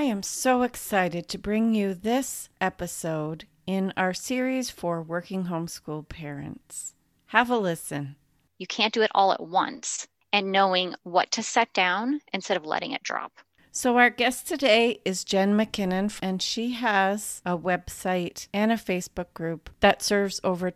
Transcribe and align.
I 0.00 0.04
am 0.04 0.22
so 0.22 0.62
excited 0.62 1.28
to 1.28 1.36
bring 1.36 1.74
you 1.74 1.92
this 1.92 2.48
episode 2.58 3.44
in 3.66 3.92
our 3.98 4.14
series 4.14 4.70
for 4.70 5.02
working 5.02 5.44
homeschool 5.44 6.08
parents. 6.08 6.94
Have 7.26 7.50
a 7.50 7.58
listen. 7.58 8.16
You 8.56 8.66
can't 8.66 8.94
do 8.94 9.02
it 9.02 9.10
all 9.14 9.30
at 9.30 9.42
once, 9.42 10.08
and 10.32 10.50
knowing 10.50 10.94
what 11.02 11.30
to 11.32 11.42
set 11.42 11.74
down 11.74 12.22
instead 12.32 12.56
of 12.56 12.64
letting 12.64 12.92
it 12.92 13.02
drop. 13.02 13.40
So, 13.72 13.98
our 13.98 14.08
guest 14.08 14.48
today 14.48 15.02
is 15.04 15.22
Jen 15.22 15.52
McKinnon, 15.54 16.18
and 16.22 16.40
she 16.40 16.72
has 16.72 17.42
a 17.44 17.58
website 17.58 18.48
and 18.54 18.72
a 18.72 18.76
Facebook 18.76 19.34
group 19.34 19.68
that 19.80 20.02
serves 20.02 20.40
over 20.42 20.70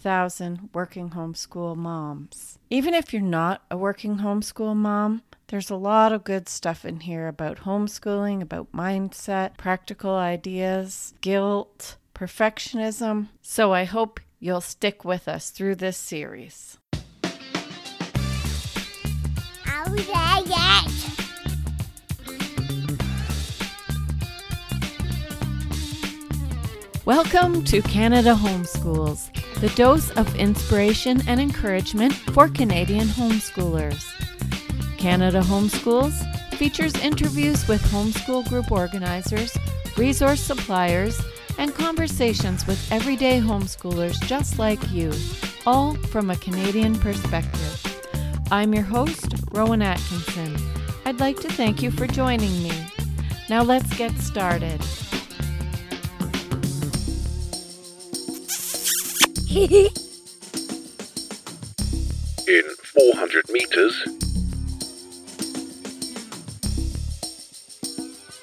20,000 0.00 0.70
working 0.72 1.10
homeschool 1.10 1.76
moms. 1.76 2.58
Even 2.70 2.94
if 2.94 3.12
you're 3.12 3.20
not 3.20 3.62
a 3.70 3.76
working 3.76 4.16
homeschool 4.18 4.74
mom, 4.74 5.20
there's 5.48 5.68
a 5.68 5.76
lot 5.76 6.10
of 6.10 6.24
good 6.24 6.48
stuff 6.48 6.86
in 6.86 7.00
here 7.00 7.28
about 7.28 7.58
homeschooling, 7.58 8.40
about 8.40 8.72
mindset, 8.72 9.58
practical 9.58 10.14
ideas, 10.14 11.12
guilt, 11.20 11.98
perfectionism. 12.14 13.28
So 13.42 13.74
I 13.74 13.84
hope 13.84 14.20
you'll 14.38 14.62
stick 14.62 15.04
with 15.04 15.28
us 15.28 15.50
through 15.50 15.74
this 15.74 15.98
series. 15.98 16.78
Are 19.66 19.90
we 19.90 20.00
there? 20.00 20.30
Welcome 27.10 27.64
to 27.64 27.82
Canada 27.82 28.36
Homeschools, 28.36 29.32
the 29.54 29.68
dose 29.70 30.10
of 30.12 30.32
inspiration 30.36 31.20
and 31.26 31.40
encouragement 31.40 32.12
for 32.12 32.48
Canadian 32.48 33.08
homeschoolers. 33.08 34.06
Canada 34.96 35.40
Homeschools 35.40 36.14
features 36.54 36.94
interviews 36.98 37.66
with 37.66 37.82
homeschool 37.86 38.48
group 38.48 38.70
organizers, 38.70 39.58
resource 39.96 40.40
suppliers, 40.40 41.20
and 41.58 41.74
conversations 41.74 42.64
with 42.68 42.80
everyday 42.92 43.40
homeschoolers 43.40 44.22
just 44.26 44.60
like 44.60 44.92
you, 44.92 45.12
all 45.66 45.96
from 46.12 46.30
a 46.30 46.36
Canadian 46.36 46.96
perspective. 46.96 48.02
I'm 48.52 48.72
your 48.72 48.84
host, 48.84 49.34
Rowan 49.50 49.82
Atkinson. 49.82 50.56
I'd 51.04 51.18
like 51.18 51.40
to 51.40 51.48
thank 51.48 51.82
you 51.82 51.90
for 51.90 52.06
joining 52.06 52.62
me. 52.62 52.86
Now 53.48 53.64
let's 53.64 53.92
get 53.96 54.16
started. 54.18 54.80
In 59.50 59.82
400 62.46 63.48
meters, 63.50 64.00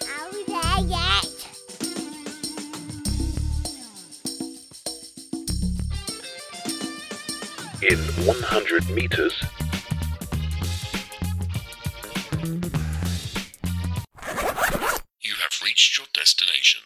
Are 0.04 0.30
we 0.34 0.44
there 0.48 0.86
yet? 0.86 1.48
in 7.82 7.98
100 8.26 8.90
meters, 8.90 9.34
you 15.22 15.34
have 15.42 15.62
reached 15.64 15.98
your 15.98 16.08
destination. 16.14 16.82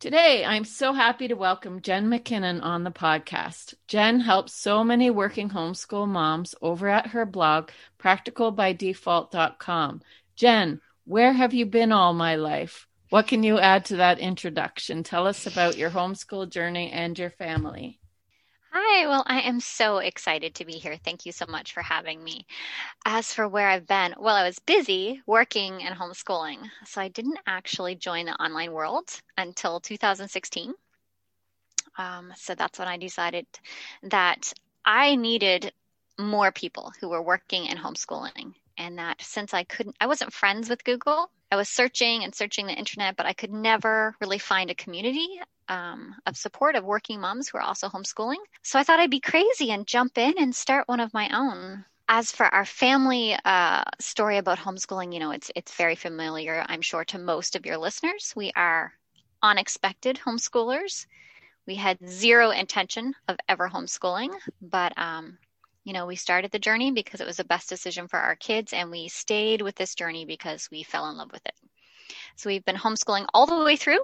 Today, 0.00 0.44
I'm 0.44 0.64
so 0.64 0.92
happy 0.92 1.26
to 1.26 1.34
welcome 1.34 1.82
Jen 1.82 2.06
McKinnon 2.06 2.62
on 2.62 2.84
the 2.84 2.92
podcast. 2.92 3.74
Jen 3.88 4.20
helps 4.20 4.52
so 4.52 4.84
many 4.84 5.10
working 5.10 5.50
homeschool 5.50 6.06
moms 6.06 6.54
over 6.62 6.88
at 6.88 7.08
her 7.08 7.26
blog, 7.26 7.70
practicalbydefault.com. 7.98 10.02
Jen, 10.36 10.80
where 11.04 11.32
have 11.32 11.52
you 11.52 11.66
been 11.66 11.90
all 11.90 12.14
my 12.14 12.36
life? 12.36 12.86
What 13.10 13.26
can 13.26 13.42
you 13.42 13.58
add 13.58 13.86
to 13.86 13.96
that 13.96 14.20
introduction? 14.20 15.02
Tell 15.02 15.26
us 15.26 15.48
about 15.48 15.76
your 15.76 15.90
homeschool 15.90 16.48
journey 16.48 16.92
and 16.92 17.18
your 17.18 17.30
family. 17.30 17.98
Hi, 18.80 19.08
well, 19.08 19.24
I 19.26 19.40
am 19.40 19.58
so 19.58 19.98
excited 19.98 20.54
to 20.54 20.64
be 20.64 20.74
here. 20.74 20.96
Thank 21.04 21.26
you 21.26 21.32
so 21.32 21.46
much 21.48 21.72
for 21.72 21.82
having 21.82 22.22
me. 22.22 22.46
As 23.04 23.34
for 23.34 23.48
where 23.48 23.68
I've 23.68 23.88
been, 23.88 24.14
well, 24.16 24.36
I 24.36 24.44
was 24.44 24.60
busy 24.60 25.20
working 25.26 25.82
and 25.82 25.98
homeschooling, 25.98 26.58
so 26.86 27.00
I 27.00 27.08
didn't 27.08 27.40
actually 27.44 27.96
join 27.96 28.26
the 28.26 28.40
online 28.40 28.70
world 28.70 29.08
until 29.36 29.80
2016. 29.80 30.74
Um, 31.98 32.32
so 32.36 32.54
that's 32.54 32.78
when 32.78 32.86
I 32.86 32.98
decided 32.98 33.46
that 34.04 34.52
I 34.84 35.16
needed 35.16 35.72
more 36.16 36.52
people 36.52 36.92
who 37.00 37.08
were 37.08 37.20
working 37.20 37.68
and 37.68 37.80
homeschooling. 37.80 38.54
And 38.76 38.98
that 39.00 39.20
since 39.20 39.54
I 39.54 39.64
couldn't, 39.64 39.96
I 40.00 40.06
wasn't 40.06 40.32
friends 40.32 40.70
with 40.70 40.84
Google, 40.84 41.32
I 41.50 41.56
was 41.56 41.68
searching 41.68 42.22
and 42.22 42.32
searching 42.32 42.68
the 42.68 42.78
internet, 42.78 43.16
but 43.16 43.26
I 43.26 43.32
could 43.32 43.52
never 43.52 44.14
really 44.20 44.38
find 44.38 44.70
a 44.70 44.76
community 44.76 45.40
um, 45.68 46.14
of 46.26 46.36
support 46.36 46.76
of 46.76 46.84
working 46.84 47.20
moms 47.20 47.48
who 47.48 47.58
are 47.58 47.62
also 47.62 47.88
homeschooling. 47.88 48.42
So 48.62 48.78
I 48.78 48.82
thought 48.82 49.00
I'd 49.00 49.10
be 49.10 49.20
crazy 49.20 49.70
and 49.70 49.86
jump 49.86 50.18
in 50.18 50.34
and 50.38 50.54
start 50.54 50.88
one 50.88 51.00
of 51.00 51.14
my 51.14 51.28
own. 51.32 51.84
As 52.08 52.32
for 52.32 52.46
our 52.46 52.64
family 52.64 53.36
uh, 53.44 53.84
story 54.00 54.38
about 54.38 54.58
homeschooling, 54.58 55.12
you 55.12 55.20
know, 55.20 55.30
it's 55.32 55.50
it's 55.54 55.74
very 55.74 55.94
familiar, 55.94 56.64
I'm 56.66 56.80
sure, 56.80 57.04
to 57.06 57.18
most 57.18 57.54
of 57.54 57.66
your 57.66 57.76
listeners. 57.76 58.32
We 58.34 58.50
are 58.56 58.92
unexpected 59.42 60.18
homeschoolers. 60.24 61.06
We 61.66 61.74
had 61.74 61.98
zero 62.08 62.50
intention 62.50 63.14
of 63.28 63.36
ever 63.46 63.68
homeschooling, 63.68 64.30
but 64.62 64.96
um, 64.96 65.36
you 65.84 65.92
know, 65.92 66.06
we 66.06 66.16
started 66.16 66.50
the 66.50 66.58
journey 66.58 66.92
because 66.92 67.20
it 67.20 67.26
was 67.26 67.36
the 67.36 67.44
best 67.44 67.68
decision 67.68 68.08
for 68.08 68.18
our 68.18 68.36
kids, 68.36 68.72
and 68.72 68.90
we 68.90 69.08
stayed 69.08 69.60
with 69.60 69.74
this 69.74 69.94
journey 69.94 70.24
because 70.24 70.68
we 70.70 70.82
fell 70.82 71.10
in 71.10 71.18
love 71.18 71.30
with 71.30 71.44
it. 71.44 71.54
So 72.36 72.48
we've 72.48 72.64
been 72.64 72.76
homeschooling 72.76 73.26
all 73.34 73.46
the 73.46 73.64
way 73.64 73.76
through, 73.76 74.00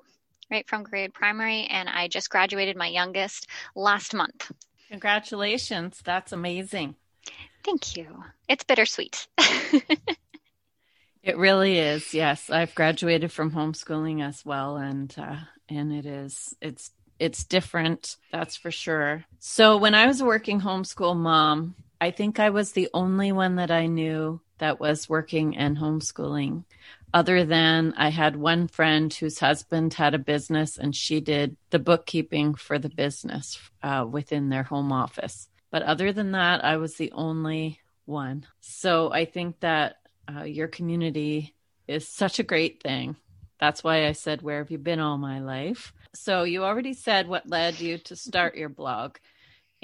right 0.51 0.69
from 0.69 0.83
grade 0.83 1.15
primary, 1.15 1.65
and 1.65 1.89
I 1.89 2.09
just 2.09 2.31
graduated 2.31 2.77
my 2.77 2.89
youngest 2.89 3.49
last 3.75 4.15
month. 4.15 4.51
Congratulations. 4.91 6.01
That's 6.05 6.33
amazing. 6.33 6.97
Thank 7.65 7.97
you. 7.97 8.23
It's 8.49 8.65
bittersweet. 8.65 9.27
It 11.25 11.39
really 11.39 11.79
is. 11.79 12.13
Yes, 12.13 12.51
I've 12.51 12.75
graduated 12.75 13.33
from 13.33 13.51
homeschooling 13.51 14.23
as 14.23 14.45
well, 14.45 14.77
and 14.77 15.13
uh, 15.17 15.37
and 15.71 15.91
it 15.91 16.05
is 16.05 16.55
it's 16.61 16.91
it's 17.19 17.45
different. 17.45 18.17
That's 18.31 18.57
for 18.57 18.71
sure. 18.71 19.25
So 19.39 19.79
when 19.79 19.95
I 19.95 20.07
was 20.07 20.21
a 20.21 20.27
working 20.27 20.61
homeschool 20.61 21.17
mom, 21.17 21.77
I 21.99 22.11
think 22.11 22.39
I 22.39 22.51
was 22.51 22.73
the 22.73 22.91
only 22.93 23.33
one 23.33 23.57
that 23.57 23.71
I 23.71 23.87
knew 23.87 24.43
that 24.59 24.79
was 24.79 25.09
working 25.09 25.57
and 25.57 25.79
homeschooling. 25.79 26.65
Other 27.15 27.45
than 27.45 27.95
I 27.97 28.09
had 28.09 28.35
one 28.35 28.67
friend 28.67 29.15
whose 29.15 29.39
husband 29.39 29.95
had 29.95 30.15
a 30.15 30.19
business, 30.19 30.77
and 30.77 30.97
she 30.97 31.21
did 31.21 31.57
the 31.71 31.79
bookkeeping 31.79 32.57
for 32.57 32.77
the 32.77 32.89
business 32.89 33.57
uh, 33.85 34.05
within 34.11 34.49
their 34.49 34.65
home 34.65 34.91
office. 34.91 35.49
But 35.71 35.83
other 35.83 36.13
than 36.13 36.33
that, 36.33 36.65
I 36.65 36.77
was 36.77 36.97
the 36.97 37.13
only 37.13 37.79
one. 38.05 38.47
So 38.61 39.13
I 39.13 39.27
think 39.27 39.61
that 39.61 39.99
uh, 40.29 40.43
your 40.43 40.67
community 40.67 41.55
is 41.87 42.09
such 42.09 42.41
a 42.41 42.43
great 42.43 42.83
thing. 42.83 43.15
That's 43.61 43.85
why 43.85 44.07
I 44.09 44.13
said, 44.13 44.43
Where 44.43 44.59
have 44.59 44.73
you 44.73 44.79
been 44.79 44.99
all 44.99 45.17
my 45.17 45.39
life? 45.39 45.93
So 46.15 46.43
you 46.43 46.65
already 46.65 46.95
said 46.95 47.29
what 47.29 47.49
led 47.49 47.79
you 47.79 47.99
to 47.99 48.17
start 48.17 48.57
your 48.57 48.69
blog. 48.69 49.19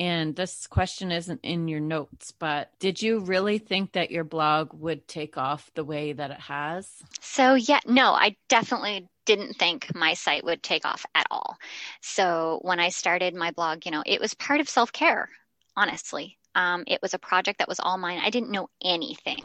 And 0.00 0.34
this 0.34 0.66
question 0.66 1.12
isn't 1.12 1.40
in 1.42 1.68
your 1.68 1.78
notes, 1.78 2.32
but 2.32 2.70
did 2.78 3.02
you 3.02 3.18
really 3.18 3.58
think 3.58 3.92
that 3.92 4.10
your 4.10 4.24
blog 4.24 4.72
would 4.72 5.06
take 5.06 5.36
off 5.36 5.70
the 5.74 5.84
way 5.84 6.14
that 6.14 6.30
it 6.30 6.40
has? 6.40 6.88
So, 7.20 7.52
yeah, 7.52 7.80
no, 7.86 8.14
I 8.14 8.36
definitely 8.48 9.06
didn't 9.26 9.58
think 9.58 9.94
my 9.94 10.14
site 10.14 10.42
would 10.42 10.62
take 10.62 10.86
off 10.86 11.04
at 11.14 11.26
all. 11.30 11.58
So, 12.00 12.60
when 12.62 12.80
I 12.80 12.88
started 12.88 13.34
my 13.34 13.50
blog, 13.50 13.84
you 13.84 13.92
know, 13.92 14.02
it 14.06 14.22
was 14.22 14.32
part 14.32 14.60
of 14.60 14.70
self 14.70 14.90
care, 14.90 15.28
honestly. 15.76 16.38
Um, 16.54 16.84
it 16.86 17.00
was 17.02 17.12
a 17.12 17.18
project 17.18 17.58
that 17.58 17.68
was 17.68 17.78
all 17.78 17.98
mine. 17.98 18.22
I 18.24 18.30
didn't 18.30 18.52
know 18.52 18.70
anything 18.82 19.44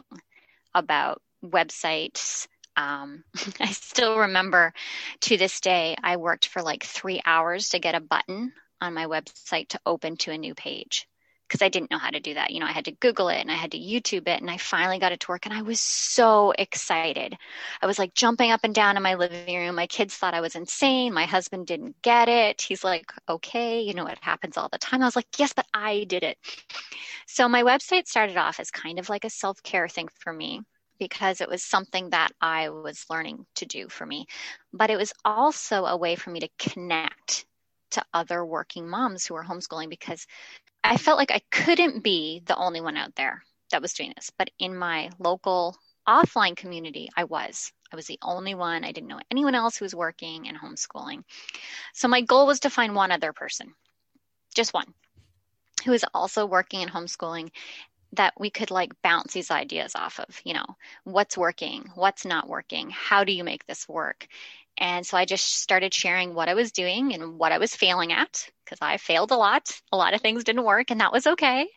about 0.74 1.20
websites. 1.44 2.48
Um, 2.78 3.24
I 3.60 3.72
still 3.72 4.20
remember 4.20 4.72
to 5.20 5.36
this 5.36 5.60
day, 5.60 5.96
I 6.02 6.16
worked 6.16 6.48
for 6.48 6.62
like 6.62 6.82
three 6.82 7.20
hours 7.26 7.68
to 7.70 7.78
get 7.78 7.94
a 7.94 8.00
button 8.00 8.54
on 8.80 8.94
my 8.94 9.06
website 9.06 9.68
to 9.68 9.80
open 9.86 10.16
to 10.18 10.32
a 10.32 10.38
new 10.38 10.54
page 10.54 11.06
because 11.46 11.62
I 11.62 11.68
didn't 11.68 11.90
know 11.90 11.98
how 11.98 12.10
to 12.10 12.20
do 12.20 12.34
that. 12.34 12.50
You 12.50 12.60
know, 12.60 12.66
I 12.66 12.72
had 12.72 12.86
to 12.86 12.92
Google 12.92 13.28
it 13.28 13.40
and 13.40 13.50
I 13.50 13.54
had 13.54 13.72
to 13.72 13.78
YouTube 13.78 14.28
it, 14.28 14.40
and 14.40 14.50
I 14.50 14.56
finally 14.56 14.98
got 14.98 15.12
it 15.12 15.20
to 15.20 15.28
work, 15.30 15.46
and 15.46 15.54
I 15.54 15.62
was 15.62 15.80
so 15.80 16.52
excited. 16.58 17.36
I 17.80 17.86
was 17.86 17.98
like 17.98 18.14
jumping 18.14 18.50
up 18.50 18.60
and 18.64 18.74
down 18.74 18.96
in 18.96 19.02
my 19.02 19.14
living 19.14 19.56
room. 19.56 19.74
My 19.74 19.86
kids 19.86 20.14
thought 20.14 20.34
I 20.34 20.40
was 20.40 20.56
insane. 20.56 21.12
My 21.12 21.24
husband 21.26 21.66
didn't 21.66 22.02
get 22.02 22.28
it. 22.28 22.60
He's 22.60 22.82
like, 22.84 23.12
okay, 23.28 23.80
you 23.80 23.94
know, 23.94 24.06
it 24.06 24.18
happens 24.20 24.56
all 24.56 24.68
the 24.70 24.78
time. 24.78 25.02
I 25.02 25.06
was 25.06 25.16
like, 25.16 25.28
yes, 25.38 25.52
but 25.52 25.66
I 25.72 26.04
did 26.04 26.22
it. 26.24 26.38
So 27.26 27.48
my 27.48 27.62
website 27.62 28.08
started 28.08 28.36
off 28.36 28.60
as 28.60 28.70
kind 28.70 28.98
of 28.98 29.08
like 29.08 29.24
a 29.24 29.30
self 29.30 29.62
care 29.62 29.88
thing 29.88 30.08
for 30.20 30.32
me 30.32 30.62
because 30.98 31.40
it 31.40 31.48
was 31.48 31.62
something 31.62 32.10
that 32.10 32.30
I 32.40 32.70
was 32.70 33.04
learning 33.10 33.46
to 33.56 33.66
do 33.66 33.88
for 33.88 34.06
me. 34.06 34.26
But 34.72 34.90
it 34.90 34.96
was 34.96 35.12
also 35.24 35.84
a 35.84 35.96
way 35.96 36.16
for 36.16 36.30
me 36.30 36.40
to 36.40 36.48
connect 36.58 37.44
to 37.96 38.04
other 38.14 38.44
working 38.44 38.88
moms 38.88 39.26
who 39.26 39.34
are 39.34 39.44
homeschooling 39.44 39.90
because 39.90 40.26
I 40.84 40.96
felt 40.96 41.18
like 41.18 41.32
I 41.32 41.40
couldn't 41.50 42.04
be 42.04 42.42
the 42.44 42.56
only 42.56 42.80
one 42.80 42.96
out 42.96 43.14
there 43.16 43.42
that 43.72 43.82
was 43.82 43.94
doing 43.94 44.12
this. 44.14 44.30
But 44.38 44.50
in 44.58 44.76
my 44.76 45.10
local 45.18 45.76
offline 46.06 46.56
community, 46.56 47.08
I 47.16 47.24
was. 47.24 47.72
I 47.92 47.96
was 47.96 48.06
the 48.06 48.18
only 48.22 48.54
one. 48.54 48.84
I 48.84 48.92
didn't 48.92 49.08
know 49.08 49.20
anyone 49.30 49.54
else 49.54 49.76
who 49.76 49.84
was 49.84 49.94
working 49.94 50.48
and 50.48 50.58
homeschooling. 50.58 51.24
So 51.94 52.08
my 52.08 52.20
goal 52.20 52.46
was 52.46 52.60
to 52.60 52.70
find 52.70 52.94
one 52.94 53.10
other 53.10 53.32
person, 53.32 53.74
just 54.54 54.74
one, 54.74 54.92
who 55.84 55.92
is 55.92 56.04
also 56.14 56.46
working 56.46 56.82
and 56.82 56.90
homeschooling 56.90 57.50
that 58.12 58.34
we 58.38 58.50
could 58.50 58.70
like 58.70 58.92
bounce 59.02 59.32
these 59.32 59.50
ideas 59.50 59.94
off 59.94 60.20
of, 60.20 60.40
you 60.44 60.54
know, 60.54 60.66
what's 61.04 61.36
working, 61.36 61.90
what's 61.94 62.24
not 62.24 62.48
working, 62.48 62.90
how 62.90 63.24
do 63.24 63.32
you 63.32 63.44
make 63.44 63.66
this 63.66 63.88
work? 63.88 64.28
And 64.78 65.06
so 65.06 65.16
I 65.16 65.24
just 65.24 65.62
started 65.62 65.94
sharing 65.94 66.34
what 66.34 66.48
I 66.48 66.54
was 66.54 66.72
doing 66.72 67.14
and 67.14 67.38
what 67.38 67.52
I 67.52 67.58
was 67.58 67.74
failing 67.74 68.12
at 68.12 68.48
because 68.64 68.78
I 68.82 68.98
failed 68.98 69.30
a 69.30 69.36
lot. 69.36 69.70
A 69.92 69.96
lot 69.96 70.14
of 70.14 70.20
things 70.20 70.44
didn't 70.44 70.64
work 70.64 70.90
and 70.90 71.00
that 71.00 71.12
was 71.12 71.26
okay. 71.26 71.68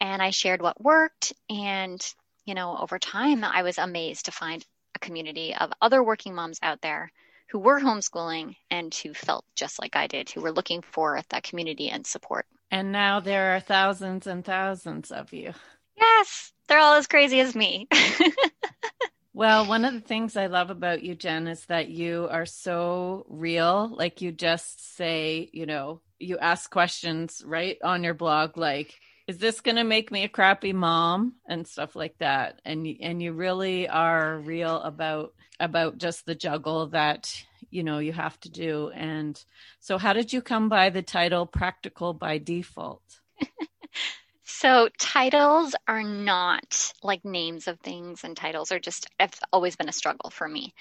And 0.00 0.20
I 0.20 0.30
shared 0.30 0.62
what 0.62 0.80
worked. 0.80 1.32
And, 1.48 2.04
you 2.44 2.54
know, 2.54 2.76
over 2.76 2.98
time, 2.98 3.44
I 3.44 3.62
was 3.62 3.78
amazed 3.78 4.24
to 4.24 4.32
find 4.32 4.64
a 4.94 4.98
community 4.98 5.54
of 5.54 5.72
other 5.80 6.02
working 6.02 6.34
moms 6.34 6.58
out 6.62 6.80
there 6.80 7.12
who 7.50 7.58
were 7.58 7.80
homeschooling 7.80 8.56
and 8.70 8.94
who 8.94 9.12
felt 9.12 9.44
just 9.54 9.80
like 9.80 9.96
I 9.96 10.06
did, 10.06 10.30
who 10.30 10.40
were 10.40 10.52
looking 10.52 10.82
for 10.82 11.20
that 11.30 11.42
community 11.42 11.90
and 11.90 12.06
support. 12.06 12.46
And 12.70 12.92
now 12.92 13.20
there 13.20 13.54
are 13.56 13.60
thousands 13.60 14.26
and 14.26 14.44
thousands 14.44 15.10
of 15.10 15.32
you. 15.32 15.52
Yes, 15.96 16.52
they're 16.68 16.78
all 16.78 16.94
as 16.94 17.08
crazy 17.08 17.40
as 17.40 17.54
me. 17.54 17.88
Well, 19.40 19.64
one 19.64 19.86
of 19.86 19.94
the 19.94 20.02
things 20.02 20.36
I 20.36 20.48
love 20.48 20.68
about 20.68 21.02
you, 21.02 21.14
Jen, 21.14 21.48
is 21.48 21.64
that 21.64 21.88
you 21.88 22.28
are 22.30 22.44
so 22.44 23.24
real. 23.26 23.88
Like 23.88 24.20
you 24.20 24.32
just 24.32 24.94
say, 24.98 25.48
you 25.54 25.64
know, 25.64 26.02
you 26.18 26.36
ask 26.36 26.70
questions 26.70 27.42
right 27.46 27.78
on 27.82 28.04
your 28.04 28.12
blog, 28.12 28.58
like, 28.58 29.00
is 29.26 29.38
this 29.38 29.62
going 29.62 29.76
to 29.76 29.84
make 29.84 30.12
me 30.12 30.24
a 30.24 30.28
crappy 30.28 30.74
mom 30.74 31.36
and 31.48 31.66
stuff 31.66 31.96
like 31.96 32.18
that. 32.18 32.60
And 32.66 32.86
and 33.00 33.22
you 33.22 33.32
really 33.32 33.88
are 33.88 34.38
real 34.40 34.76
about 34.76 35.32
about 35.58 35.96
just 35.96 36.26
the 36.26 36.34
juggle 36.34 36.88
that 36.88 37.42
you 37.70 37.82
know 37.82 37.98
you 37.98 38.12
have 38.12 38.38
to 38.40 38.50
do. 38.50 38.90
And 38.90 39.42
so, 39.80 39.96
how 39.96 40.12
did 40.12 40.34
you 40.34 40.42
come 40.42 40.68
by 40.68 40.90
the 40.90 41.00
title 41.00 41.46
"Practical 41.46 42.12
by 42.12 42.36
Default"? 42.36 43.00
So 44.52 44.88
titles 44.98 45.74
are 45.86 46.02
not 46.02 46.92
like 47.02 47.24
names 47.24 47.66
of 47.68 47.80
things, 47.80 48.24
and 48.24 48.36
titles 48.36 48.72
are 48.72 48.80
just 48.80 49.08
have 49.18 49.32
always 49.52 49.76
been 49.76 49.88
a 49.88 49.92
struggle 49.92 50.28
for 50.28 50.46
me. 50.46 50.74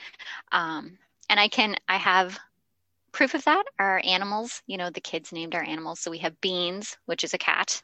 Um, 0.52 0.98
and 1.30 1.40
I 1.40 1.48
can 1.48 1.76
I 1.88 1.98
have 1.98 2.38
proof 3.12 3.36
of 3.36 3.46
that. 3.46 3.64
Our 3.78 4.02
animals, 4.04 4.62
you 4.68 4.78
know, 4.78 4.90
the 4.90 5.02
kids 5.02 5.32
named 5.32 5.56
our 5.56 5.64
animals. 5.64 6.00
So 6.00 6.12
we 6.12 6.18
have 6.20 6.42
Beans, 6.42 6.98
which 7.06 7.24
is 7.24 7.34
a 7.34 7.38
cat, 7.38 7.82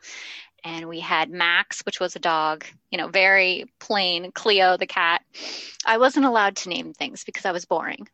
and 0.63 0.89
we 0.89 0.99
had 0.99 1.29
Max, 1.29 1.81
which 1.85 1.99
was 1.99 2.15
a 2.15 2.19
dog. 2.19 2.65
You 2.91 2.97
know, 2.97 3.07
very 3.07 3.65
plain. 3.79 4.31
Cleo, 4.31 4.77
the 4.77 4.87
cat. 4.87 5.21
I 5.85 5.97
wasn't 5.99 6.25
allowed 6.25 6.57
to 6.57 6.69
name 6.69 6.93
things 6.93 7.23
because 7.23 7.45
I 7.45 7.51
was 7.51 7.65
boring, 7.65 8.09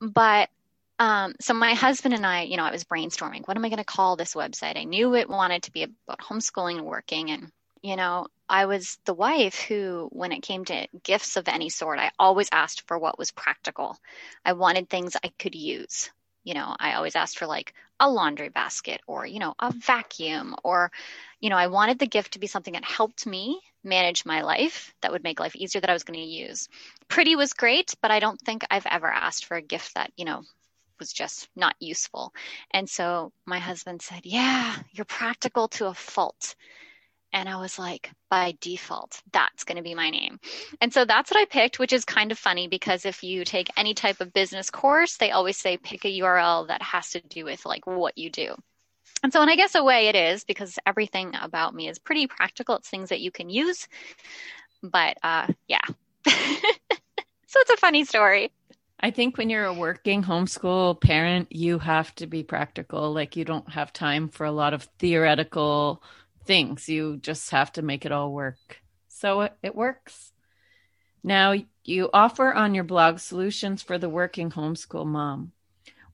but 0.00 0.50
um, 0.98 1.34
so 1.40 1.54
my 1.54 1.74
husband 1.74 2.14
and 2.14 2.26
I, 2.26 2.42
you 2.42 2.56
know, 2.56 2.64
I 2.64 2.72
was 2.72 2.84
brainstorming, 2.84 3.46
what 3.46 3.56
am 3.56 3.64
I 3.64 3.68
going 3.68 3.78
to 3.78 3.84
call 3.84 4.16
this 4.16 4.34
website? 4.34 4.76
I 4.76 4.84
knew 4.84 5.14
it 5.14 5.28
wanted 5.28 5.64
to 5.64 5.72
be 5.72 5.84
about 5.84 6.20
homeschooling 6.20 6.78
and 6.78 6.86
working. 6.86 7.30
And, 7.30 7.52
you 7.82 7.96
know, 7.96 8.26
I 8.48 8.66
was 8.66 8.98
the 9.04 9.14
wife 9.14 9.60
who, 9.60 10.08
when 10.12 10.32
it 10.32 10.42
came 10.42 10.64
to 10.64 10.88
gifts 11.04 11.36
of 11.36 11.48
any 11.48 11.68
sort, 11.68 11.98
I 11.98 12.10
always 12.18 12.48
asked 12.50 12.86
for 12.88 12.98
what 12.98 13.18
was 13.18 13.30
practical. 13.30 13.96
I 14.44 14.54
wanted 14.54 14.88
things 14.88 15.16
I 15.16 15.30
could 15.38 15.54
use. 15.54 16.10
You 16.42 16.54
know, 16.54 16.74
I 16.78 16.94
always 16.94 17.14
asked 17.14 17.38
for 17.38 17.46
like 17.46 17.74
a 18.00 18.10
laundry 18.10 18.48
basket 18.48 19.00
or, 19.06 19.26
you 19.26 19.38
know, 19.38 19.54
a 19.58 19.72
vacuum 19.72 20.56
or, 20.64 20.90
you 21.40 21.50
know, 21.50 21.56
I 21.56 21.66
wanted 21.66 21.98
the 21.98 22.06
gift 22.06 22.32
to 22.32 22.38
be 22.38 22.46
something 22.46 22.72
that 22.72 22.84
helped 22.84 23.26
me 23.26 23.60
manage 23.84 24.24
my 24.24 24.42
life 24.42 24.94
that 25.02 25.12
would 25.12 25.22
make 25.22 25.40
life 25.40 25.54
easier 25.54 25.80
that 25.80 25.90
I 25.90 25.92
was 25.92 26.04
going 26.04 26.18
to 26.18 26.24
use. 26.24 26.68
Pretty 27.08 27.36
was 27.36 27.52
great, 27.52 27.94
but 28.00 28.10
I 28.10 28.18
don't 28.18 28.40
think 28.40 28.64
I've 28.70 28.86
ever 28.86 29.06
asked 29.06 29.44
for 29.44 29.56
a 29.56 29.62
gift 29.62 29.94
that, 29.94 30.10
you 30.16 30.24
know, 30.24 30.42
was 30.98 31.12
just 31.12 31.48
not 31.56 31.76
useful. 31.80 32.32
And 32.70 32.88
so 32.88 33.32
my 33.46 33.58
husband 33.58 34.02
said, 34.02 34.20
Yeah, 34.24 34.76
you're 34.92 35.04
practical 35.04 35.68
to 35.68 35.86
a 35.86 35.94
fault. 35.94 36.54
And 37.32 37.48
I 37.48 37.60
was 37.60 37.78
like, 37.78 38.10
by 38.30 38.56
default, 38.60 39.20
that's 39.32 39.64
going 39.64 39.76
to 39.76 39.82
be 39.82 39.94
my 39.94 40.08
name. 40.08 40.40
And 40.80 40.92
so 40.92 41.04
that's 41.04 41.30
what 41.30 41.40
I 41.40 41.44
picked, 41.44 41.78
which 41.78 41.92
is 41.92 42.04
kind 42.06 42.32
of 42.32 42.38
funny 42.38 42.68
because 42.68 43.04
if 43.04 43.22
you 43.22 43.44
take 43.44 43.68
any 43.76 43.92
type 43.92 44.20
of 44.20 44.32
business 44.32 44.70
course, 44.70 45.18
they 45.18 45.30
always 45.30 45.58
say 45.58 45.76
pick 45.76 46.06
a 46.06 46.20
URL 46.20 46.68
that 46.68 46.80
has 46.80 47.10
to 47.10 47.20
do 47.20 47.44
with 47.44 47.66
like 47.66 47.86
what 47.86 48.16
you 48.16 48.30
do. 48.30 48.54
And 49.22 49.32
so, 49.32 49.42
in 49.42 49.48
I 49.48 49.56
guess 49.56 49.74
a 49.74 49.82
way 49.82 50.08
it 50.08 50.14
is 50.14 50.44
because 50.44 50.78
everything 50.86 51.34
about 51.40 51.74
me 51.74 51.88
is 51.88 51.98
pretty 51.98 52.26
practical. 52.26 52.76
It's 52.76 52.88
things 52.88 53.08
that 53.08 53.20
you 53.20 53.30
can 53.30 53.50
use. 53.50 53.88
But 54.82 55.18
uh, 55.22 55.48
yeah. 55.66 55.80
so 56.26 56.32
it's 57.60 57.70
a 57.70 57.76
funny 57.76 58.04
story. 58.04 58.52
I 59.00 59.10
think 59.12 59.38
when 59.38 59.48
you're 59.48 59.64
a 59.64 59.72
working 59.72 60.24
homeschool 60.24 61.00
parent, 61.00 61.52
you 61.52 61.78
have 61.78 62.14
to 62.16 62.26
be 62.26 62.42
practical. 62.42 63.12
Like 63.12 63.36
you 63.36 63.44
don't 63.44 63.70
have 63.70 63.92
time 63.92 64.28
for 64.28 64.44
a 64.44 64.52
lot 64.52 64.74
of 64.74 64.88
theoretical 64.98 66.02
things. 66.44 66.88
You 66.88 67.18
just 67.18 67.50
have 67.50 67.72
to 67.74 67.82
make 67.82 68.04
it 68.04 68.12
all 68.12 68.32
work. 68.32 68.82
So 69.06 69.48
it, 69.62 69.74
works. 69.74 70.32
Now, 71.22 71.54
you 71.84 72.10
offer 72.12 72.52
on 72.52 72.74
your 72.74 72.84
blog 72.84 73.18
solutions 73.18 73.82
for 73.82 73.98
the 73.98 74.08
working 74.08 74.50
homeschool 74.50 75.06
mom. 75.06 75.52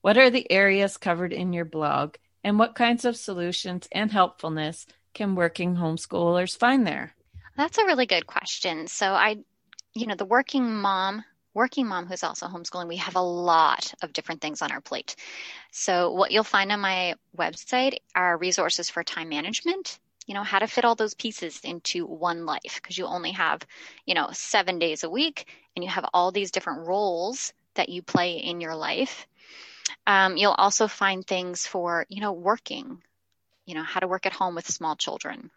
What 0.00 0.18
are 0.18 0.30
the 0.30 0.50
areas 0.50 0.96
covered 0.96 1.32
in 1.32 1.52
your 1.52 1.64
blog, 1.64 2.16
and 2.42 2.58
what 2.58 2.74
kinds 2.74 3.04
of 3.04 3.16
solutions 3.16 3.88
and 3.92 4.10
helpfulness 4.10 4.86
can 5.14 5.34
working 5.34 5.76
homeschoolers 5.76 6.56
find 6.56 6.86
there? 6.86 7.14
That's 7.56 7.78
a 7.78 7.84
really 7.84 8.06
good 8.06 8.26
question. 8.26 8.86
So, 8.86 9.12
I, 9.12 9.38
you 9.94 10.06
know, 10.06 10.14
the 10.14 10.24
working 10.24 10.70
mom 10.70 11.24
working 11.54 11.86
mom 11.86 12.06
who's 12.06 12.24
also 12.24 12.46
homeschooling, 12.46 12.88
we 12.88 12.96
have 12.96 13.16
a 13.16 13.20
lot 13.20 13.94
of 14.02 14.12
different 14.12 14.40
things 14.40 14.60
on 14.60 14.72
our 14.72 14.80
plate. 14.80 15.16
So, 15.70 16.12
what 16.12 16.32
you'll 16.32 16.44
find 16.44 16.70
on 16.72 16.80
my 16.80 17.14
website 17.36 17.98
are 18.14 18.36
resources 18.36 18.90
for 18.90 19.02
time 19.02 19.28
management, 19.28 19.98
you 20.26 20.34
know, 20.34 20.42
how 20.42 20.58
to 20.58 20.66
fit 20.66 20.84
all 20.84 20.94
those 20.94 21.14
pieces 21.14 21.60
into 21.64 22.06
one 22.06 22.46
life 22.46 22.80
because 22.82 22.98
you 22.98 23.06
only 23.06 23.32
have, 23.32 23.60
you 24.06 24.14
know, 24.14 24.28
seven 24.32 24.78
days 24.78 25.04
a 25.04 25.10
week 25.10 25.46
and 25.74 25.84
you 25.84 25.90
have 25.90 26.06
all 26.12 26.32
these 26.32 26.50
different 26.50 26.86
roles 26.86 27.52
that 27.74 27.88
you 27.88 28.02
play 28.02 28.36
in 28.36 28.60
your 28.60 28.74
life. 28.74 29.26
Um, 30.06 30.36
you'll 30.36 30.52
also 30.52 30.88
find 30.88 31.26
things 31.26 31.66
for, 31.66 32.06
you 32.08 32.20
know, 32.20 32.32
working, 32.32 33.02
you 33.66 33.74
know, 33.74 33.82
how 33.82 34.00
to 34.00 34.08
work 34.08 34.26
at 34.26 34.32
home 34.32 34.54
with 34.54 34.68
small 34.68 34.96
children, 34.96 35.50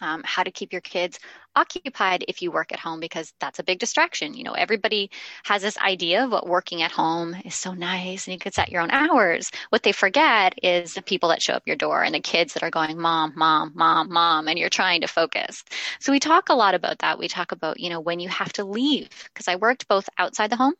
um, 0.00 0.22
how 0.24 0.42
to 0.42 0.50
keep 0.50 0.72
your 0.72 0.80
kids 0.80 1.18
occupied 1.56 2.24
if 2.26 2.42
you 2.42 2.50
work 2.50 2.72
at 2.72 2.80
home 2.80 2.98
because 2.98 3.32
that's 3.38 3.58
a 3.58 3.64
big 3.64 3.78
distraction. 3.78 4.34
You 4.34 4.42
know, 4.42 4.52
everybody 4.52 5.10
has 5.44 5.62
this 5.62 5.78
idea 5.78 6.24
of 6.24 6.32
what 6.32 6.48
working 6.48 6.82
at 6.82 6.90
home 6.90 7.36
is 7.44 7.54
so 7.54 7.72
nice 7.72 8.26
and 8.26 8.32
you 8.32 8.38
can 8.38 8.52
set 8.52 8.70
your 8.70 8.82
own 8.82 8.90
hours. 8.90 9.50
What 9.70 9.82
they 9.82 9.92
forget 9.92 10.58
is 10.62 10.94
the 10.94 11.02
people 11.02 11.28
that 11.28 11.42
show 11.42 11.52
up 11.54 11.66
your 11.66 11.76
door 11.76 12.02
and 12.02 12.14
the 12.14 12.20
kids 12.20 12.54
that 12.54 12.62
are 12.62 12.70
going, 12.70 12.98
mom, 12.98 13.32
mom, 13.36 13.72
mom, 13.74 14.12
mom, 14.12 14.48
and 14.48 14.58
you're 14.58 14.68
trying 14.68 15.02
to 15.02 15.06
focus. 15.06 15.62
So 16.00 16.12
we 16.12 16.18
talk 16.18 16.48
a 16.48 16.54
lot 16.54 16.74
about 16.74 16.98
that. 16.98 17.18
We 17.18 17.28
talk 17.28 17.52
about, 17.52 17.78
you 17.78 17.90
know, 17.90 18.00
when 18.00 18.20
you 18.20 18.28
have 18.28 18.52
to 18.54 18.64
leave 18.64 19.08
because 19.32 19.48
I 19.48 19.56
worked 19.56 19.88
both 19.88 20.08
outside 20.18 20.50
the 20.50 20.56
home 20.56 20.74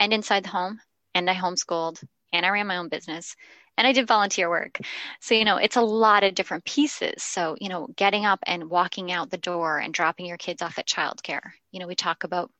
and 0.00 0.12
inside 0.12 0.44
the 0.44 0.50
home 0.50 0.80
and 1.14 1.30
I 1.30 1.34
homeschooled 1.34 2.02
and 2.32 2.44
I 2.44 2.48
ran 2.48 2.66
my 2.66 2.78
own 2.78 2.88
business 2.88 3.36
and 3.82 3.88
I 3.88 3.92
did 3.92 4.06
volunteer 4.06 4.48
work. 4.48 4.78
So, 5.18 5.34
you 5.34 5.44
know, 5.44 5.56
it's 5.56 5.74
a 5.74 5.82
lot 5.82 6.22
of 6.22 6.36
different 6.36 6.64
pieces. 6.64 7.20
So, 7.24 7.56
you 7.60 7.68
know, 7.68 7.88
getting 7.96 8.24
up 8.24 8.38
and 8.46 8.70
walking 8.70 9.10
out 9.10 9.28
the 9.28 9.38
door 9.38 9.78
and 9.78 9.92
dropping 9.92 10.26
your 10.26 10.36
kids 10.36 10.62
off 10.62 10.78
at 10.78 10.86
childcare. 10.86 11.50
You 11.72 11.80
know, 11.80 11.88
we 11.88 11.96
talk 11.96 12.22
about 12.22 12.52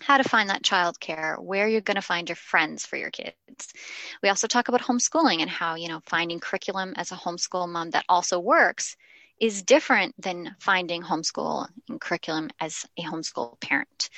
how 0.00 0.16
to 0.16 0.28
find 0.28 0.50
that 0.50 0.62
childcare, 0.62 1.42
where 1.42 1.66
you're 1.66 1.80
going 1.80 1.96
to 1.96 2.02
find 2.02 2.28
your 2.28 2.36
friends 2.36 2.86
for 2.86 2.96
your 2.96 3.10
kids. 3.10 3.34
We 4.22 4.28
also 4.28 4.46
talk 4.46 4.68
about 4.68 4.82
homeschooling 4.82 5.40
and 5.40 5.50
how, 5.50 5.74
you 5.74 5.88
know, 5.88 6.00
finding 6.06 6.38
curriculum 6.38 6.94
as 6.96 7.10
a 7.10 7.16
homeschool 7.16 7.68
mom 7.68 7.90
that 7.90 8.04
also 8.08 8.38
works 8.38 8.96
is 9.40 9.64
different 9.64 10.14
than 10.22 10.54
finding 10.60 11.02
homeschool 11.02 11.66
and 11.88 12.00
curriculum 12.00 12.50
as 12.60 12.86
a 12.96 13.02
homeschool 13.02 13.60
parent. 13.60 14.08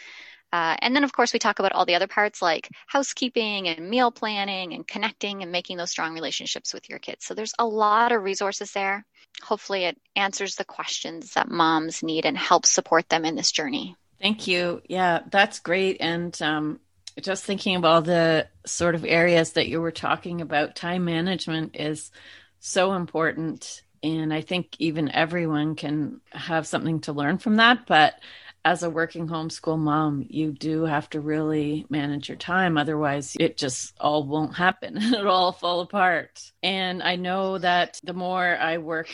Uh, 0.52 0.76
and 0.80 0.94
then, 0.94 1.04
of 1.04 1.12
course, 1.12 1.32
we 1.32 1.38
talk 1.38 1.58
about 1.58 1.72
all 1.72 1.84
the 1.84 1.94
other 1.94 2.06
parts 2.06 2.40
like 2.40 2.68
housekeeping 2.86 3.68
and 3.68 3.90
meal 3.90 4.10
planning 4.10 4.72
and 4.72 4.86
connecting 4.86 5.42
and 5.42 5.52
making 5.52 5.76
those 5.76 5.90
strong 5.90 6.14
relationships 6.14 6.72
with 6.72 6.88
your 6.88 6.98
kids. 6.98 7.24
So 7.24 7.34
there's 7.34 7.54
a 7.58 7.66
lot 7.66 8.12
of 8.12 8.22
resources 8.22 8.72
there. 8.72 9.04
Hopefully, 9.42 9.84
it 9.84 10.00
answers 10.14 10.54
the 10.54 10.64
questions 10.64 11.34
that 11.34 11.50
moms 11.50 12.02
need 12.02 12.24
and 12.24 12.38
helps 12.38 12.70
support 12.70 13.08
them 13.08 13.24
in 13.24 13.34
this 13.34 13.52
journey. 13.52 13.96
Thank 14.20 14.46
you. 14.46 14.82
Yeah, 14.88 15.20
that's 15.30 15.58
great. 15.58 15.98
And 16.00 16.40
um, 16.40 16.80
just 17.20 17.44
thinking 17.44 17.76
of 17.76 17.84
all 17.84 18.02
the 18.02 18.48
sort 18.64 18.94
of 18.94 19.04
areas 19.04 19.52
that 19.52 19.68
you 19.68 19.80
were 19.80 19.90
talking 19.90 20.40
about, 20.40 20.76
time 20.76 21.04
management 21.04 21.76
is 21.76 22.10
so 22.60 22.94
important. 22.94 23.82
And 24.02 24.32
I 24.32 24.40
think 24.40 24.76
even 24.78 25.10
everyone 25.10 25.74
can 25.74 26.20
have 26.30 26.66
something 26.66 27.00
to 27.00 27.12
learn 27.12 27.38
from 27.38 27.56
that. 27.56 27.86
But 27.86 28.14
as 28.66 28.82
a 28.82 28.90
working 28.90 29.28
homeschool 29.28 29.78
mom, 29.78 30.26
you 30.28 30.50
do 30.50 30.82
have 30.82 31.08
to 31.08 31.20
really 31.20 31.86
manage 31.88 32.28
your 32.28 32.36
time. 32.36 32.76
Otherwise, 32.76 33.36
it 33.38 33.56
just 33.56 33.94
all 34.00 34.24
won't 34.24 34.56
happen. 34.56 34.96
It'll 35.00 35.30
all 35.30 35.52
fall 35.52 35.80
apart. 35.82 36.50
And 36.64 37.00
I 37.00 37.14
know 37.14 37.58
that 37.58 38.00
the 38.02 38.12
more 38.12 38.58
I 38.58 38.78
worked 38.78 39.12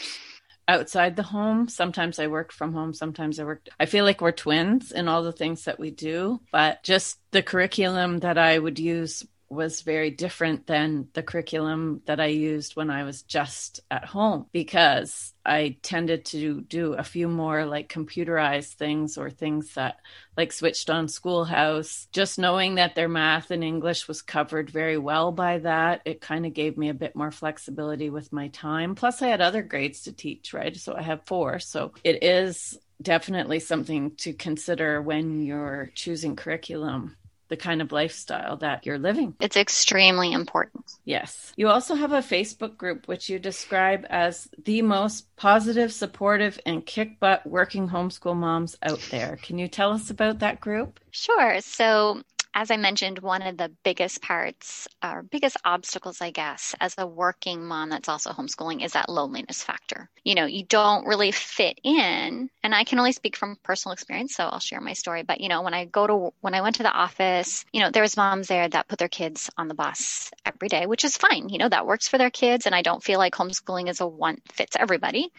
outside 0.69 1.17
the 1.17 1.23
home. 1.23 1.69
Sometimes 1.69 2.19
I 2.19 2.29
worked 2.29 2.55
from 2.55 2.73
home, 2.73 2.95
sometimes 2.95 3.39
I 3.39 3.45
worked. 3.45 3.69
I 3.79 3.85
feel 3.85 4.07
like 4.07 4.23
we're 4.23 4.33
twins 4.33 4.91
in 4.91 5.07
all 5.07 5.23
the 5.23 5.33
things 5.33 5.65
that 5.65 5.79
we 5.79 5.91
do, 5.91 6.41
but 6.51 6.83
just 6.83 7.19
the 7.33 7.43
curriculum 7.43 8.21
that 8.21 8.39
I 8.39 8.59
would 8.59 8.79
use 8.79 9.27
was 9.53 9.83
very 9.83 10.11
different 10.11 10.67
than 10.67 11.09
the 11.13 11.23
curriculum 11.23 12.01
that 12.07 12.21
I 12.21 12.27
used 12.27 12.75
when 12.75 12.91
I 12.91 13.05
was 13.05 13.23
just 13.23 13.81
at 13.91 14.05
home 14.05 14.47
because 14.51 15.35
I 15.45 15.77
tended 15.83 16.25
to 16.27 16.63
do 16.63 16.95
a 16.95 17.05
few 17.05 17.29
more 17.29 17.67
like 17.67 17.93
computerized 17.93 18.75
things 18.75 19.19
or 19.19 19.29
things 19.29 19.75
that 19.75 19.97
like 20.37 20.53
switched 20.53 20.89
on 20.89 21.09
schoolhouse. 21.09 22.09
Just 22.13 22.39
knowing 22.39 22.77
that 22.77 22.95
their 22.95 23.09
math 23.09 23.51
and 23.51 23.63
English 23.63 24.09
was 24.09 24.23
covered 24.23 24.71
very 24.71 24.97
well 24.97 25.33
by 25.33 25.59
that, 25.59 26.01
it 26.05 26.21
kind 26.21 26.47
of 26.47 26.55
gave 26.55 26.79
me 26.79 26.89
a 26.89 26.95
bit 26.95 27.15
more 27.15 27.31
flexibility 27.31 28.09
with 28.09 28.33
my 28.33 28.49
time. 28.49 28.95
Plus, 28.95 29.21
I 29.21 29.29
had 29.29 29.41
other 29.41 29.63
grades 29.63 30.03
to 30.05 30.13
teach, 30.13 30.55
right? 30.55 30.75
So 30.77 30.95
I 30.95 31.03
have 31.03 31.27
four. 31.27 31.59
So 31.59 31.93
it 32.03 32.23
is 32.23 32.79
definitely 33.03 33.59
something 33.59 34.13
to 34.17 34.33
consider 34.33 35.03
when 35.03 35.43
you're 35.43 35.91
choosing 35.95 36.37
curriculum 36.37 37.17
the 37.53 37.57
kind 37.59 37.83
of 37.83 37.93
lifestyle 37.93 38.57
that 38.57 38.87
you're 38.87 38.99
living. 38.99 39.35
It's 39.39 39.59
extremely 39.59 40.33
important. 40.33 40.91
Yes. 41.05 41.53
You 41.55 41.69
also 41.69 41.95
have 41.95 42.13
a 42.13 42.21
Facebook 42.21 42.79
group 42.79 43.07
which 43.07 43.29
you 43.29 43.39
describe 43.39 44.07
as 44.09 44.49
the 44.65 44.81
most 44.81 45.37
positive, 45.37 45.93
supportive, 45.93 46.59
and 46.65 46.87
kick 46.87 47.21
butt 47.21 47.47
working 47.47 47.91
homeschool 47.91 48.35
moms 48.35 48.79
out 48.83 49.07
there. 49.11 49.39
Can 49.43 49.59
you 49.59 49.69
tell 49.69 49.93
us 49.93 50.09
about 50.09 50.39
that 50.39 50.63
group? 50.63 50.99
Sure. 51.11 51.61
So 51.61 52.23
as 52.55 52.71
I 52.71 52.77
mentioned, 52.77 53.19
one 53.19 53.43
of 53.43 53.57
the 53.57 53.73
biggest 53.83 54.21
parts 54.21 54.87
or 55.03 55.23
biggest 55.23 55.57
obstacles, 55.65 56.21
I 56.21 56.31
guess, 56.31 56.75
as 56.81 56.95
a 56.99 57.07
working 57.07 57.65
mom 57.65 57.91
that's 57.91 58.09
also 58.09 58.31
homeschooling 58.31 58.85
is 58.85 58.93
that 58.93 59.09
loneliness 59.09 59.63
factor. 59.63 60.11
You 60.23 60.35
know, 60.35 60.45
you 60.45 60.65
don't 60.65 61.07
really 61.07 61.33
fit 61.33 61.79
in. 61.83 62.51
And 62.63 62.75
I 62.75 62.85
can 62.85 62.99
only 62.99 63.13
speak 63.13 63.37
from 63.37 63.57
personal 63.63 63.95
experience, 63.95 64.35
so 64.35 64.45
I'll 64.45 64.61
share 64.61 64.81
my 64.81 64.93
story. 64.93 65.23
But, 65.23 65.41
you 65.41 65.49
know, 65.49 65.63
when 65.63 65.75
I 65.75 65.87
go 65.87 66.07
to, 66.07 66.35
when 66.41 66.55
I 66.55 66.61
went 66.61 66.77
to 66.77 66.83
the 66.83 66.93
office, 66.93 67.65
you 67.73 67.81
know, 67.81 67.91
there's 67.91 68.17
moms 68.17 68.49
there 68.49 68.69
that 68.69 68.89
put 68.89 68.99
their 68.99 69.09
kids 69.09 69.51
on 69.57 69.69
the 69.69 69.75
bus 69.75 70.31
every 70.45 70.69
day, 70.69 70.87
which 70.87 71.05
is 71.05 71.17
fine. 71.17 71.49
You 71.49 71.59
know, 71.59 71.69
that 71.69 71.87
works 71.87 72.09
for 72.09 72.19
their 72.19 72.31
kids. 72.31 72.67
And 72.67 72.75
I 72.75 72.83
don't 72.83 73.03
feel 73.03 73.19
like 73.19 73.35
homeschooling 73.35 73.89
is 73.89 74.01
a 74.01 74.07
one 74.07 74.43
fits 74.53 74.77
everybody. 74.79 75.33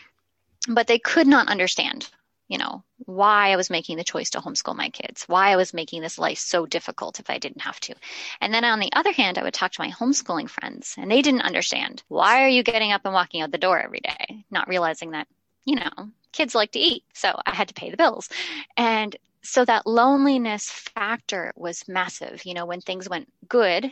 But 0.67 0.87
they 0.87 0.97
could 0.97 1.27
not 1.27 1.49
understand 1.49 2.09
you 2.53 2.59
know, 2.59 2.83
why 2.97 3.51
I 3.51 3.55
was 3.55 3.71
making 3.71 3.97
the 3.97 4.03
choice 4.03 4.29
to 4.29 4.39
homeschool 4.39 4.75
my 4.75 4.89
kids, 4.89 5.23
why 5.23 5.49
I 5.49 5.55
was 5.55 5.73
making 5.73 6.03
this 6.03 6.19
life 6.19 6.37
so 6.37 6.67
difficult 6.67 7.19
if 7.19 7.27
I 7.27 7.39
didn't 7.39 7.61
have 7.61 7.79
to. 7.79 7.95
And 8.41 8.53
then 8.53 8.63
on 8.63 8.79
the 8.79 8.93
other 8.93 9.11
hand, 9.11 9.39
I 9.39 9.43
would 9.43 9.55
talk 9.55 9.71
to 9.71 9.81
my 9.81 9.89
homeschooling 9.89 10.47
friends 10.47 10.93
and 10.99 11.09
they 11.09 11.23
didn't 11.23 11.41
understand 11.41 12.03
why 12.09 12.43
are 12.43 12.47
you 12.47 12.61
getting 12.61 12.91
up 12.91 13.01
and 13.05 13.13
walking 13.15 13.41
out 13.41 13.49
the 13.49 13.57
door 13.57 13.79
every 13.79 14.01
day, 14.01 14.45
not 14.51 14.67
realizing 14.67 15.11
that, 15.11 15.27
you 15.65 15.77
know, 15.77 15.89
kids 16.31 16.53
like 16.53 16.73
to 16.73 16.79
eat. 16.79 17.03
So 17.15 17.35
I 17.43 17.55
had 17.55 17.69
to 17.69 17.73
pay 17.73 17.89
the 17.89 17.97
bills. 17.97 18.29
And 18.77 19.15
so 19.41 19.65
that 19.65 19.87
loneliness 19.87 20.69
factor 20.69 21.53
was 21.55 21.87
massive. 21.87 22.45
You 22.45 22.53
know, 22.53 22.67
when 22.67 22.81
things 22.81 23.09
went 23.09 23.33
good, 23.49 23.91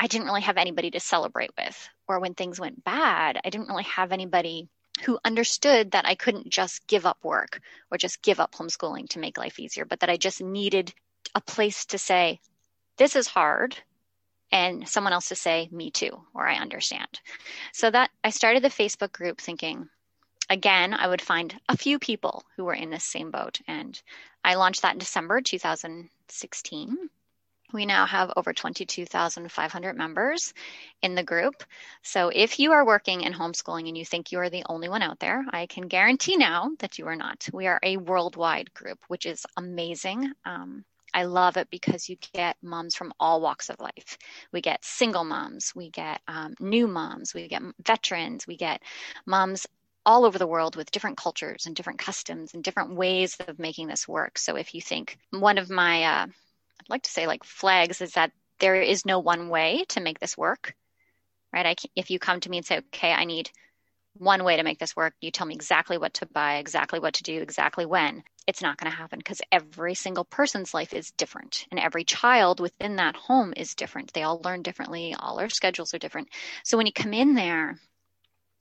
I 0.00 0.08
didn't 0.08 0.26
really 0.26 0.42
have 0.42 0.56
anybody 0.56 0.90
to 0.90 0.98
celebrate 0.98 1.52
with. 1.56 1.88
Or 2.08 2.18
when 2.18 2.34
things 2.34 2.58
went 2.58 2.82
bad, 2.82 3.38
I 3.44 3.50
didn't 3.50 3.68
really 3.68 3.84
have 3.84 4.10
anybody 4.10 4.68
who 5.00 5.18
understood 5.24 5.92
that 5.92 6.06
I 6.06 6.14
couldn't 6.14 6.48
just 6.48 6.86
give 6.86 7.06
up 7.06 7.18
work 7.22 7.60
or 7.90 7.98
just 7.98 8.22
give 8.22 8.40
up 8.40 8.52
homeschooling 8.52 9.08
to 9.10 9.18
make 9.18 9.38
life 9.38 9.58
easier, 9.58 9.84
but 9.84 10.00
that 10.00 10.10
I 10.10 10.16
just 10.16 10.42
needed 10.42 10.92
a 11.34 11.40
place 11.40 11.86
to 11.86 11.98
say, 11.98 12.40
this 12.96 13.16
is 13.16 13.26
hard, 13.26 13.76
and 14.52 14.88
someone 14.88 15.12
else 15.12 15.28
to 15.28 15.34
say, 15.34 15.68
me 15.70 15.90
too, 15.90 16.20
or 16.34 16.46
I 16.46 16.56
understand. 16.56 17.20
So 17.72 17.90
that 17.90 18.10
I 18.24 18.30
started 18.30 18.62
the 18.62 18.68
Facebook 18.68 19.12
group 19.12 19.40
thinking, 19.40 19.88
again, 20.48 20.92
I 20.92 21.06
would 21.06 21.22
find 21.22 21.58
a 21.68 21.76
few 21.76 21.98
people 21.98 22.44
who 22.56 22.64
were 22.64 22.74
in 22.74 22.90
this 22.90 23.04
same 23.04 23.30
boat. 23.30 23.60
And 23.68 24.00
I 24.44 24.54
launched 24.56 24.82
that 24.82 24.92
in 24.92 24.98
December 24.98 25.40
2016. 25.40 27.10
We 27.72 27.86
now 27.86 28.06
have 28.06 28.32
over 28.36 28.52
22,500 28.52 29.96
members 29.96 30.52
in 31.02 31.14
the 31.14 31.22
group. 31.22 31.62
So 32.02 32.30
if 32.34 32.58
you 32.58 32.72
are 32.72 32.84
working 32.84 33.22
in 33.22 33.32
homeschooling 33.32 33.88
and 33.88 33.96
you 33.96 34.04
think 34.04 34.32
you 34.32 34.38
are 34.40 34.50
the 34.50 34.64
only 34.68 34.88
one 34.88 35.02
out 35.02 35.18
there, 35.18 35.44
I 35.50 35.66
can 35.66 35.88
guarantee 35.88 36.36
now 36.36 36.70
that 36.78 36.98
you 36.98 37.06
are 37.06 37.16
not. 37.16 37.48
We 37.52 37.66
are 37.66 37.80
a 37.82 37.96
worldwide 37.96 38.72
group, 38.74 38.98
which 39.08 39.26
is 39.26 39.46
amazing. 39.56 40.32
Um, 40.44 40.84
I 41.12 41.24
love 41.24 41.56
it 41.56 41.68
because 41.70 42.08
you 42.08 42.16
get 42.32 42.56
moms 42.62 42.94
from 42.94 43.12
all 43.18 43.40
walks 43.40 43.68
of 43.68 43.80
life. 43.80 44.18
We 44.52 44.60
get 44.60 44.84
single 44.84 45.24
moms, 45.24 45.72
we 45.74 45.90
get 45.90 46.20
um, 46.28 46.54
new 46.60 46.86
moms, 46.86 47.34
we 47.34 47.48
get 47.48 47.62
veterans, 47.84 48.46
we 48.46 48.56
get 48.56 48.82
moms 49.26 49.66
all 50.06 50.24
over 50.24 50.38
the 50.38 50.46
world 50.46 50.76
with 50.76 50.90
different 50.90 51.16
cultures 51.18 51.66
and 51.66 51.76
different 51.76 51.98
customs 51.98 52.54
and 52.54 52.64
different 52.64 52.94
ways 52.94 53.36
of 53.46 53.58
making 53.58 53.88
this 53.88 54.08
work. 54.08 54.38
So 54.38 54.56
if 54.56 54.74
you 54.74 54.80
think 54.80 55.18
one 55.30 55.58
of 55.58 55.68
my 55.68 56.04
uh, 56.04 56.26
I'd 56.80 56.90
like 56.90 57.02
to 57.02 57.10
say 57.10 57.26
like 57.26 57.44
flags 57.44 58.00
is 58.00 58.12
that 58.12 58.32
there 58.58 58.80
is 58.80 59.06
no 59.06 59.18
one 59.18 59.48
way 59.48 59.84
to 59.90 60.00
make 60.00 60.18
this 60.18 60.36
work, 60.36 60.74
right? 61.52 61.66
I 61.66 61.74
if 61.94 62.10
you 62.10 62.18
come 62.18 62.40
to 62.40 62.50
me 62.50 62.58
and 62.58 62.66
say, 62.66 62.78
okay, 62.78 63.12
I 63.12 63.24
need 63.24 63.50
one 64.14 64.44
way 64.44 64.56
to 64.56 64.62
make 64.62 64.78
this 64.78 64.96
work, 64.96 65.14
you 65.20 65.30
tell 65.30 65.46
me 65.46 65.54
exactly 65.54 65.98
what 65.98 66.14
to 66.14 66.26
buy, 66.26 66.56
exactly 66.56 66.98
what 66.98 67.14
to 67.14 67.22
do, 67.22 67.40
exactly 67.40 67.86
when. 67.86 68.22
It's 68.46 68.62
not 68.62 68.76
going 68.76 68.90
to 68.90 68.96
happen 68.96 69.18
because 69.18 69.40
every 69.52 69.94
single 69.94 70.24
person's 70.24 70.74
life 70.74 70.92
is 70.92 71.12
different 71.12 71.66
and 71.70 71.78
every 71.78 72.04
child 72.04 72.60
within 72.60 72.96
that 72.96 73.14
home 73.14 73.52
is 73.56 73.74
different. 73.74 74.12
They 74.12 74.22
all 74.22 74.40
learn 74.42 74.62
differently, 74.62 75.14
all 75.18 75.38
our 75.38 75.48
schedules 75.48 75.94
are 75.94 75.98
different. 75.98 76.28
So 76.64 76.76
when 76.76 76.86
you 76.86 76.92
come 76.92 77.14
in 77.14 77.34
there, 77.34 77.78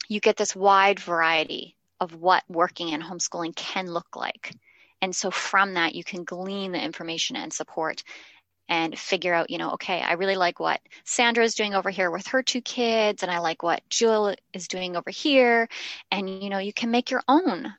you 0.07 0.19
get 0.19 0.37
this 0.37 0.55
wide 0.55 0.99
variety 0.99 1.75
of 1.99 2.15
what 2.15 2.43
working 2.47 2.89
in 2.89 3.01
homeschooling 3.01 3.55
can 3.55 3.87
look 3.87 4.15
like. 4.15 4.53
And 5.01 5.15
so 5.15 5.31
from 5.31 5.75
that, 5.75 5.95
you 5.95 6.03
can 6.03 6.23
glean 6.23 6.71
the 6.71 6.83
information 6.83 7.35
and 7.35 7.51
support 7.53 8.03
and 8.67 8.97
figure 8.97 9.33
out, 9.33 9.49
you 9.49 9.57
know, 9.57 9.71
okay, 9.71 9.99
I 9.99 10.13
really 10.13 10.35
like 10.35 10.59
what 10.59 10.79
Sandra 11.03 11.43
is 11.43 11.55
doing 11.55 11.73
over 11.73 11.89
here 11.89 12.11
with 12.11 12.27
her 12.27 12.43
two 12.43 12.61
kids, 12.61 13.23
and 13.23 13.31
I 13.31 13.39
like 13.39 13.63
what 13.63 13.81
Jill 13.89 14.35
is 14.53 14.67
doing 14.67 14.95
over 14.95 15.09
here. 15.09 15.67
And, 16.11 16.29
you 16.43 16.49
know, 16.49 16.59
you 16.59 16.71
can 16.71 16.91
make 16.91 17.09
your 17.09 17.23
own 17.27 17.73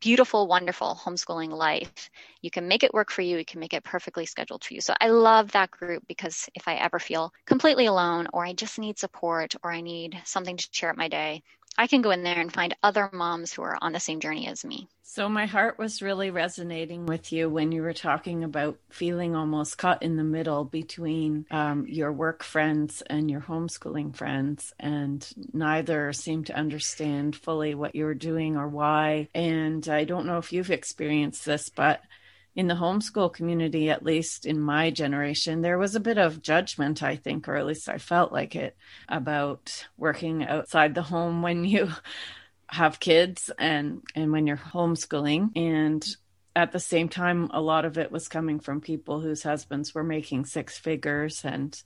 beautiful, 0.00 0.46
wonderful 0.46 0.98
homeschooling 1.02 1.50
life. 1.50 2.10
You 2.42 2.50
can 2.50 2.68
make 2.68 2.84
it 2.84 2.94
work 2.94 3.10
for 3.10 3.22
you. 3.22 3.38
You 3.38 3.44
can 3.44 3.60
make 3.60 3.74
it 3.74 3.84
perfectly 3.84 4.26
scheduled 4.26 4.62
for 4.62 4.74
you. 4.74 4.80
So 4.80 4.94
I 5.00 5.08
love 5.08 5.52
that 5.52 5.70
group 5.70 6.04
because 6.06 6.48
if 6.54 6.68
I 6.68 6.74
ever 6.74 6.98
feel 6.98 7.32
completely 7.46 7.86
alone 7.86 8.28
or 8.32 8.44
I 8.44 8.52
just 8.52 8.78
need 8.78 8.98
support 8.98 9.54
or 9.62 9.72
I 9.72 9.80
need 9.80 10.20
something 10.24 10.56
to 10.56 10.70
cheer 10.70 10.90
up 10.90 10.96
my 10.96 11.08
day, 11.08 11.42
I 11.78 11.86
can 11.86 12.02
go 12.02 12.10
in 12.10 12.24
there 12.24 12.40
and 12.40 12.52
find 12.52 12.76
other 12.82 13.08
moms 13.12 13.52
who 13.52 13.62
are 13.62 13.78
on 13.80 13.92
the 13.92 14.00
same 14.00 14.18
journey 14.18 14.48
as 14.48 14.64
me. 14.64 14.88
So, 15.04 15.28
my 15.28 15.46
heart 15.46 15.78
was 15.78 16.02
really 16.02 16.30
resonating 16.30 17.06
with 17.06 17.32
you 17.32 17.48
when 17.48 17.72
you 17.72 17.82
were 17.82 17.94
talking 17.94 18.44
about 18.44 18.78
feeling 18.90 19.34
almost 19.34 19.78
caught 19.78 20.02
in 20.02 20.16
the 20.16 20.24
middle 20.24 20.64
between 20.64 21.46
um, 21.50 21.86
your 21.88 22.12
work 22.12 22.42
friends 22.42 23.02
and 23.02 23.30
your 23.30 23.40
homeschooling 23.40 24.14
friends, 24.14 24.74
and 24.78 25.26
neither 25.52 26.12
seemed 26.12 26.48
to 26.48 26.56
understand 26.56 27.36
fully 27.36 27.74
what 27.74 27.94
you 27.94 28.04
were 28.04 28.14
doing 28.14 28.56
or 28.56 28.68
why. 28.68 29.28
And 29.34 29.88
I 29.88 30.04
don't 30.04 30.26
know 30.26 30.38
if 30.38 30.52
you've 30.52 30.70
experienced 30.70 31.46
this, 31.46 31.68
but 31.68 32.02
in 32.58 32.66
the 32.66 32.74
homeschool 32.74 33.32
community, 33.32 33.88
at 33.88 34.02
least 34.02 34.44
in 34.44 34.60
my 34.60 34.90
generation, 34.90 35.60
there 35.62 35.78
was 35.78 35.94
a 35.94 36.00
bit 36.00 36.18
of 36.18 36.42
judgment, 36.42 37.04
I 37.04 37.14
think, 37.14 37.48
or 37.48 37.54
at 37.54 37.64
least 37.64 37.88
I 37.88 37.98
felt 37.98 38.32
like 38.32 38.56
it, 38.56 38.76
about 39.08 39.86
working 39.96 40.44
outside 40.44 40.92
the 40.92 41.02
home 41.02 41.40
when 41.46 41.64
you 41.64 41.88
have 42.66 42.98
kids 42.98 43.48
and 43.60 44.02
and 44.16 44.32
when 44.32 44.48
you're 44.48 44.56
homeschooling. 44.56 45.56
And 45.56 46.04
at 46.56 46.72
the 46.72 46.80
same 46.80 47.08
time 47.08 47.48
a 47.52 47.60
lot 47.60 47.84
of 47.84 47.96
it 47.96 48.10
was 48.10 48.26
coming 48.26 48.58
from 48.58 48.80
people 48.80 49.20
whose 49.20 49.44
husbands 49.44 49.94
were 49.94 50.02
making 50.02 50.44
six 50.44 50.76
figures 50.76 51.44
and 51.44 51.80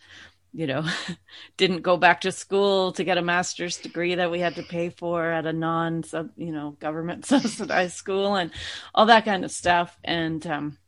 you 0.53 0.67
know, 0.67 0.85
didn't 1.57 1.83
go 1.83 1.97
back 1.97 2.21
to 2.23 2.33
school 2.33 2.93
to 2.93 3.05
get 3.05 3.19
a 3.19 3.23
master's 3.23 3.79
degree 3.79 4.15
that 4.15 4.31
we 4.31 4.41
had 4.41 4.57
to 4.57 4.63
pay 4.63 4.91
for 4.91 5.31
at 5.31 5.47
a 5.47 5.53
non, 5.53 6.05
you 6.37 6.53
know, 6.53 6.77
government 6.79 7.25
subsidized 7.27 7.95
school 7.95 8.37
and 8.37 8.51
all 8.95 9.07
that 9.07 9.25
kind 9.25 9.45
of 9.45 9.51
stuff. 9.51 9.99
And, 10.05 10.47
um, 10.47 10.79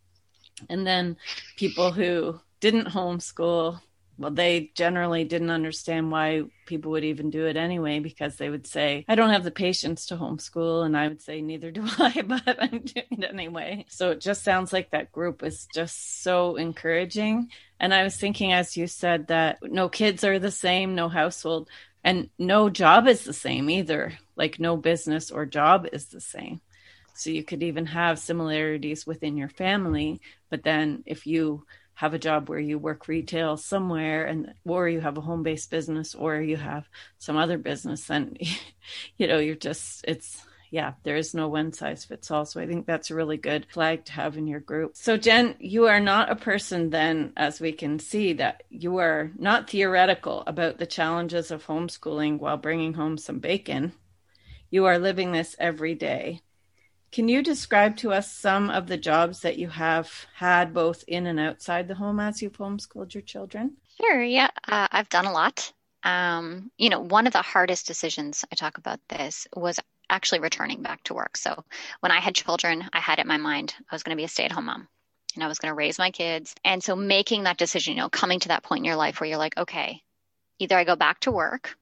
and 0.69 0.87
then 0.87 1.17
people 1.57 1.93
who 1.93 2.41
didn't 2.61 2.89
homeschool, 2.89 3.81
well, 4.17 4.31
they 4.31 4.71
generally 4.75 5.25
didn't 5.25 5.51
understand 5.51 6.11
why 6.11 6.45
people 6.67 6.93
would 6.93 7.05
even 7.05 7.31
do 7.31 7.47
it 7.47 7.57
anyway, 7.57 7.99
because 7.99 8.37
they 8.37 8.49
would 8.49 8.67
say, 8.67 9.05
I 9.09 9.15
don't 9.15 9.31
have 9.31 9.45
the 9.45 9.51
patience 9.51 10.07
to 10.07 10.17
homeschool. 10.17 10.87
And 10.87 10.97
I 10.97 11.09
would 11.09 11.21
say, 11.21 11.41
neither 11.43 11.71
do 11.71 11.85
I, 11.99 12.23
but 12.23 12.63
I'm 12.63 12.81
doing 12.81 13.07
it 13.11 13.31
anyway. 13.31 13.87
So 13.89 14.11
it 14.11 14.21
just 14.21 14.45
sounds 14.45 14.73
like 14.73 14.91
that 14.91 15.13
group 15.13 15.43
is 15.43 15.67
just 15.75 16.23
so 16.23 16.57
encouraging. 16.57 17.49
And 17.81 17.93
I 17.93 18.05
was 18.05 18.17
thinking, 18.17 18.53
as 18.53 18.77
you 18.77 18.87
said, 18.87 19.29
that 19.29 19.59
no 19.63 19.89
kids 19.89 20.23
are 20.23 20.39
the 20.39 20.51
same, 20.51 20.95
no 20.95 21.09
household, 21.09 21.69
and 22.05 22.31
no 22.39 22.71
job 22.71 23.09
is 23.09 23.25
the 23.25 23.33
same 23.33 23.69
either. 23.69 24.13
Like 24.37 24.61
no 24.61 24.77
business 24.77 25.31
or 25.31 25.47
job 25.47 25.89
is 25.93 26.07
the 26.07 26.21
same. 26.21 26.61
So 27.17 27.31
you 27.31 27.45
could 27.45 27.63
even 27.63 27.87
have 27.87 28.19
similarities 28.19 29.07
within 29.07 29.37
your 29.37 29.49
family, 29.49 30.21
but 30.51 30.65
then 30.65 31.05
if 31.07 31.27
you 31.27 31.65
have 31.95 32.15
a 32.15 32.19
job 32.19 32.49
where 32.49 32.59
you 32.59 32.79
work 32.79 33.09
retail 33.09 33.57
somewhere 33.57 34.25
and 34.27 34.55
or 34.65 34.89
you 34.89 35.01
have 35.01 35.17
a 35.17 35.23
home-based 35.23 35.71
business 35.71 36.15
or 36.15 36.41
you 36.41 36.57
have 36.57 36.89
some 37.19 37.37
other 37.37 37.59
business 37.59 38.07
then 38.07 38.37
you 39.17 39.27
know 39.27 39.39
you're 39.39 39.55
just 39.55 40.05
it's 40.09 40.45
yeah, 40.75 40.95
there 41.05 41.15
is 41.15 41.35
no 41.35 41.47
one 41.47 41.73
size 41.73 42.05
fits 42.05 42.33
all. 42.33 42.45
So 42.45 42.61
I 42.61 42.67
think 42.67 42.85
that's 42.85 43.09
a 43.09 43.15
really 43.15 43.37
good 43.37 43.65
flag 43.71 44.07
to 44.07 44.13
have 44.15 44.37
in 44.37 44.49
your 44.49 44.59
group. 44.59 44.97
So, 44.97 45.17
Jen, 45.17 45.55
you 45.61 45.87
are 45.87 46.01
not 46.01 46.33
a 46.33 46.35
person 46.35 46.91
then, 46.91 47.33
as 47.37 47.61
we 47.61 47.71
can 47.71 48.01
see, 48.01 48.33
that 48.33 48.65
you 48.71 48.97
are 48.97 49.31
not 49.39 49.71
theoretical 49.71 50.43
about 50.49 50.79
the 50.79 50.87
challenges 50.87 51.53
of 51.53 51.65
homeschooling 51.65 52.41
while 52.41 52.57
bringing 52.57 52.95
home 52.95 53.19
some 53.19 53.39
bacon. 53.39 53.93
You 54.69 54.87
are 54.87 54.99
living 54.99 55.31
this 55.31 55.55
every 55.61 55.95
day. 55.95 56.41
Can 57.15 57.29
you 57.29 57.45
describe 57.45 57.97
to 57.99 58.13
us 58.13 58.29
some 58.29 58.71
of 58.71 58.89
the 58.89 58.97
jobs 58.97 59.43
that 59.43 59.57
you 59.57 59.69
have 59.69 60.27
had 60.35 60.75
both 60.75 61.05
in 61.07 61.29
and 61.29 61.39
outside 61.39 61.87
the 61.87 61.95
home 61.95 62.19
as 62.19 62.43
you've 62.43 62.59
homeschooled 62.59 63.15
your 63.15 63.23
children? 63.23 63.77
Sure. 64.01 64.21
Yeah. 64.21 64.49
Uh, 64.67 64.89
I've 64.91 65.09
done 65.11 65.27
a 65.27 65.33
lot. 65.33 65.73
Um, 66.03 66.73
you 66.77 66.89
know, 66.91 66.99
one 66.99 67.29
of 67.29 67.33
the 67.33 67.41
hardest 67.41 67.87
decisions 67.87 68.45
I 68.51 68.57
talk 68.57 68.79
about 68.79 68.99
this 69.09 69.47
was 69.55 69.79
actually 70.11 70.41
returning 70.41 70.83
back 70.83 71.05
to 71.05 71.15
work. 71.15 71.37
So 71.37 71.63
when 72.01 72.11
I 72.11 72.19
had 72.19 72.35
children, 72.35 72.85
I 72.93 72.99
had 72.99 73.21
it 73.21 73.27
in 73.27 73.29
my 73.29 73.37
mind 73.37 73.77
I 73.89 73.95
was 73.95 74.03
going 74.03 74.17
to 74.17 74.21
be 74.21 74.25
a 74.25 74.29
stay 74.29 74.47
at 74.47 74.51
home 74.51 74.65
mom 74.65 74.89
and 75.37 75.45
I 75.45 75.47
was 75.47 75.61
going 75.61 75.71
to 75.71 75.77
raise 75.77 76.01
my 76.01 76.11
kids. 76.11 76.53
And 76.65 76.83
so 76.83 76.97
making 76.97 77.45
that 77.45 77.59
decision, 77.59 77.95
you 77.95 78.01
know, 78.01 78.09
coming 78.09 78.41
to 78.41 78.49
that 78.49 78.65
point 78.65 78.81
in 78.81 78.87
your 78.87 78.97
life 78.97 79.21
where 79.21 79.29
you're 79.29 79.39
like, 79.39 79.57
okay, 79.57 80.03
either 80.59 80.77
I 80.77 80.83
go 80.83 80.97
back 80.97 81.21
to 81.21 81.31
work 81.31 81.79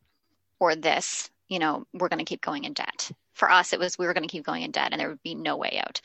or 0.61 0.77
this, 0.77 1.31
you 1.49 1.59
know, 1.59 1.87
we're 1.95 2.11
going 2.11 2.19
to 2.19 2.27
keep 2.27 2.43
going 2.43 2.65
in 2.65 2.75
debt. 2.75 3.11
For 3.43 3.51
us, 3.51 3.73
it 3.73 3.81
was 3.81 3.99
we 3.99 4.07
were 4.07 4.15
going 4.15 4.23
to 4.23 4.31
keep 4.31 4.47
going 4.47 4.63
in 4.63 4.71
debt 4.71 4.91
and 4.93 5.01
there 5.01 5.09
would 5.09 5.23
be 5.25 5.35
no 5.35 5.57
way 5.57 5.83
out. 5.85 6.01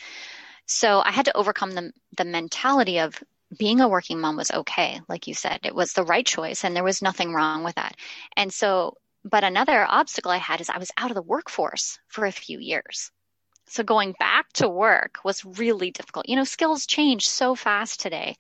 So 0.66 1.04
I 1.06 1.12
had 1.12 1.26
to 1.26 1.38
overcome 1.38 1.70
the, 1.70 1.92
the 2.18 2.26
mentality 2.26 3.00
of 3.00 3.22
being 3.56 3.80
a 3.80 3.88
working 3.88 4.20
mom 4.20 4.38
was 4.38 4.50
okay. 4.50 5.02
Like 5.08 5.28
you 5.28 5.36
said, 5.36 5.60
it 5.64 5.76
was 5.76 5.94
the 5.94 6.04
right 6.04 6.26
choice 6.26 6.64
and 6.64 6.76
there 6.76 6.84
was 6.84 7.04
nothing 7.04 7.36
wrong 7.36 7.64
with 7.64 7.76
that. 7.76 7.96
And 8.36 8.52
so 8.52 8.98
but 9.24 9.44
another 9.44 9.86
obstacle 9.88 10.32
I 10.32 10.38
had 10.38 10.62
is 10.62 10.70
I 10.72 10.80
was 10.80 10.90
out 10.98 11.12
of 11.12 11.16
the 11.16 11.22
workforce 11.22 12.00
for 12.08 12.26
a 12.26 12.32
few 12.32 12.58
years. 12.58 13.12
So 13.68 13.84
going 13.84 14.16
back 14.18 14.52
to 14.54 14.68
work 14.68 15.20
was 15.24 15.46
really 15.46 15.92
difficult. 15.92 16.28
You 16.28 16.38
know, 16.38 16.44
skills 16.44 16.88
change 16.88 17.30
so 17.30 17.54
fast 17.54 18.00
today. 18.00 18.38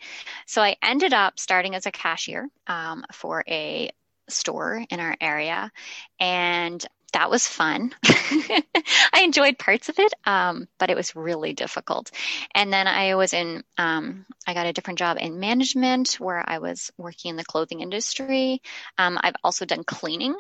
So 0.48 0.64
I 0.64 0.78
ended 0.82 1.14
up 1.14 1.38
starting 1.38 1.76
as 1.76 1.86
a 1.86 1.92
cashier 1.92 2.50
um, 2.66 3.06
for 3.12 3.44
a 3.48 3.92
store 4.28 4.84
in 4.90 5.00
our 5.00 5.16
area. 5.22 5.72
And 6.20 6.84
that 7.14 7.30
was 7.30 7.48
fun. 7.48 7.94
I 8.04 9.22
enjoyed 9.24 9.58
parts 9.58 9.90
of 9.90 9.98
it, 10.00 10.14
um, 10.26 10.68
but 10.78 10.90
it 10.90 10.96
was 10.96 11.16
really 11.16 11.54
difficult. 11.54 12.12
And 12.54 12.72
then 12.72 12.88
I 12.88 13.16
was 13.16 13.34
in, 13.34 13.64
um, 13.78 14.26
I 14.46 14.54
got 14.54 14.68
a 14.68 14.74
different 14.74 15.00
job 15.00 15.18
in 15.20 15.40
management 15.40 16.14
where 16.20 16.44
I 16.48 16.60
was 16.60 16.92
working 16.98 17.30
in 17.30 17.36
the 17.36 17.46
clothing 17.46 17.82
industry. 17.82 18.62
Um, 18.98 19.18
I've 19.22 19.36
also 19.44 19.66
done 19.66 19.84
cleaning 19.84 20.36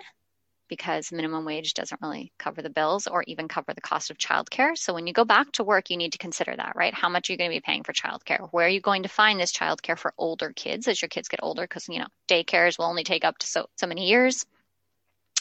because 0.67 1.11
minimum 1.11 1.45
wage 1.45 1.73
doesn't 1.73 2.01
really 2.01 2.31
cover 2.37 2.61
the 2.61 2.69
bills 2.69 3.07
or 3.07 3.23
even 3.27 3.47
cover 3.47 3.73
the 3.73 3.81
cost 3.81 4.11
of 4.11 4.17
childcare. 4.17 4.77
So 4.77 4.93
when 4.93 5.07
you 5.07 5.13
go 5.13 5.25
back 5.25 5.51
to 5.53 5.63
work, 5.63 5.89
you 5.89 5.97
need 5.97 6.11
to 6.11 6.17
consider 6.17 6.55
that, 6.55 6.73
right? 6.75 6.93
How 6.93 7.09
much 7.09 7.29
are 7.29 7.33
you 7.33 7.37
going 7.37 7.49
to 7.49 7.55
be 7.55 7.61
paying 7.61 7.83
for 7.83 7.93
childcare? 7.93 8.49
Where 8.51 8.65
are 8.65 8.69
you 8.69 8.81
going 8.81 9.03
to 9.03 9.09
find 9.09 9.39
this 9.39 9.53
childcare 9.53 9.97
for 9.97 10.13
older 10.17 10.51
kids 10.53 10.87
as 10.87 11.01
your 11.01 11.09
kids 11.09 11.29
get 11.29 11.39
older? 11.43 11.63
Because, 11.63 11.87
you 11.87 11.99
know, 11.99 12.07
daycares 12.27 12.77
will 12.77 12.85
only 12.85 13.03
take 13.03 13.23
up 13.23 13.37
to 13.39 13.47
so, 13.47 13.69
so 13.77 13.87
many 13.87 14.09
years. 14.09 14.45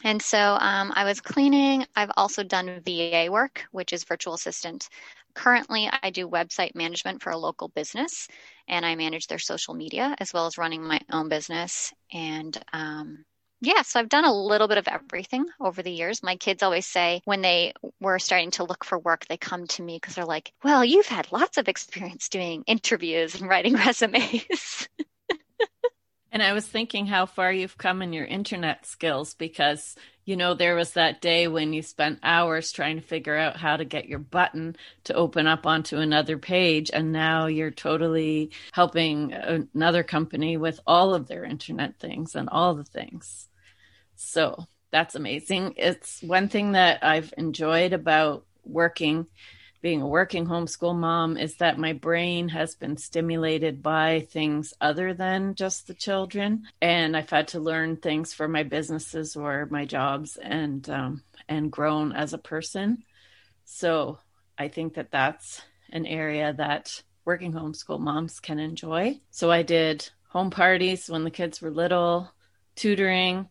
And 0.05 0.21
so 0.21 0.38
um, 0.38 0.93
I 0.95 1.05
was 1.05 1.21
cleaning. 1.21 1.87
I've 1.97 2.12
also 2.17 2.43
done 2.43 2.81
VA 2.85 3.29
work, 3.31 3.65
which 3.73 3.93
is 3.93 4.05
virtual 4.05 4.35
assistant. 4.35 4.88
Currently, 5.35 5.91
I 6.03 6.11
do 6.11 6.29
website 6.29 6.75
management 6.75 7.23
for 7.23 7.31
a 7.31 7.37
local 7.38 7.69
business 7.69 8.29
and 8.69 8.85
I 8.85 8.95
manage 8.95 9.26
their 9.26 9.38
social 9.38 9.75
media 9.75 10.15
as 10.19 10.33
well 10.33 10.47
as 10.47 10.59
running 10.59 10.83
my 10.83 11.00
own 11.11 11.29
business. 11.29 11.93
And 12.12 12.57
um, 12.73 13.25
yeah, 13.61 13.83
so 13.83 13.99
I've 14.00 14.09
done 14.09 14.25
a 14.25 14.35
little 14.35 14.69
bit 14.69 14.79
of 14.79 14.88
everything 14.88 15.47
over 15.61 15.83
the 15.83 15.91
years. 15.91 16.23
My 16.23 16.37
kids 16.37 16.62
always 16.62 16.87
say 16.87 17.23
when 17.25 17.41
they 17.41 17.73
were 18.00 18.19
starting 18.19 18.50
to 18.53 18.65
look 18.65 18.85
for 18.85 18.99
work, 18.99 19.26
they 19.26 19.38
come 19.38 19.67
to 19.67 19.83
me 19.83 19.97
because 19.97 20.15
they're 20.15 20.25
like, 20.25 20.53
well, 20.62 20.85
you've 20.85 21.07
had 21.07 21.33
lots 21.33 21.57
of 21.57 21.69
experience 21.69 22.29
doing 22.29 22.65
interviews 22.67 23.35
and 23.35 23.49
writing 23.49 23.75
resumes. 23.87 24.88
And 26.37 26.43
I 26.43 26.52
was 26.52 26.66
thinking 26.66 27.07
how 27.07 27.25
far 27.25 27.50
you've 27.50 27.78
come 27.78 28.02
in 28.02 28.12
your 28.12 28.26
internet 28.26 28.85
skills 28.85 29.33
because, 29.33 29.97
you 30.26 30.37
know, 30.37 30.52
there 30.52 30.75
was 30.75 30.93
that 30.93 31.23
day 31.23 31.49
when 31.49 31.73
you 31.73 31.80
spent 31.80 32.19
hours 32.23 32.73
trying 32.73 32.97
to 32.97 33.02
figure 33.02 33.34
out 33.34 33.56
how 33.56 33.78
to 33.78 33.87
get 33.87 34.06
your 34.06 34.19
button 34.19 34.76
to 35.04 35.15
open 35.15 35.47
up 35.47 35.65
onto 35.65 35.97
another 35.97 36.37
page. 36.37 36.91
And 36.93 37.10
now 37.10 37.47
you're 37.47 37.71
totally 37.71 38.50
helping 38.73 39.32
another 39.32 40.02
company 40.02 40.58
with 40.58 40.78
all 40.87 41.15
of 41.15 41.26
their 41.26 41.43
internet 41.43 41.99
things 41.99 42.34
and 42.34 42.50
all 42.50 42.75
the 42.75 42.84
things. 42.84 43.49
So 44.15 44.67
that's 44.91 45.15
amazing. 45.15 45.73
It's 45.78 46.23
one 46.23 46.49
thing 46.50 46.73
that 46.73 47.02
I've 47.02 47.32
enjoyed 47.39 47.95
about 47.95 48.45
working, 48.63 49.26
being 49.80 50.02
a 50.02 50.06
working 50.06 50.47
homeschool 50.47 50.97
mom, 50.97 51.36
is 51.36 51.56
that 51.56 51.78
my 51.78 51.93
brain 51.93 52.49
has 52.49 52.75
been 52.75 52.97
stimulated 52.97 53.82
by 53.82 54.26
things 54.30 54.75
other 54.80 55.15
than 55.15 55.54
just 55.54 55.86
the 55.86 55.95
children. 55.95 56.65
And 56.80 57.17
I've 57.17 57.30
had 57.30 57.49
to 57.49 57.60
learn 57.60 57.97
things 57.97 58.32
for 58.32 58.49
my 58.49 58.62
businesses 58.62 59.36
or 59.36 59.69
my 59.71 59.84
jobs 59.84 60.36
and, 60.36 60.89
um, 60.91 61.23
and 61.49 61.71
grown 61.71 62.12
as 62.12 62.32
a 62.32 62.39
person. 62.39 63.04
So 63.65 64.19
I 64.58 64.69
think 64.69 64.95
that 64.95 65.10
that's 65.10 65.62
an 65.91 66.06
area 66.06 66.52
that 66.54 67.02
working 67.25 67.52
homeschool 67.52 68.00
moms 68.00 68.41
can 68.41 68.58
enjoy. 68.58 69.21
So 69.30 69.50
I 69.50 69.62
did 69.62 70.08
home 70.28 70.50
parties 70.50 71.08
when 71.08 71.25
the 71.25 71.30
kids 71.30 71.60
were 71.60 71.71
little, 71.71 72.30
tutoring, 72.76 73.49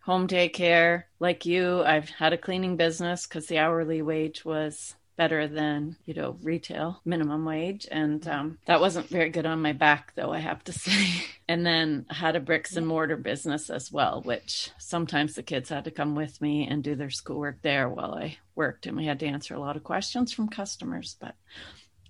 home 0.00 0.26
daycare. 0.26 1.04
Like 1.20 1.44
you, 1.44 1.82
I've 1.82 2.08
had 2.08 2.32
a 2.32 2.38
cleaning 2.38 2.76
business 2.76 3.26
because 3.26 3.46
the 3.46 3.58
hourly 3.58 4.02
wage 4.02 4.44
was 4.44 4.94
better 5.18 5.48
than 5.48 5.96
you 6.06 6.14
know 6.14 6.38
retail 6.42 7.02
minimum 7.04 7.44
wage. 7.44 7.86
And 7.90 8.26
um, 8.26 8.58
that 8.66 8.80
wasn't 8.80 9.08
very 9.08 9.28
good 9.28 9.44
on 9.44 9.60
my 9.60 9.72
back 9.72 10.12
though 10.14 10.32
i 10.32 10.38
have 10.38 10.64
to 10.64 10.72
say. 10.86 11.26
And 11.46 11.66
then 11.66 12.06
I 12.08 12.14
had 12.14 12.36
a 12.36 12.40
bricks 12.40 12.76
and 12.76 12.86
mortar 12.86 13.16
business 13.16 13.68
as 13.68 13.92
well 13.92 14.22
which 14.22 14.70
sometimes 14.78 15.34
the 15.34 15.42
kids 15.42 15.68
had 15.68 15.84
to 15.84 15.90
come 15.90 16.14
with 16.14 16.40
me 16.40 16.66
and 16.66 16.82
do 16.82 16.94
their 16.94 17.10
schoolwork 17.10 17.60
there 17.60 17.88
while 17.88 18.14
i 18.14 18.38
worked. 18.54 18.86
And 18.86 18.96
we 18.96 19.04
had 19.04 19.20
to 19.20 19.26
answer 19.26 19.54
a 19.54 19.60
lot 19.60 19.76
of 19.76 19.84
questions 19.84 20.32
from 20.32 20.48
customers 20.48 21.16
but 21.20 21.34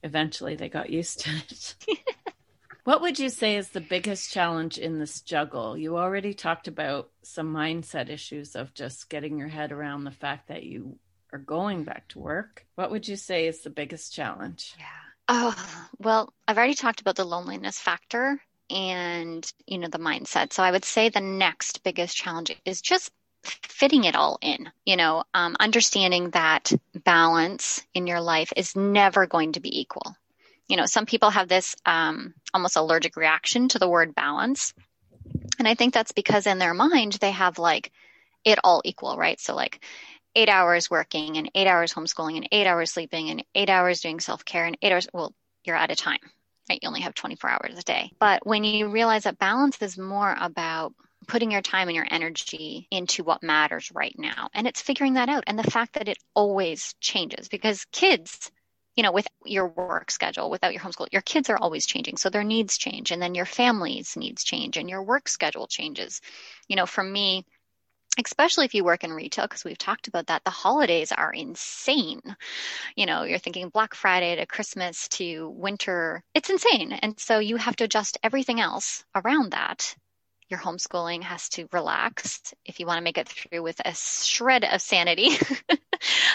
eventually 0.04 0.54
they 0.54 0.68
got 0.68 0.90
used 0.90 1.20
to 1.20 1.30
it. 1.30 1.74
What 2.88 3.02
would 3.02 3.18
you 3.18 3.28
say 3.28 3.56
is 3.56 3.68
the 3.68 3.82
biggest 3.82 4.32
challenge 4.32 4.78
in 4.78 4.98
this 4.98 5.20
juggle? 5.20 5.76
You 5.76 5.98
already 5.98 6.32
talked 6.32 6.68
about 6.68 7.10
some 7.22 7.52
mindset 7.52 8.08
issues 8.08 8.56
of 8.56 8.72
just 8.72 9.10
getting 9.10 9.36
your 9.36 9.48
head 9.48 9.72
around 9.72 10.04
the 10.04 10.10
fact 10.10 10.48
that 10.48 10.62
you 10.62 10.98
are 11.32 11.38
going 11.38 11.84
back 11.84 12.08
to 12.08 12.18
work. 12.18 12.66
What 12.74 12.90
would 12.90 13.06
you 13.06 13.16
say 13.16 13.46
is 13.46 13.60
the 13.60 13.70
biggest 13.70 14.12
challenge? 14.12 14.74
Yeah. 14.78 14.84
Oh, 15.28 15.88
well, 15.98 16.32
I've 16.46 16.56
already 16.56 16.74
talked 16.74 17.00
about 17.00 17.16
the 17.16 17.24
loneliness 17.24 17.78
factor 17.78 18.40
and, 18.70 19.50
you 19.66 19.78
know, 19.78 19.88
the 19.88 19.98
mindset. 19.98 20.52
So 20.52 20.62
I 20.62 20.70
would 20.70 20.84
say 20.84 21.08
the 21.08 21.20
next 21.20 21.82
biggest 21.82 22.16
challenge 22.16 22.56
is 22.64 22.80
just 22.80 23.10
fitting 23.42 24.04
it 24.04 24.16
all 24.16 24.38
in, 24.40 24.70
you 24.84 24.96
know, 24.96 25.24
um, 25.34 25.56
understanding 25.60 26.30
that 26.30 26.72
balance 27.04 27.82
in 27.94 28.06
your 28.06 28.20
life 28.20 28.52
is 28.56 28.74
never 28.74 29.26
going 29.26 29.52
to 29.52 29.60
be 29.60 29.80
equal 29.80 30.16
you 30.68 30.76
know, 30.76 30.86
some 30.86 31.06
people 31.06 31.30
have 31.30 31.48
this 31.48 31.74
um, 31.86 32.34
almost 32.52 32.76
allergic 32.76 33.16
reaction 33.16 33.68
to 33.68 33.78
the 33.78 33.88
word 33.88 34.14
balance. 34.14 34.74
And 35.58 35.66
I 35.66 35.74
think 35.74 35.94
that's 35.94 36.12
because 36.12 36.46
in 36.46 36.58
their 36.58 36.74
mind, 36.74 37.14
they 37.14 37.30
have 37.30 37.58
like 37.58 37.90
it 38.44 38.58
all 38.62 38.82
equal, 38.84 39.16
right? 39.16 39.40
So, 39.40 39.54
like 39.54 39.84
eight 40.38 40.48
hours 40.48 40.88
working 40.88 41.36
and 41.36 41.50
eight 41.56 41.66
hours 41.66 41.92
homeschooling 41.92 42.36
and 42.36 42.48
eight 42.52 42.66
hours 42.68 42.92
sleeping 42.92 43.30
and 43.30 43.44
eight 43.56 43.68
hours 43.68 44.00
doing 44.00 44.20
self 44.20 44.44
care 44.44 44.66
and 44.66 44.78
eight 44.80 44.92
hours, 44.92 45.08
well, 45.12 45.34
you're 45.64 45.74
out 45.74 45.90
of 45.90 45.96
time, 45.96 46.20
right? 46.70 46.78
You 46.80 46.86
only 46.86 47.00
have 47.00 47.14
24 47.14 47.50
hours 47.50 47.76
a 47.76 47.82
day. 47.82 48.12
But 48.20 48.46
when 48.46 48.62
you 48.62 48.88
realize 48.88 49.24
that 49.24 49.40
balance 49.40 49.82
is 49.82 49.98
more 49.98 50.34
about 50.38 50.94
putting 51.26 51.50
your 51.50 51.60
time 51.60 51.88
and 51.88 51.96
your 51.96 52.06
energy 52.08 52.86
into 52.92 53.24
what 53.24 53.42
matters 53.42 53.90
right 53.92 54.14
now. 54.16 54.48
And 54.54 54.68
it's 54.68 54.80
figuring 54.80 55.14
that 55.14 55.28
out. 55.28 55.44
And 55.48 55.58
the 55.58 55.70
fact 55.70 55.94
that 55.94 56.08
it 56.08 56.18
always 56.34 56.94
changes 57.00 57.48
because 57.48 57.84
kids, 57.90 58.52
you 58.94 59.02
know, 59.02 59.12
with 59.12 59.26
your 59.44 59.66
work 59.66 60.12
schedule, 60.12 60.50
without 60.50 60.72
your 60.72 60.82
homeschool, 60.82 61.08
your 61.10 61.22
kids 61.22 61.50
are 61.50 61.58
always 61.58 61.84
changing. 61.84 62.16
So 62.16 62.30
their 62.30 62.44
needs 62.44 62.78
change 62.78 63.10
and 63.10 63.20
then 63.20 63.34
your 63.34 63.44
family's 63.44 64.16
needs 64.16 64.44
change 64.44 64.76
and 64.76 64.88
your 64.88 65.02
work 65.02 65.28
schedule 65.28 65.66
changes. 65.66 66.20
You 66.68 66.76
know, 66.76 66.86
for 66.86 67.02
me, 67.02 67.44
especially 68.26 68.64
if 68.64 68.74
you 68.74 68.84
work 68.84 69.04
in 69.04 69.12
retail, 69.12 69.46
because 69.46 69.64
we've 69.64 69.78
talked 69.78 70.08
about 70.08 70.26
that, 70.26 70.44
the 70.44 70.50
holidays 70.50 71.12
are 71.12 71.32
insane. 71.32 72.20
You 72.96 73.06
know, 73.06 73.24
you're 73.24 73.38
thinking 73.38 73.68
Black 73.68 73.94
Friday 73.94 74.36
to 74.36 74.46
Christmas 74.46 75.08
to 75.08 75.48
winter, 75.50 76.22
it's 76.34 76.50
insane. 76.50 76.92
And 76.92 77.18
so 77.18 77.38
you 77.38 77.56
have 77.56 77.76
to 77.76 77.84
adjust 77.84 78.18
everything 78.22 78.60
else 78.60 79.04
around 79.14 79.52
that. 79.52 79.94
Your 80.48 80.60
homeschooling 80.60 81.22
has 81.22 81.48
to 81.50 81.68
relax. 81.72 82.54
If 82.64 82.80
you 82.80 82.86
want 82.86 82.98
to 82.98 83.04
make 83.04 83.18
it 83.18 83.28
through 83.28 83.62
with 83.62 83.80
a 83.84 83.94
shred 83.94 84.64
of 84.64 84.80
sanity 84.80 85.36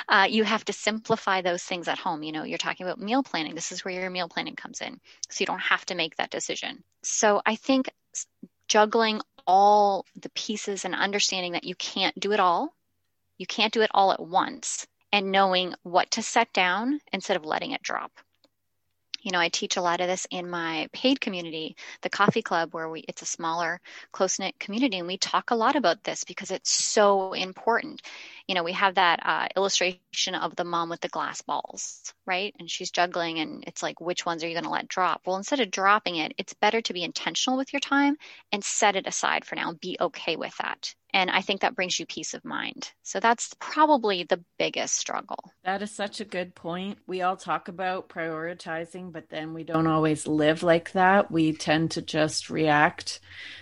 uh, 0.10 0.28
you 0.30 0.44
have 0.44 0.66
to 0.66 0.74
simplify 0.74 1.42
those 1.42 1.64
things 1.64 1.88
at 1.88 1.98
home. 2.00 2.24
You 2.24 2.32
know 2.32 2.44
you're 2.44 2.58
talking 2.58 2.86
about 2.86 3.00
meal 3.00 3.24
planning. 3.24 3.56
This 3.56 3.72
is 3.72 3.84
where 3.84 3.94
your 3.94 4.10
meal 4.10 4.30
planning 4.30 4.56
comes 4.56 4.82
in. 4.82 5.00
So 5.30 5.42
you 5.42 5.46
don't 5.46 5.60
have 5.60 5.86
to 5.88 5.96
make 5.96 6.16
that 6.18 6.30
decision. 6.30 6.84
So 7.04 7.42
i 7.46 7.56
think 7.56 7.90
juggling 8.68 9.22
all 9.46 10.06
the 10.22 10.30
pieces 10.30 10.86
and 10.86 10.96
understanding 10.96 11.54
that 11.54 11.64
you 11.64 11.76
can't 11.76 12.20
do 12.20 12.32
it 12.32 12.40
all. 12.40 12.74
You 13.38 13.46
can't 13.46 13.74
do 13.74 13.82
it 13.82 13.92
all 13.94 14.12
at 14.12 14.20
once 14.20 14.88
and 15.12 15.32
knowing 15.32 15.76
what 15.84 16.12
to 16.12 16.22
set 16.22 16.52
down 16.54 17.00
instead 17.12 17.38
of 17.38 17.46
letting 17.46 17.72
it 17.72 17.82
drop. 17.82 18.12
You 19.22 19.32
know 19.32 19.40
i 19.40 19.48
teach 19.48 19.78
a 19.78 19.82
lot 19.82 20.02
of 20.02 20.08
this 20.08 20.28
in 20.32 20.50
my 20.50 20.90
paid 20.92 21.22
community 21.22 21.78
the 22.02 22.10
coffee 22.10 22.42
club 22.42 22.74
where 22.74 22.90
we 22.90 23.06
it's 23.08 23.22
a 23.22 23.26
smaller 23.26 23.80
close 24.12 24.38
knit 24.38 24.60
community 24.60 24.98
and 24.98 25.08
we 25.08 25.18
talk 25.18 25.52
a 25.52 25.56
lot 25.56 25.78
about 25.78 26.04
this 26.04 26.26
because 26.26 26.52
it's 26.52 26.70
so 26.70 27.32
important 27.32 28.02
you 28.48 28.56
know 28.56 28.64
we 28.64 28.74
have 28.74 28.96
that 28.96 29.20
uh, 29.24 29.48
illustration 29.56 30.36
of 30.36 30.56
the 30.56 30.64
mom 30.64 30.90
with 30.90 31.02
the 31.02 31.08
glass 31.08 31.42
balls 31.42 32.14
right 32.26 32.54
and 32.60 32.70
she's 32.70 32.92
juggling 32.92 33.40
and 33.40 33.64
it's 33.68 33.84
like 33.84 34.00
which 34.02 34.26
ones 34.26 34.44
are 34.44 34.48
you 34.48 34.54
going 34.54 34.64
to 34.64 34.70
let 34.70 34.88
drop 34.88 35.22
well 35.26 35.38
instead 35.38 35.60
of 35.60 35.72
dropping 35.72 36.16
it 36.18 36.34
it's 36.38 36.54
better 36.54 36.82
to 36.82 36.94
be 36.94 37.04
intentional 37.04 37.58
with 37.58 37.74
your 37.74 37.80
time 37.80 38.16
and 38.52 38.64
set 38.64 38.96
it 38.96 39.08
aside 39.08 39.46
for 39.46 39.56
now 39.56 39.70
and 39.70 39.80
be 39.80 39.98
okay 40.00 40.36
with 40.36 40.56
that 40.58 40.94
and 41.14 41.30
I 41.30 41.42
think 41.42 41.62
that 41.62 41.76
brings 41.76 42.00
you 42.00 42.08
peace 42.08 42.34
of 42.34 42.44
mind. 42.44 42.92
So 43.04 43.20
that's 43.20 43.54
probably 43.60 44.24
the 44.24 44.44
biggest 44.58 44.96
struggle. 44.96 45.52
That 45.64 45.84
is 45.84 45.92
such 45.92 46.20
a 46.20 46.26
good 46.26 46.56
point. 46.56 46.98
We 47.06 47.22
all 47.22 47.38
talk 47.38 47.68
about 47.68 48.10
prioritizing, 48.10 49.12
but 49.12 49.30
then 49.30 49.54
we 49.54 49.64
don't 49.64 49.86
always 49.86 50.26
live 50.26 50.64
like 50.64 50.94
that. 50.94 51.30
We 51.30 51.54
tend 51.54 51.92
to 51.92 52.02
just 52.02 52.50
react 52.50 53.20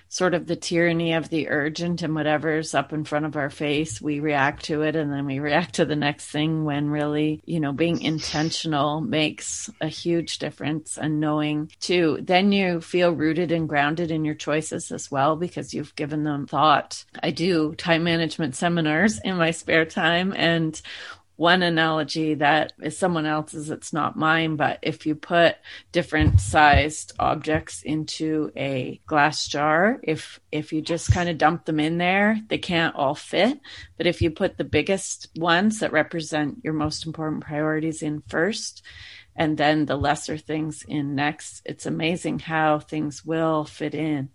sort 0.07 0.33
of 0.33 0.47
the 0.47 0.57
tyranny 0.57 1.13
of 1.13 1.29
the 1.29 1.49
urgent 1.49 2.01
and 2.01 2.15
whatever's 2.15 2.73
up 2.73 2.91
in 2.93 3.03
front 3.03 3.25
of 3.25 3.37
our 3.37 3.49
face, 3.49 4.01
we 4.01 4.19
react 4.19 4.65
to 4.71 4.83
it 4.83 4.95
and 4.95 5.11
then 5.11 5.25
we 5.25 5.39
react 5.39 5.75
to 5.75 5.85
the 5.85 5.97
next 5.97 6.27
thing 6.27 6.63
when 6.63 6.89
really, 6.89 7.41
you 7.45 7.59
know, 7.59 7.73
being 7.73 8.01
intentional 8.01 9.01
makes 9.01 9.69
a 9.81 9.87
huge 9.89 10.39
difference 10.39 10.97
and 10.97 11.19
knowing 11.19 11.69
too, 11.81 12.19
then 12.21 12.53
you 12.53 12.79
feel 12.79 13.11
rooted 13.11 13.51
and 13.51 13.67
grounded 13.67 14.11
in 14.11 14.23
your 14.23 14.35
choices 14.35 14.89
as 14.89 15.11
well 15.11 15.35
because 15.35 15.73
you've 15.73 15.93
given 15.97 16.23
them 16.23 16.47
thought. 16.47 17.03
I 17.21 17.31
do 17.31 17.75
time 17.75 18.05
management 18.05 18.55
seminars 18.55 19.19
in 19.19 19.35
my 19.35 19.51
spare 19.51 19.85
time 19.85 20.33
and 20.37 20.81
one 21.41 21.63
analogy 21.63 22.35
that 22.35 22.71
is 22.83 22.95
someone 22.95 23.25
else's 23.25 23.71
it's 23.71 23.91
not 23.91 24.15
mine 24.15 24.55
but 24.55 24.77
if 24.83 25.07
you 25.07 25.15
put 25.15 25.55
different 25.91 26.39
sized 26.39 27.13
objects 27.17 27.81
into 27.81 28.51
a 28.55 29.01
glass 29.07 29.47
jar 29.47 29.99
if 30.03 30.39
if 30.51 30.71
you 30.71 30.83
just 30.83 31.11
kind 31.11 31.27
of 31.29 31.39
dump 31.39 31.65
them 31.65 31.79
in 31.79 31.97
there 31.97 32.39
they 32.47 32.59
can't 32.59 32.95
all 32.95 33.15
fit. 33.15 33.59
But 33.97 34.07
if 34.07 34.21
you 34.21 34.29
put 34.31 34.57
the 34.57 34.63
biggest 34.63 35.29
ones 35.35 35.79
that 35.79 35.91
represent 35.91 36.59
your 36.63 36.73
most 36.73 37.05
important 37.05 37.43
priorities 37.43 38.03
in 38.03 38.21
first 38.27 38.83
and 39.35 39.57
then 39.57 39.85
the 39.85 39.95
lesser 39.95 40.37
things 40.37 40.83
in 40.87 41.15
next 41.15 41.61
it's 41.65 41.87
amazing 41.87 42.37
how 42.37 42.79
things 42.79 43.25
will 43.25 43.65
fit 43.65 43.95
in 43.95 44.29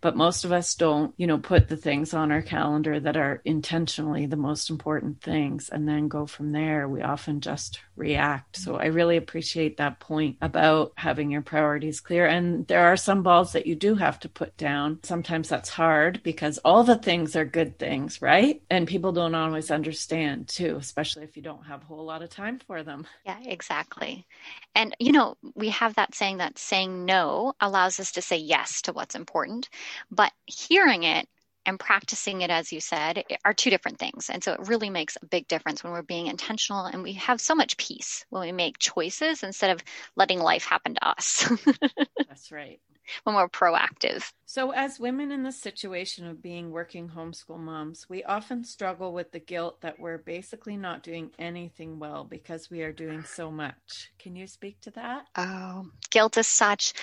but 0.00 0.16
most 0.16 0.44
of 0.44 0.52
us 0.52 0.74
don't 0.74 1.14
you 1.16 1.26
know 1.26 1.38
put 1.38 1.68
the 1.68 1.76
things 1.76 2.14
on 2.14 2.30
our 2.32 2.42
calendar 2.42 2.98
that 3.00 3.16
are 3.16 3.40
intentionally 3.44 4.26
the 4.26 4.36
most 4.36 4.70
important 4.70 5.20
things 5.20 5.68
and 5.68 5.88
then 5.88 6.08
go 6.08 6.26
from 6.26 6.52
there. 6.52 6.88
We 6.88 7.02
often 7.02 7.40
just 7.40 7.80
react. 7.96 8.56
So 8.56 8.76
i 8.76 8.86
really 8.86 9.16
appreciate 9.16 9.78
that 9.78 9.98
point 9.98 10.36
about 10.40 10.92
having 10.96 11.30
your 11.30 11.42
priorities 11.42 12.00
clear. 12.00 12.26
And 12.26 12.66
there 12.68 12.86
are 12.86 12.96
some 12.96 13.22
balls 13.22 13.52
that 13.52 13.66
you 13.66 13.74
do 13.74 13.96
have 13.96 14.20
to 14.20 14.28
put 14.28 14.56
down. 14.56 15.00
Sometimes 15.02 15.48
that's 15.48 15.68
hard 15.68 16.22
because 16.22 16.58
all 16.58 16.84
the 16.84 16.96
things 16.96 17.34
are 17.34 17.44
good 17.44 17.78
things 17.78 18.22
right? 18.22 18.62
And 18.70 18.86
people 18.86 19.12
don't 19.12 19.34
always 19.34 19.70
understand 19.70 20.48
too 20.48 20.76
especially 20.76 21.24
if 21.24 21.36
you 21.36 21.42
don't 21.42 21.66
have 21.66 21.82
a 21.82 21.86
whole 21.86 22.04
lot 22.04 22.22
of 22.22 22.30
time 22.30 22.60
for 22.66 22.82
them. 22.82 23.06
Yeah 23.24 23.38
exactly. 23.42 24.26
And 24.74 24.94
you 24.98 25.12
know 25.12 25.36
we 25.54 25.70
have 25.70 25.94
that 25.96 26.14
saying 26.14 26.38
that 26.38 26.58
saying 26.58 27.04
no 27.04 27.54
allows 27.60 27.98
us 27.98 28.12
to 28.12 28.22
say 28.22 28.36
yes 28.36 28.82
to 28.82 28.92
what's 28.92 29.14
important 29.14 29.68
but 30.10 30.32
hearing 30.46 31.04
it 31.04 31.28
and 31.66 31.78
practicing 31.78 32.40
it, 32.40 32.50
as 32.50 32.72
you 32.72 32.80
said, 32.80 33.24
are 33.44 33.52
two 33.52 33.68
different 33.68 33.98
things. 33.98 34.30
And 34.30 34.42
so 34.42 34.52
it 34.52 34.68
really 34.68 34.88
makes 34.88 35.16
a 35.20 35.26
big 35.26 35.46
difference 35.48 35.84
when 35.84 35.92
we're 35.92 36.02
being 36.02 36.28
intentional 36.28 36.86
and 36.86 37.02
we 37.02 37.12
have 37.14 37.40
so 37.40 37.54
much 37.54 37.76
peace 37.76 38.24
when 38.30 38.42
we 38.42 38.52
make 38.52 38.78
choices 38.78 39.42
instead 39.42 39.70
of 39.70 39.82
letting 40.16 40.40
life 40.40 40.64
happen 40.64 40.94
to 40.94 41.08
us. 41.08 41.50
That's 42.28 42.50
right 42.50 42.80
when 43.24 43.36
we're 43.36 43.48
proactive. 43.48 44.32
So, 44.46 44.70
as 44.70 44.98
women 44.98 45.30
in 45.30 45.42
the 45.42 45.52
situation 45.52 46.26
of 46.26 46.42
being 46.42 46.70
working 46.70 47.08
homeschool 47.08 47.58
moms, 47.58 48.08
we 48.08 48.24
often 48.24 48.64
struggle 48.64 49.12
with 49.12 49.30
the 49.30 49.40
guilt 49.40 49.82
that 49.82 50.00
we're 50.00 50.18
basically 50.18 50.76
not 50.76 51.02
doing 51.02 51.30
anything 51.38 51.98
well 51.98 52.24
because 52.24 52.70
we 52.70 52.82
are 52.82 52.92
doing 52.92 53.24
so 53.24 53.50
much. 53.50 54.10
Can 54.18 54.36
you 54.36 54.46
speak 54.46 54.80
to 54.82 54.90
that? 54.92 55.26
Oh, 55.36 55.86
guilt 56.10 56.38
is 56.38 56.46
such 56.46 56.94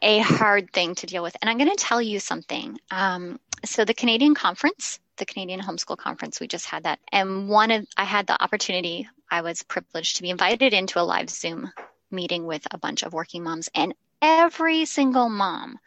a 0.00 0.20
hard 0.20 0.72
thing 0.72 0.94
to 0.96 1.06
deal 1.06 1.22
with. 1.22 1.36
And 1.40 1.50
I'm 1.50 1.58
going 1.58 1.70
to 1.70 1.76
tell 1.76 2.00
you 2.00 2.18
something. 2.18 2.78
Um, 2.90 3.38
so, 3.64 3.84
the 3.84 3.94
Canadian 3.94 4.34
conference, 4.34 4.98
the 5.16 5.26
Canadian 5.26 5.60
Homeschool 5.60 5.98
Conference, 5.98 6.40
we 6.40 6.48
just 6.48 6.66
had 6.66 6.84
that. 6.84 6.98
And 7.12 7.48
one 7.48 7.70
of, 7.70 7.86
I 7.96 8.04
had 8.04 8.26
the 8.26 8.42
opportunity, 8.42 9.08
I 9.30 9.42
was 9.42 9.62
privileged 9.62 10.16
to 10.16 10.22
be 10.22 10.30
invited 10.30 10.72
into 10.72 11.00
a 11.00 11.02
live 11.02 11.30
Zoom 11.30 11.70
meeting 12.10 12.46
with 12.46 12.66
a 12.70 12.78
bunch 12.78 13.02
of 13.02 13.12
working 13.12 13.42
moms. 13.42 13.68
And 13.74 13.94
every 14.26 14.84
single 14.84 15.28
mom 15.28 15.78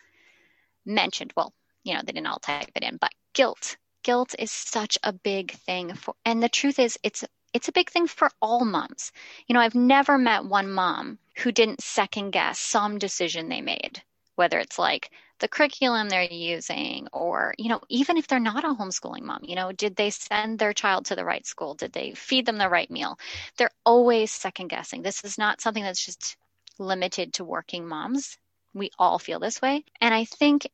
mentioned, 0.86 1.34
well, 1.36 1.54
you 1.84 1.94
know, 1.94 2.02
they 2.06 2.14
didn't 2.14 2.28
all 2.28 2.40
type 2.40 2.72
it 2.74 2.84
in, 2.84 2.98
but 2.98 3.12
guilt. 3.34 3.76
Guilt 4.04 4.34
is 4.40 4.50
such 4.52 4.98
a 5.04 5.12
big 5.12 5.52
thing 5.52 5.94
for, 5.94 6.16
and 6.26 6.42
the 6.42 6.48
truth 6.48 6.80
is, 6.80 6.98
it's 7.04 7.26
it's 7.54 7.68
a 7.68 7.74
big 7.74 7.90
thing 7.90 8.08
for 8.08 8.30
all 8.42 8.64
moms. 8.64 9.12
You 9.48 9.54
know, 9.56 9.60
I've 9.60 9.76
never 9.76 10.18
met 10.18 10.46
one 10.46 10.72
mom 10.72 11.18
who 11.38 11.52
didn't 11.52 11.82
second 11.82 12.32
guess 12.32 12.60
some 12.60 12.98
decision 13.00 13.50
they 13.50 13.62
made, 13.62 14.04
whether 14.36 14.60
it's 14.60 14.80
like 14.80 15.10
the 15.40 15.48
curriculum 15.48 16.10
they're 16.10 16.24
using, 16.32 17.08
or, 17.12 17.56
you 17.58 17.70
know, 17.70 17.82
even 17.90 18.18
if 18.18 18.28
they're 18.28 18.40
not 18.40 18.64
a 18.64 18.68
homeschooling 18.68 19.24
mom, 19.24 19.40
you 19.44 19.56
know, 19.56 19.72
did 19.72 19.96
they 19.96 20.12
send 20.12 20.60
their 20.60 20.74
child 20.74 21.06
to 21.06 21.16
the 21.16 21.26
right 21.26 21.46
school? 21.46 21.74
Did 21.74 21.92
they 21.92 22.14
feed 22.14 22.46
them 22.46 22.58
the 22.58 22.70
right 22.70 22.90
meal? 22.92 23.18
They're 23.58 23.72
always 23.84 24.32
second 24.32 24.68
guessing. 24.68 25.02
This 25.02 25.24
is 25.26 25.38
not 25.38 25.60
something 25.60 25.84
that's 25.84 26.06
just 26.06 26.38
limited 26.80 27.34
to 27.34 27.44
working 27.44 27.88
moms. 27.88 28.38
We 28.74 28.92
all 28.98 29.20
feel 29.20 29.40
this 29.40 29.62
way. 29.62 29.84
And 30.00 30.14
I 30.14 30.26
think, 30.26 30.70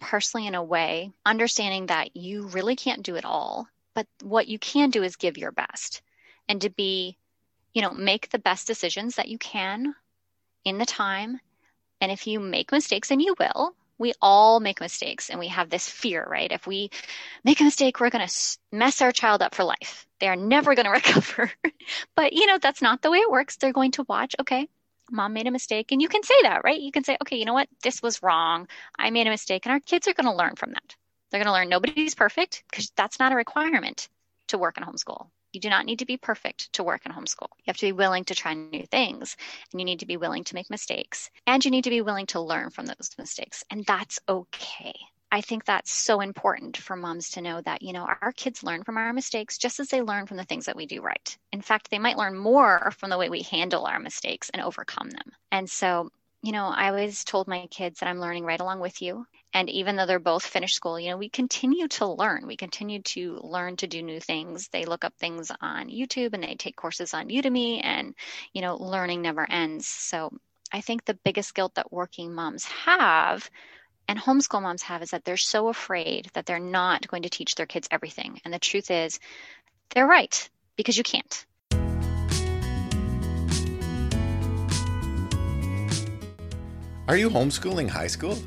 personally, 0.00 0.46
in 0.46 0.54
a 0.54 0.62
way, 0.62 1.12
understanding 1.24 1.86
that 1.86 2.16
you 2.16 2.46
really 2.48 2.76
can't 2.76 3.02
do 3.02 3.16
it 3.16 3.24
all, 3.24 3.68
but 3.94 4.06
what 4.22 4.48
you 4.48 4.58
can 4.58 4.90
do 4.90 5.02
is 5.02 5.16
give 5.16 5.38
your 5.38 5.52
best 5.52 6.02
and 6.48 6.60
to 6.62 6.70
be, 6.70 7.16
you 7.74 7.82
know, 7.82 7.90
make 7.90 8.30
the 8.30 8.38
best 8.38 8.66
decisions 8.66 9.16
that 9.16 9.28
you 9.28 9.38
can 9.38 9.94
in 10.64 10.78
the 10.78 10.86
time. 10.86 11.40
And 12.00 12.12
if 12.12 12.26
you 12.26 12.38
make 12.38 12.70
mistakes, 12.70 13.10
and 13.10 13.20
you 13.20 13.34
will, 13.38 13.74
we 13.98 14.12
all 14.22 14.60
make 14.60 14.80
mistakes 14.80 15.28
and 15.28 15.40
we 15.40 15.48
have 15.48 15.68
this 15.68 15.88
fear, 15.88 16.24
right? 16.28 16.50
If 16.50 16.66
we 16.66 16.90
make 17.44 17.60
a 17.60 17.64
mistake, 17.64 17.98
we're 17.98 18.10
going 18.10 18.26
to 18.26 18.58
mess 18.70 19.02
our 19.02 19.12
child 19.12 19.42
up 19.42 19.54
for 19.54 19.64
life. 19.64 20.06
They 20.20 20.28
are 20.28 20.36
never 20.36 20.74
going 20.74 20.84
to 20.86 20.90
recover. 20.92 21.50
but, 22.14 22.32
you 22.32 22.46
know, 22.46 22.58
that's 22.58 22.82
not 22.82 23.02
the 23.02 23.10
way 23.10 23.18
it 23.18 23.30
works. 23.30 23.56
They're 23.56 23.72
going 23.72 23.92
to 23.92 24.06
watch, 24.08 24.36
okay, 24.40 24.68
mom 25.10 25.32
made 25.32 25.46
a 25.46 25.50
mistake. 25.50 25.92
And 25.92 26.00
you 26.02 26.08
can 26.08 26.22
say 26.22 26.34
that, 26.42 26.62
right? 26.64 26.80
You 26.80 26.92
can 26.92 27.04
say, 27.04 27.16
okay, 27.22 27.36
you 27.36 27.44
know 27.44 27.54
what? 27.54 27.68
This 27.82 28.02
was 28.02 28.22
wrong. 28.22 28.68
I 28.98 29.10
made 29.10 29.26
a 29.26 29.30
mistake. 29.30 29.66
And 29.66 29.72
our 29.72 29.80
kids 29.80 30.08
are 30.08 30.14
going 30.14 30.26
to 30.26 30.34
learn 30.34 30.56
from 30.56 30.72
that. 30.72 30.96
They're 31.30 31.42
going 31.42 31.46
to 31.46 31.52
learn 31.52 31.68
nobody's 31.68 32.14
perfect 32.14 32.64
because 32.70 32.90
that's 32.96 33.18
not 33.18 33.32
a 33.32 33.36
requirement 33.36 34.08
to 34.48 34.58
work 34.58 34.78
in 34.78 34.84
homeschool. 34.84 35.28
You 35.52 35.60
do 35.60 35.70
not 35.70 35.86
need 35.86 36.00
to 36.00 36.06
be 36.06 36.16
perfect 36.16 36.72
to 36.74 36.84
work 36.84 37.06
in 37.06 37.12
homeschool. 37.12 37.48
You 37.58 37.64
have 37.68 37.76
to 37.78 37.86
be 37.86 37.92
willing 37.92 38.24
to 38.26 38.34
try 38.34 38.54
new 38.54 38.84
things 38.86 39.36
and 39.72 39.80
you 39.80 39.84
need 39.84 40.00
to 40.00 40.06
be 40.06 40.16
willing 40.16 40.44
to 40.44 40.54
make 40.54 40.70
mistakes 40.70 41.30
and 41.46 41.64
you 41.64 41.70
need 41.70 41.84
to 41.84 41.90
be 41.90 42.02
willing 42.02 42.26
to 42.26 42.40
learn 42.40 42.70
from 42.70 42.86
those 42.86 43.10
mistakes. 43.18 43.64
And 43.70 43.84
that's 43.86 44.18
okay. 44.28 44.94
I 45.30 45.42
think 45.42 45.64
that's 45.64 45.92
so 45.92 46.20
important 46.20 46.76
for 46.76 46.96
moms 46.96 47.30
to 47.30 47.42
know 47.42 47.60
that, 47.60 47.82
you 47.82 47.92
know, 47.92 48.08
our 48.22 48.32
kids 48.32 48.62
learn 48.62 48.82
from 48.82 48.96
our 48.96 49.12
mistakes 49.12 49.58
just 49.58 49.78
as 49.78 49.88
they 49.88 50.00
learn 50.00 50.26
from 50.26 50.38
the 50.38 50.44
things 50.44 50.66
that 50.66 50.76
we 50.76 50.86
do 50.86 51.02
right. 51.02 51.36
In 51.52 51.60
fact, 51.60 51.90
they 51.90 51.98
might 51.98 52.16
learn 52.16 52.36
more 52.36 52.92
from 52.98 53.10
the 53.10 53.18
way 53.18 53.28
we 53.28 53.42
handle 53.42 53.84
our 53.84 54.00
mistakes 54.00 54.50
and 54.50 54.62
overcome 54.62 55.10
them. 55.10 55.32
And 55.52 55.68
so, 55.68 56.10
you 56.42 56.52
know, 56.52 56.64
I 56.66 56.88
always 56.88 57.24
told 57.24 57.46
my 57.48 57.66
kids 57.66 58.00
that 58.00 58.08
I'm 58.08 58.20
learning 58.20 58.44
right 58.44 58.60
along 58.60 58.80
with 58.80 59.02
you. 59.02 59.26
And 59.52 59.68
even 59.68 59.96
though 59.96 60.06
they're 60.06 60.18
both 60.18 60.46
finished 60.46 60.76
school, 60.76 61.00
you 61.00 61.10
know, 61.10 61.16
we 61.16 61.28
continue 61.28 61.88
to 61.88 62.06
learn. 62.06 62.46
We 62.46 62.56
continue 62.56 63.02
to 63.02 63.38
learn 63.42 63.76
to 63.78 63.86
do 63.86 64.02
new 64.02 64.20
things. 64.20 64.68
They 64.68 64.84
look 64.84 65.04
up 65.04 65.14
things 65.18 65.50
on 65.60 65.88
YouTube 65.88 66.34
and 66.34 66.42
they 66.42 66.54
take 66.54 66.76
courses 66.76 67.12
on 67.12 67.28
Udemy, 67.28 67.80
and, 67.82 68.14
you 68.52 68.62
know, 68.62 68.76
learning 68.76 69.22
never 69.22 69.50
ends. 69.50 69.88
So 69.88 70.30
I 70.72 70.80
think 70.82 71.04
the 71.04 71.18
biggest 71.24 71.54
guilt 71.54 71.74
that 71.76 71.92
working 71.92 72.34
moms 72.34 72.64
have 72.66 73.50
and 74.08 74.18
homeschool 74.18 74.62
moms 74.62 74.82
have 74.82 75.02
is 75.02 75.10
that 75.10 75.24
they're 75.24 75.36
so 75.36 75.68
afraid 75.68 76.30
that 76.32 76.46
they're 76.46 76.58
not 76.58 77.06
going 77.06 77.22
to 77.22 77.28
teach 77.28 77.54
their 77.54 77.66
kids 77.66 77.86
everything. 77.90 78.40
And 78.44 78.52
the 78.52 78.58
truth 78.58 78.90
is, 78.90 79.20
they're 79.90 80.06
right 80.06 80.48
because 80.76 80.96
you 80.96 81.04
can't. 81.04 81.44
Are 87.06 87.16
you 87.16 87.30
homeschooling 87.30 87.88
high 87.88 88.06
school? 88.06 88.38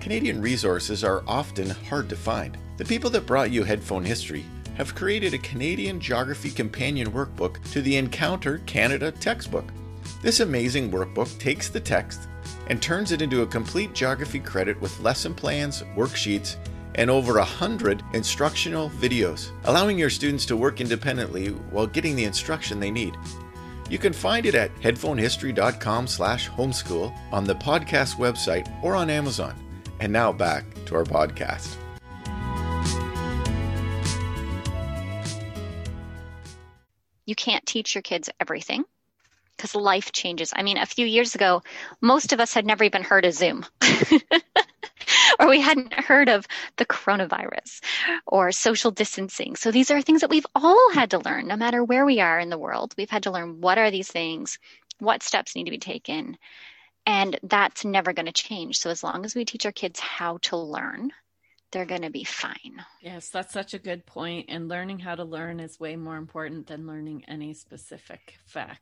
Canadian 0.00 0.40
resources 0.40 1.04
are 1.04 1.22
often 1.26 1.70
hard 1.70 2.08
to 2.08 2.16
find. 2.16 2.56
The 2.76 2.84
people 2.84 3.10
that 3.10 3.26
brought 3.26 3.52
you 3.52 3.62
Headphone 3.62 4.04
History 4.04 4.44
have 4.76 4.94
created 4.94 5.34
a 5.34 5.38
Canadian 5.38 6.00
Geography 6.00 6.50
Companion 6.50 7.12
Workbook 7.12 7.62
to 7.72 7.82
the 7.82 7.96
Encounter 7.96 8.58
Canada 8.66 9.12
textbook. 9.12 9.66
This 10.22 10.40
amazing 10.40 10.90
workbook 10.90 11.38
takes 11.38 11.68
the 11.68 11.78
text 11.78 12.28
and 12.68 12.80
turns 12.80 13.12
it 13.12 13.22
into 13.22 13.42
a 13.42 13.46
complete 13.46 13.92
geography 13.94 14.40
credit 14.40 14.80
with 14.80 14.98
lesson 15.00 15.34
plans, 15.34 15.82
worksheets, 15.96 16.56
and 16.94 17.10
over 17.10 17.38
a 17.38 17.44
hundred 17.44 18.02
instructional 18.12 18.90
videos, 18.90 19.50
allowing 19.64 19.98
your 19.98 20.10
students 20.10 20.46
to 20.46 20.56
work 20.56 20.80
independently 20.80 21.48
while 21.48 21.86
getting 21.86 22.16
the 22.16 22.24
instruction 22.24 22.78
they 22.78 22.90
need. 22.90 23.16
You 23.88 23.98
can 23.98 24.12
find 24.12 24.46
it 24.46 24.54
at 24.54 24.74
headphonehistory.com 24.76 26.06
slash 26.06 26.48
homeschool 26.48 27.16
on 27.30 27.44
the 27.44 27.54
podcast 27.54 28.16
website 28.16 28.70
or 28.82 28.94
on 28.94 29.10
Amazon. 29.10 29.54
And 30.00 30.12
now 30.12 30.32
back 30.32 30.64
to 30.86 30.94
our 30.94 31.04
podcast. 31.04 31.76
You 37.26 37.34
can't 37.34 37.64
teach 37.64 37.94
your 37.94 38.02
kids 38.02 38.28
everything 38.40 38.84
because 39.62 39.76
life 39.76 40.10
changes. 40.10 40.52
I 40.56 40.64
mean, 40.64 40.76
a 40.76 40.86
few 40.86 41.06
years 41.06 41.36
ago, 41.36 41.62
most 42.00 42.32
of 42.32 42.40
us 42.40 42.52
had 42.52 42.66
never 42.66 42.82
even 42.82 43.04
heard 43.04 43.24
of 43.24 43.32
Zoom. 43.32 43.64
or 45.38 45.48
we 45.48 45.60
hadn't 45.60 45.94
heard 45.94 46.28
of 46.28 46.48
the 46.78 46.84
coronavirus 46.84 47.80
or 48.26 48.50
social 48.50 48.90
distancing. 48.90 49.54
So 49.54 49.70
these 49.70 49.92
are 49.92 50.02
things 50.02 50.22
that 50.22 50.30
we've 50.30 50.46
all 50.56 50.90
had 50.92 51.10
to 51.10 51.20
learn, 51.20 51.46
no 51.46 51.56
matter 51.56 51.84
where 51.84 52.04
we 52.04 52.18
are 52.20 52.40
in 52.40 52.50
the 52.50 52.58
world. 52.58 52.92
We've 52.98 53.08
had 53.08 53.22
to 53.22 53.30
learn 53.30 53.60
what 53.60 53.78
are 53.78 53.92
these 53.92 54.08
things, 54.08 54.58
what 54.98 55.22
steps 55.22 55.54
need 55.54 55.64
to 55.64 55.70
be 55.70 55.78
taken. 55.78 56.36
And 57.06 57.38
that's 57.44 57.84
never 57.84 58.12
going 58.12 58.26
to 58.26 58.32
change. 58.32 58.78
So 58.78 58.90
as 58.90 59.04
long 59.04 59.24
as 59.24 59.36
we 59.36 59.44
teach 59.44 59.64
our 59.64 59.70
kids 59.70 60.00
how 60.00 60.38
to 60.42 60.56
learn, 60.56 61.12
they're 61.70 61.86
going 61.86 62.02
to 62.02 62.10
be 62.10 62.24
fine. 62.24 62.84
Yes, 63.00 63.28
that's 63.30 63.52
such 63.52 63.74
a 63.74 63.78
good 63.78 64.06
point. 64.06 64.46
And 64.48 64.68
learning 64.68 64.98
how 64.98 65.14
to 65.14 65.24
learn 65.24 65.60
is 65.60 65.78
way 65.78 65.94
more 65.94 66.16
important 66.16 66.66
than 66.66 66.86
learning 66.86 67.24
any 67.28 67.54
specific 67.54 68.38
fact. 68.44 68.80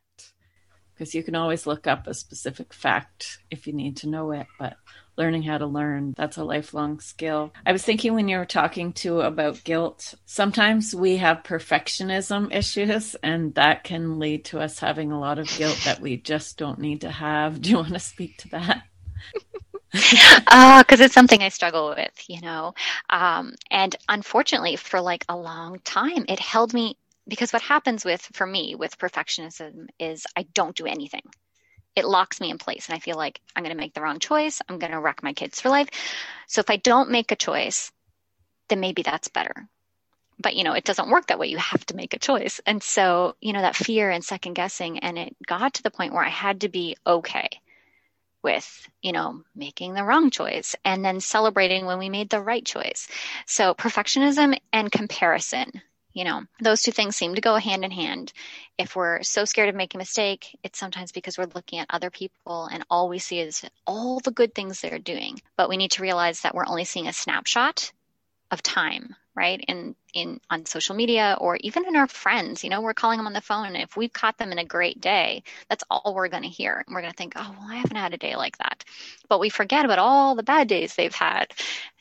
Because 1.01 1.15
you 1.15 1.23
can 1.23 1.35
always 1.35 1.67
look 1.67 1.87
up 1.87 2.07
a 2.07 2.13
specific 2.13 2.75
fact 2.75 3.39
if 3.51 3.67
you 3.67 3.73
need 3.73 3.97
to 3.97 4.07
know 4.07 4.33
it, 4.33 4.47
but 4.59 4.77
learning 5.17 5.45
how 5.45 5.57
to 5.57 5.65
learn, 5.65 6.13
that's 6.15 6.37
a 6.37 6.45
lifelong 6.45 7.01
skill. 7.01 7.55
I 7.65 7.73
was 7.73 7.83
thinking 7.83 8.13
when 8.13 8.29
you 8.29 8.37
were 8.37 8.45
talking 8.45 8.93
to 8.93 9.23
about 9.23 9.65
guilt, 9.65 10.13
sometimes 10.27 10.95
we 10.95 11.17
have 11.17 11.43
perfectionism 11.43 12.55
issues, 12.55 13.15
and 13.23 13.55
that 13.55 13.83
can 13.83 14.19
lead 14.19 14.45
to 14.47 14.61
us 14.61 14.79
having 14.79 15.11
a 15.11 15.19
lot 15.19 15.39
of 15.39 15.49
guilt 15.57 15.81
that 15.87 16.01
we 16.01 16.19
just 16.19 16.59
don't 16.59 16.79
need 16.79 17.01
to 17.01 17.11
have. 17.11 17.63
Do 17.63 17.71
you 17.71 17.77
want 17.77 17.95
to 17.95 17.99
speak 17.99 18.37
to 18.37 18.51
that? 18.51 18.83
because 19.93 20.45
uh, 20.49 21.05
it's 21.05 21.15
something 21.15 21.43
I 21.43 21.49
struggle 21.49 21.95
with, 21.97 22.25
you 22.29 22.43
know. 22.43 22.75
Um, 23.09 23.55
and 23.71 23.97
unfortunately, 24.07 24.77
for 24.77 25.01
like 25.01 25.25
a 25.31 25.37
long 25.37 25.79
time, 25.81 26.27
it 26.29 26.41
held 26.41 26.75
me 26.75 26.99
because 27.31 27.53
what 27.53 27.62
happens 27.62 28.05
with, 28.05 28.21
for 28.33 28.47
me, 28.47 28.75
with 28.75 28.99
perfectionism 28.99 29.87
is 29.99 30.27
I 30.37 30.43
don't 30.53 30.77
do 30.77 30.87
anything. 30.87 31.23
It 31.97 32.05
locks 32.05 32.40
me 32.40 32.51
in 32.51 32.59
place, 32.59 32.88
and 32.88 32.97
I 32.97 33.01
feel 33.01 33.16
like 33.16 33.40
I'm 33.55 33.62
going 33.62 33.75
to 33.75 33.81
make 33.81 33.95
the 33.95 34.03
wrong 34.03 34.19
choice. 34.19 34.61
I'm 34.69 34.79
going 34.79 34.93
to 34.93 35.01
wreck 35.01 35.23
my 35.23 35.33
kids 35.33 35.61
for 35.61 35.71
life. 35.71 35.88
So 36.47 36.61
if 36.61 36.69
I 36.69 36.77
don't 36.77 37.11
make 37.11 37.33
a 37.33 37.37
choice, 37.37 37.90
then 38.69 38.81
maybe 38.81 39.03
that's 39.03 39.29
better. 39.29 39.69
But 40.38 40.57
you 40.57 40.64
know, 40.64 40.73
it 40.73 40.85
doesn't 40.85 41.11
work 41.11 41.27
that 41.27 41.38
way. 41.38 41.49
You 41.49 41.59
have 41.59 41.85
to 41.87 41.97
make 41.97 42.14
a 42.14 42.19
choice. 42.19 42.61
And 42.66 42.83
so, 42.83 43.37
you 43.40 43.53
know, 43.53 43.61
that 43.61 43.77
fear 43.77 44.11
and 44.11 44.25
second 44.25 44.55
guessing, 44.55 44.99
and 45.01 45.19
it 45.19 45.37
got 45.47 45.75
to 45.75 45.83
the 45.83 45.90
point 45.90 46.12
where 46.12 46.25
I 46.25 46.31
had 46.31 46.62
to 46.62 46.69
be 46.69 46.97
okay 47.07 47.49
with, 48.43 48.88
you 49.03 49.12
know, 49.12 49.43
making 49.55 49.95
the 49.95 50.05
wrong 50.05 50.31
choice 50.31 50.75
and 50.85 51.05
then 51.05 51.21
celebrating 51.21 51.85
when 51.85 51.99
we 51.99 52.09
made 52.09 52.31
the 52.31 52.40
right 52.40 52.64
choice. 52.64 53.07
So 53.47 53.75
perfectionism 53.75 54.59
and 54.73 54.90
comparison, 54.90 55.83
you 56.12 56.25
know, 56.25 56.42
those 56.61 56.83
two 56.83 56.92
things 56.92 57.16
seem 57.16 57.35
to 57.35 57.40
go 57.40 57.57
hand 57.57 57.85
in 57.85 57.90
hand. 57.90 58.33
If 58.79 58.96
we're 58.96 59.23
so 59.23 59.44
scared 59.44 59.68
of 59.68 59.75
making 59.75 59.99
a 59.99 60.03
mistake, 60.03 60.57
it's 60.62 60.79
sometimes 60.79 61.12
because 61.12 61.38
we're 61.38 61.46
looking 61.55 61.79
at 61.79 61.87
other 61.90 62.11
people 62.11 62.66
and 62.66 62.85
all 62.90 63.09
we 63.09 63.18
see 63.18 63.40
is 63.40 63.64
all 63.87 64.20
the 64.20 64.31
good 64.31 64.55
things 64.55 64.81
they're 64.81 64.99
doing. 64.99 65.40
But 65.57 65.68
we 65.68 65.77
need 65.77 65.92
to 65.92 66.03
realize 66.03 66.40
that 66.40 66.55
we're 66.55 66.66
only 66.66 66.85
seeing 66.85 67.07
a 67.07 67.12
snapshot 67.12 67.92
of 68.51 68.62
time 68.62 69.14
right 69.35 69.64
in 69.69 69.95
in 70.12 70.40
on 70.51 70.66
social 70.66 70.97
media 70.97 71.37
or 71.40 71.57
even 71.61 71.87
in 71.87 71.95
our 71.95 72.09
friends 72.09 72.64
you 72.64 72.71
know 72.71 72.81
we're 72.81 72.95
calling 72.95 73.19
them 73.19 73.27
on 73.27 73.33
the 73.33 73.40
phone. 73.40 73.66
And 73.66 73.77
if 73.77 73.97
we've 73.97 74.12
caught 74.12 74.38
them 74.38 74.53
in 74.53 74.59
a 74.59 74.64
great 74.64 75.01
day 75.01 75.43
that's 75.69 75.85
all 75.90 76.14
we're 76.14 76.29
going 76.29 76.43
to 76.43 76.49
hear. 76.49 76.83
And 76.87 76.95
we're 76.95 77.03
going 77.03 77.12
to 77.12 77.16
think 77.16 77.35
oh 77.37 77.55
well 77.59 77.69
i 77.71 77.77
haven't 77.77 77.97
had 77.97 78.14
a 78.14 78.19
day 78.19 78.37
like 78.37 78.59
that. 78.59 78.85
But 79.29 79.40
we 79.40 79.49
forget 79.49 79.85
about 79.85 79.99
all 79.99 80.35
the 80.35 80.43
bad 80.43 80.69
days 80.69 80.95
they've 80.95 81.14
had. 81.14 81.53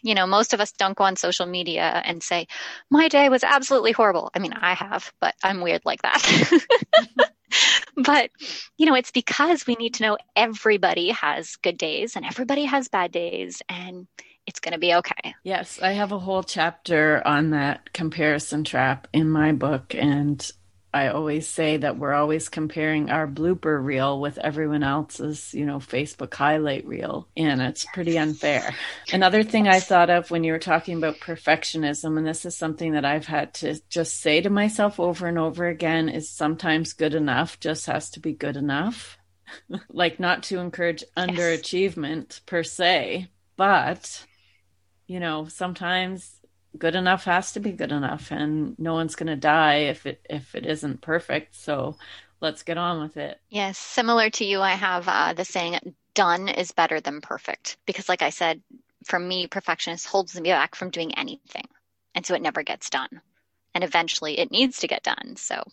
You 0.01 0.15
know 0.15 0.27
most 0.27 0.53
of 0.53 0.61
us 0.61 0.71
don't 0.71 0.97
go 0.97 1.03
on 1.03 1.15
social 1.15 1.45
media 1.45 2.01
and 2.05 2.23
say 2.23 2.47
my 2.89 3.07
day 3.07 3.29
was 3.29 3.43
absolutely 3.43 3.91
horrible. 3.91 4.31
I 4.33 4.39
mean 4.39 4.53
i 4.53 4.73
have 4.73 5.11
but 5.19 5.35
i'm 5.43 5.61
weird 5.61 5.81
like 5.85 6.01
that. 6.01 6.65
But 7.95 8.31
you 8.77 8.85
know 8.85 8.95
it's 8.95 9.11
because 9.11 9.67
we 9.67 9.75
need 9.75 9.95
to 9.95 10.03
know 10.03 10.17
everybody 10.35 11.09
has 11.09 11.57
good 11.57 11.77
days 11.77 12.15
and 12.15 12.25
everybody 12.25 12.65
has 12.65 12.87
bad 12.87 13.11
days. 13.11 13.61
And 13.67 14.07
it's 14.49 14.59
going 14.59 14.73
to 14.73 14.79
be 14.79 14.95
okay. 14.95 15.35
Yes, 15.43 15.79
I 15.79 15.91
have 15.91 16.11
a 16.11 16.17
whole 16.17 16.41
chapter 16.41 17.21
on 17.25 17.51
that 17.51 17.93
comparison 17.93 18.63
trap 18.63 19.07
in 19.13 19.29
my 19.29 19.51
book. 19.51 19.93
And 19.93 20.51
I 20.91 21.09
always 21.09 21.47
say 21.47 21.77
that 21.77 21.99
we're 21.99 22.15
always 22.15 22.49
comparing 22.49 23.11
our 23.11 23.27
blooper 23.27 23.81
reel 23.81 24.19
with 24.19 24.39
everyone 24.39 24.81
else's, 24.81 25.53
you 25.53 25.67
know, 25.67 25.77
Facebook 25.77 26.33
highlight 26.33 26.87
reel. 26.87 27.27
And 27.37 27.61
it's 27.61 27.85
pretty 27.93 28.17
unfair. 28.17 28.73
Another 29.13 29.43
thing 29.43 29.67
I 29.67 29.79
thought 29.79 30.09
of 30.09 30.31
when 30.31 30.43
you 30.43 30.51
were 30.51 30.57
talking 30.57 30.97
about 30.97 31.19
perfectionism, 31.19 32.17
and 32.17 32.25
this 32.25 32.43
is 32.43 32.57
something 32.57 32.93
that 32.93 33.05
I've 33.05 33.27
had 33.27 33.53
to 33.55 33.79
just 33.87 34.19
say 34.19 34.41
to 34.41 34.49
myself 34.49 34.99
over 34.99 35.27
and 35.27 35.37
over 35.37 35.67
again, 35.67 36.09
is 36.09 36.27
sometimes 36.27 36.93
good 36.93 37.13
enough 37.13 37.59
just 37.59 37.85
has 37.85 38.09
to 38.11 38.19
be 38.19 38.33
good 38.33 38.57
enough. 38.57 39.19
like, 39.89 40.19
not 40.19 40.41
to 40.43 40.57
encourage 40.57 41.03
underachievement 41.15 42.29
yes. 42.31 42.41
per 42.47 42.63
se, 42.63 43.27
but 43.57 44.25
you 45.09 45.19
know, 45.19 45.47
sometimes 45.47 46.35
good 46.77 46.93
enough 46.93 47.25
has 47.25 47.53
to 47.53 47.59
be 47.59 47.71
good 47.71 47.91
enough 47.91 48.31
and 48.31 48.77
no 48.77 48.93
one's 48.93 49.15
going 49.15 49.27
to 49.27 49.35
die 49.35 49.89
if 49.89 50.05
it 50.05 50.21
if 50.29 50.53
it 50.53 50.67
isn't 50.67 51.01
perfect. 51.01 51.55
So 51.55 51.97
let's 52.41 52.61
get 52.61 52.77
on 52.77 53.01
with 53.01 53.17
it. 53.17 53.41
Yes, 53.49 53.79
similar 53.79 54.29
to 54.29 54.45
you, 54.45 54.61
I 54.61 54.73
have 54.73 55.07
uh, 55.07 55.33
the 55.33 55.45
saying 55.45 55.95
done 56.13 56.47
is 56.47 56.71
better 56.71 57.01
than 57.01 57.21
perfect 57.21 57.77
because 57.87 58.07
like 58.07 58.21
I 58.21 58.29
said, 58.29 58.61
for 59.03 59.17
me 59.17 59.47
perfectionist 59.47 60.05
holds 60.05 60.39
me 60.39 60.51
back 60.51 60.75
from 60.75 60.91
doing 60.91 61.17
anything. 61.17 61.65
And 62.13 62.23
so 62.23 62.35
it 62.35 62.43
never 62.43 62.61
gets 62.61 62.91
done. 62.91 63.21
And 63.73 63.83
eventually 63.83 64.37
it 64.37 64.51
needs 64.51 64.79
to 64.79 64.87
get 64.87 65.01
done. 65.01 65.37
So 65.37 65.63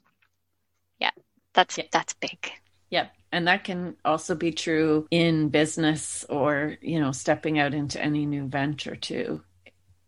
yeah, 0.98 1.10
that's 1.52 1.76
yeah. 1.76 1.84
that's 1.92 2.14
big. 2.14 2.50
Yep. 2.88 3.12
And 3.32 3.48
that 3.48 3.64
can 3.64 3.96
also 4.04 4.34
be 4.34 4.52
true 4.52 5.06
in 5.10 5.48
business 5.48 6.24
or, 6.28 6.76
you 6.80 7.00
know, 7.00 7.12
stepping 7.12 7.58
out 7.58 7.74
into 7.74 8.00
any 8.00 8.24
new 8.24 8.46
venture 8.46 8.96
too. 8.96 9.42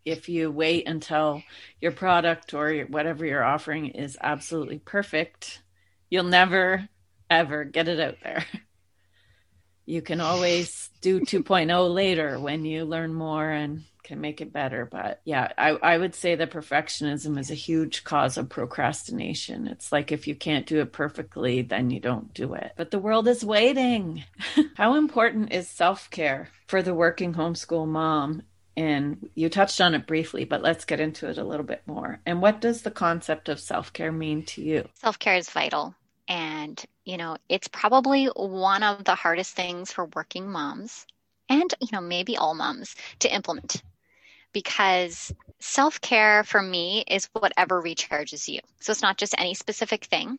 If 0.05 0.29
you 0.29 0.49
wait 0.49 0.87
until 0.87 1.43
your 1.81 1.91
product 1.91 2.53
or 2.53 2.79
whatever 2.81 3.25
you're 3.25 3.43
offering 3.43 3.87
is 3.89 4.17
absolutely 4.19 4.79
perfect, 4.79 5.61
you'll 6.09 6.23
never, 6.23 6.87
ever 7.29 7.65
get 7.65 7.87
it 7.87 7.99
out 7.99 8.17
there. 8.23 8.45
You 9.85 10.03
can 10.03 10.21
always 10.21 10.91
do 11.01 11.19
2.0 11.19 11.91
later 11.95 12.39
when 12.39 12.63
you 12.63 12.85
learn 12.85 13.11
more 13.11 13.49
and 13.49 13.85
can 14.09 14.19
make 14.19 14.41
it 14.41 14.51
better. 14.51 14.85
But 14.85 15.21
yeah, 15.23 15.53
I, 15.55 15.69
I 15.69 15.97
would 15.99 16.15
say 16.15 16.33
that 16.33 16.49
perfectionism 16.49 17.37
is 17.37 17.51
a 17.51 17.55
huge 17.55 18.03
cause 18.03 18.37
of 18.37 18.49
procrastination. 18.49 19.67
It's 19.67 19.91
like 19.91 20.11
if 20.11 20.27
you 20.27 20.33
can't 20.33 20.65
do 20.65 20.81
it 20.81 20.91
perfectly, 20.91 21.61
then 21.61 21.91
you 21.91 21.99
don't 21.99 22.33
do 22.33 22.55
it. 22.55 22.71
But 22.75 22.89
the 22.89 22.97
world 22.97 23.27
is 23.27 23.45
waiting. 23.45 24.23
How 24.75 24.95
important 24.95 25.53
is 25.53 25.69
self 25.69 26.09
care 26.09 26.49
for 26.65 26.81
the 26.81 26.95
working 26.95 27.35
homeschool 27.35 27.87
mom? 27.87 28.41
And 28.75 29.29
you 29.35 29.47
touched 29.47 29.79
on 29.79 29.93
it 29.93 30.07
briefly, 30.07 30.43
but 30.43 30.63
let's 30.63 30.85
get 30.85 30.99
into 30.99 31.29
it 31.29 31.37
a 31.37 31.43
little 31.43 31.65
bit 31.65 31.83
more. 31.85 32.19
And 32.25 32.41
what 32.41 32.61
does 32.61 32.81
the 32.81 32.91
concept 32.91 33.47
of 33.47 33.59
self 33.59 33.93
care 33.93 34.11
mean 34.11 34.43
to 34.45 34.63
you? 34.63 34.89
Self 34.95 35.19
care 35.19 35.35
is 35.35 35.51
vital. 35.51 35.93
And, 36.27 36.83
you 37.05 37.17
know, 37.17 37.37
it's 37.47 37.67
probably 37.67 38.25
one 38.25 38.81
of 38.81 39.03
the 39.03 39.15
hardest 39.15 39.55
things 39.55 39.91
for 39.91 40.05
working 40.15 40.49
moms 40.49 41.05
and, 41.47 41.71
you 41.79 41.89
know, 41.91 42.01
maybe 42.01 42.37
all 42.37 42.55
moms 42.55 42.95
to 43.19 43.33
implement 43.33 43.83
because 44.53 45.33
self 45.59 46.01
care 46.01 46.43
for 46.43 46.61
me 46.61 47.03
is 47.07 47.29
whatever 47.33 47.81
recharges 47.81 48.47
you. 48.47 48.59
So 48.79 48.91
it's 48.91 49.01
not 49.01 49.17
just 49.17 49.35
any 49.37 49.53
specific 49.53 50.05
thing. 50.05 50.37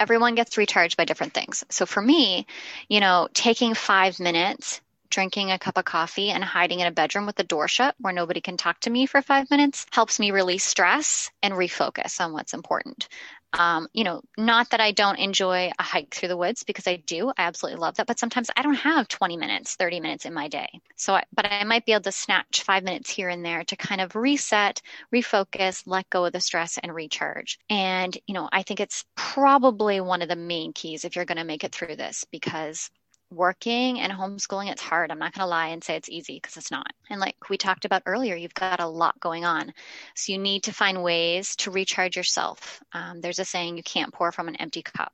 Everyone 0.00 0.34
gets 0.34 0.58
recharged 0.58 0.96
by 0.96 1.04
different 1.04 1.34
things. 1.34 1.64
So 1.70 1.86
for 1.86 2.02
me, 2.02 2.46
you 2.88 3.00
know, 3.00 3.28
taking 3.32 3.74
five 3.74 4.18
minutes, 4.18 4.80
drinking 5.08 5.52
a 5.52 5.58
cup 5.58 5.78
of 5.78 5.84
coffee, 5.84 6.30
and 6.30 6.42
hiding 6.42 6.80
in 6.80 6.88
a 6.88 6.92
bedroom 6.92 7.26
with 7.26 7.36
the 7.36 7.44
door 7.44 7.68
shut 7.68 7.94
where 8.00 8.12
nobody 8.12 8.40
can 8.40 8.56
talk 8.56 8.80
to 8.80 8.90
me 8.90 9.06
for 9.06 9.22
five 9.22 9.48
minutes 9.50 9.86
helps 9.92 10.18
me 10.18 10.32
release 10.32 10.64
stress 10.64 11.30
and 11.42 11.54
refocus 11.54 12.20
on 12.20 12.32
what's 12.32 12.54
important. 12.54 13.08
Um, 13.56 13.88
you 13.92 14.02
know, 14.02 14.20
not 14.36 14.70
that 14.70 14.80
I 14.80 14.90
don't 14.90 15.18
enjoy 15.18 15.70
a 15.78 15.82
hike 15.82 16.12
through 16.12 16.28
the 16.28 16.36
woods 16.36 16.64
because 16.64 16.86
I 16.88 16.96
do. 16.96 17.30
I 17.30 17.42
absolutely 17.44 17.80
love 17.80 17.96
that. 17.96 18.06
But 18.06 18.18
sometimes 18.18 18.50
I 18.56 18.62
don't 18.62 18.74
have 18.74 19.06
20 19.08 19.36
minutes, 19.36 19.76
30 19.76 20.00
minutes 20.00 20.24
in 20.26 20.34
my 20.34 20.48
day. 20.48 20.68
So, 20.96 21.14
I, 21.14 21.22
but 21.32 21.46
I 21.46 21.62
might 21.64 21.86
be 21.86 21.92
able 21.92 22.02
to 22.02 22.12
snatch 22.12 22.62
five 22.64 22.82
minutes 22.82 23.10
here 23.10 23.28
and 23.28 23.44
there 23.44 23.62
to 23.64 23.76
kind 23.76 24.00
of 24.00 24.16
reset, 24.16 24.82
refocus, 25.14 25.84
let 25.86 26.10
go 26.10 26.24
of 26.24 26.32
the 26.32 26.40
stress 26.40 26.78
and 26.78 26.92
recharge. 26.94 27.58
And, 27.70 28.16
you 28.26 28.34
know, 28.34 28.48
I 28.52 28.62
think 28.64 28.80
it's 28.80 29.04
probably 29.14 30.00
one 30.00 30.22
of 30.22 30.28
the 30.28 30.36
main 30.36 30.72
keys 30.72 31.04
if 31.04 31.14
you're 31.14 31.24
going 31.24 31.38
to 31.38 31.44
make 31.44 31.62
it 31.64 31.72
through 31.72 31.96
this 31.96 32.24
because 32.32 32.90
working 33.34 34.00
and 34.00 34.12
homeschooling, 34.12 34.70
it's 34.70 34.82
hard. 34.82 35.10
I'm 35.10 35.18
not 35.18 35.34
going 35.34 35.44
to 35.44 35.50
lie 35.50 35.68
and 35.68 35.82
say 35.82 35.96
it's 35.96 36.08
easy 36.08 36.36
because 36.36 36.56
it's 36.56 36.70
not. 36.70 36.92
And 37.10 37.20
like 37.20 37.36
we 37.48 37.58
talked 37.58 37.84
about 37.84 38.02
earlier, 38.06 38.36
you've 38.36 38.54
got 38.54 38.80
a 38.80 38.86
lot 38.86 39.20
going 39.20 39.44
on. 39.44 39.72
So 40.14 40.32
you 40.32 40.38
need 40.38 40.64
to 40.64 40.72
find 40.72 41.02
ways 41.02 41.56
to 41.56 41.70
recharge 41.70 42.16
yourself. 42.16 42.82
Um, 42.92 43.20
there's 43.20 43.38
a 43.38 43.44
saying, 43.44 43.76
you 43.76 43.82
can't 43.82 44.12
pour 44.12 44.32
from 44.32 44.48
an 44.48 44.56
empty 44.56 44.82
cup. 44.82 45.12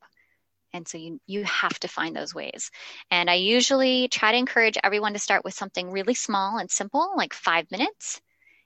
And 0.73 0.87
so 0.87 0.99
you, 0.99 1.21
you 1.27 1.45
have 1.45 1.79
to 1.81 1.89
find 1.89 2.15
those 2.15 2.35
ways. 2.35 2.71
And 3.11 3.29
I 3.29 3.35
usually 3.35 4.09
try 4.09 4.33
to 4.33 4.39
encourage 4.39 4.79
everyone 4.83 5.15
to 5.15 5.19
start 5.19 5.45
with 5.45 5.55
something 5.55 5.91
really 5.91 6.15
small 6.15 6.59
and 6.59 6.71
simple, 6.71 7.13
like 7.17 7.35
five 7.35 7.71
minutes. 7.71 8.21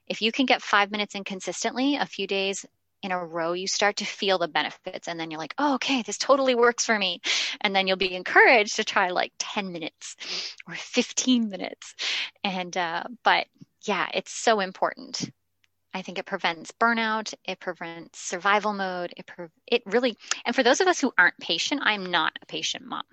If 0.07 0.21
you 0.21 0.33
can 0.33 0.45
get 0.45 0.61
five 0.61 0.91
minutes 0.91 1.15
in 1.15 1.25
consistently, 1.25 1.97
a 1.97 2.05
few 2.05 2.27
days 2.27 2.67
in 3.05 3.13
a 3.13 3.25
row, 3.25 3.53
you 3.53 3.69
start 3.69 3.97
to 3.97 4.05
feel 4.05 4.39
the 4.39 4.49
benefits. 4.49 5.09
And 5.09 5.21
then 5.21 5.31
you're 5.31 5.39
like, 5.39 5.55
oh, 5.59 5.75
okay, 5.75 6.03
this 6.03 6.17
totally 6.17 6.55
works 6.55 6.87
for 6.87 6.99
me. 6.99 7.21
And 7.61 7.77
then 7.77 7.87
you'll 7.87 7.99
be 7.99 8.15
encouraged 8.15 8.77
to 8.77 8.85
try 8.85 9.11
like 9.11 9.33
10 9.39 9.73
minutes 9.73 10.17
or 10.67 10.75
15 10.75 11.51
minutes. 11.51 11.95
And, 12.43 12.75
uh, 12.77 13.05
but 13.23 13.47
yeah, 13.85 14.09
it's 14.15 14.33
so 14.33 14.61
important. 14.61 15.31
I 15.93 16.03
think 16.03 16.19
it 16.19 16.27
prevents 16.27 16.73
burnout. 16.73 17.35
It 17.45 17.61
prevents 17.61 18.19
survival 18.19 18.73
mode. 18.73 19.13
It, 19.17 19.27
pre- 19.27 19.49
it 19.67 19.83
really, 19.87 20.17
and 20.47 20.57
for 20.57 20.63
those 20.63 20.81
of 20.81 20.89
us 20.89 20.99
who 20.99 21.13
aren't 21.17 21.39
patient, 21.39 21.83
I'm 21.85 22.07
not 22.07 22.33
a 22.43 22.47
patient 22.47 22.87
mom. 22.87 23.05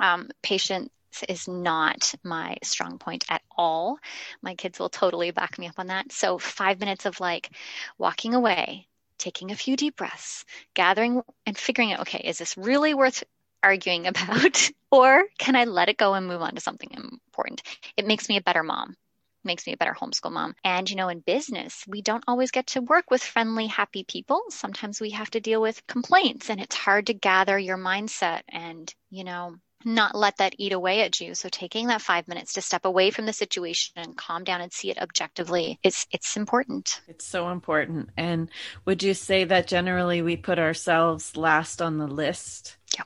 Um, 0.00 0.28
patience 0.42 0.90
is 1.28 1.48
not 1.48 2.14
my 2.22 2.56
strong 2.62 2.98
point 2.98 3.24
at 3.28 3.42
all. 3.56 3.98
My 4.42 4.54
kids 4.54 4.78
will 4.78 4.88
totally 4.88 5.30
back 5.30 5.58
me 5.58 5.66
up 5.66 5.78
on 5.78 5.88
that. 5.88 6.12
So, 6.12 6.38
five 6.38 6.80
minutes 6.80 7.06
of 7.06 7.20
like 7.20 7.50
walking 7.98 8.34
away, 8.34 8.86
taking 9.18 9.50
a 9.50 9.56
few 9.56 9.76
deep 9.76 9.96
breaths, 9.96 10.44
gathering 10.74 11.22
and 11.46 11.56
figuring 11.56 11.92
out, 11.92 12.00
okay, 12.00 12.20
is 12.24 12.38
this 12.38 12.56
really 12.56 12.94
worth 12.94 13.24
arguing 13.62 14.06
about? 14.08 14.70
or 14.90 15.24
can 15.38 15.56
I 15.56 15.64
let 15.64 15.88
it 15.88 15.98
go 15.98 16.14
and 16.14 16.26
move 16.26 16.42
on 16.42 16.54
to 16.54 16.60
something 16.60 16.90
important? 16.92 17.62
It 17.96 18.06
makes 18.06 18.28
me 18.28 18.36
a 18.36 18.42
better 18.42 18.62
mom 18.62 18.96
makes 19.44 19.66
me 19.66 19.72
a 19.72 19.76
better 19.76 19.94
homeschool 19.94 20.32
mom. 20.32 20.54
And, 20.62 20.88
you 20.88 20.96
know, 20.96 21.08
in 21.08 21.20
business, 21.20 21.84
we 21.88 22.02
don't 22.02 22.24
always 22.28 22.50
get 22.50 22.68
to 22.68 22.80
work 22.80 23.10
with 23.10 23.22
friendly, 23.22 23.66
happy 23.66 24.04
people. 24.04 24.42
Sometimes 24.50 25.00
we 25.00 25.10
have 25.10 25.30
to 25.30 25.40
deal 25.40 25.60
with 25.60 25.86
complaints, 25.86 26.50
and 26.50 26.60
it's 26.60 26.76
hard 26.76 27.06
to 27.06 27.14
gather 27.14 27.58
your 27.58 27.78
mindset 27.78 28.42
and, 28.48 28.92
you 29.10 29.24
know, 29.24 29.56
not 29.84 30.14
let 30.14 30.38
that 30.38 30.54
eat 30.58 30.72
away 30.72 31.02
at 31.02 31.20
you. 31.20 31.34
So 31.34 31.48
taking 31.48 31.86
that 31.88 32.02
five 32.02 32.28
minutes 32.28 32.54
to 32.54 32.62
step 32.62 32.84
away 32.84 33.10
from 33.10 33.26
the 33.26 33.32
situation 33.32 33.94
and 33.96 34.16
calm 34.16 34.44
down 34.44 34.60
and 34.60 34.72
see 34.72 34.90
it 34.90 34.98
objectively, 34.98 35.78
it's 35.82 36.06
it's 36.10 36.36
important. 36.36 37.00
It's 37.06 37.24
so 37.24 37.50
important. 37.50 38.10
And 38.16 38.48
would 38.84 39.02
you 39.02 39.14
say 39.14 39.44
that 39.44 39.68
generally 39.68 40.22
we 40.22 40.36
put 40.36 40.58
ourselves 40.58 41.36
last 41.36 41.80
on 41.80 41.98
the 41.98 42.08
list? 42.08 42.76
Yeah. 42.96 43.04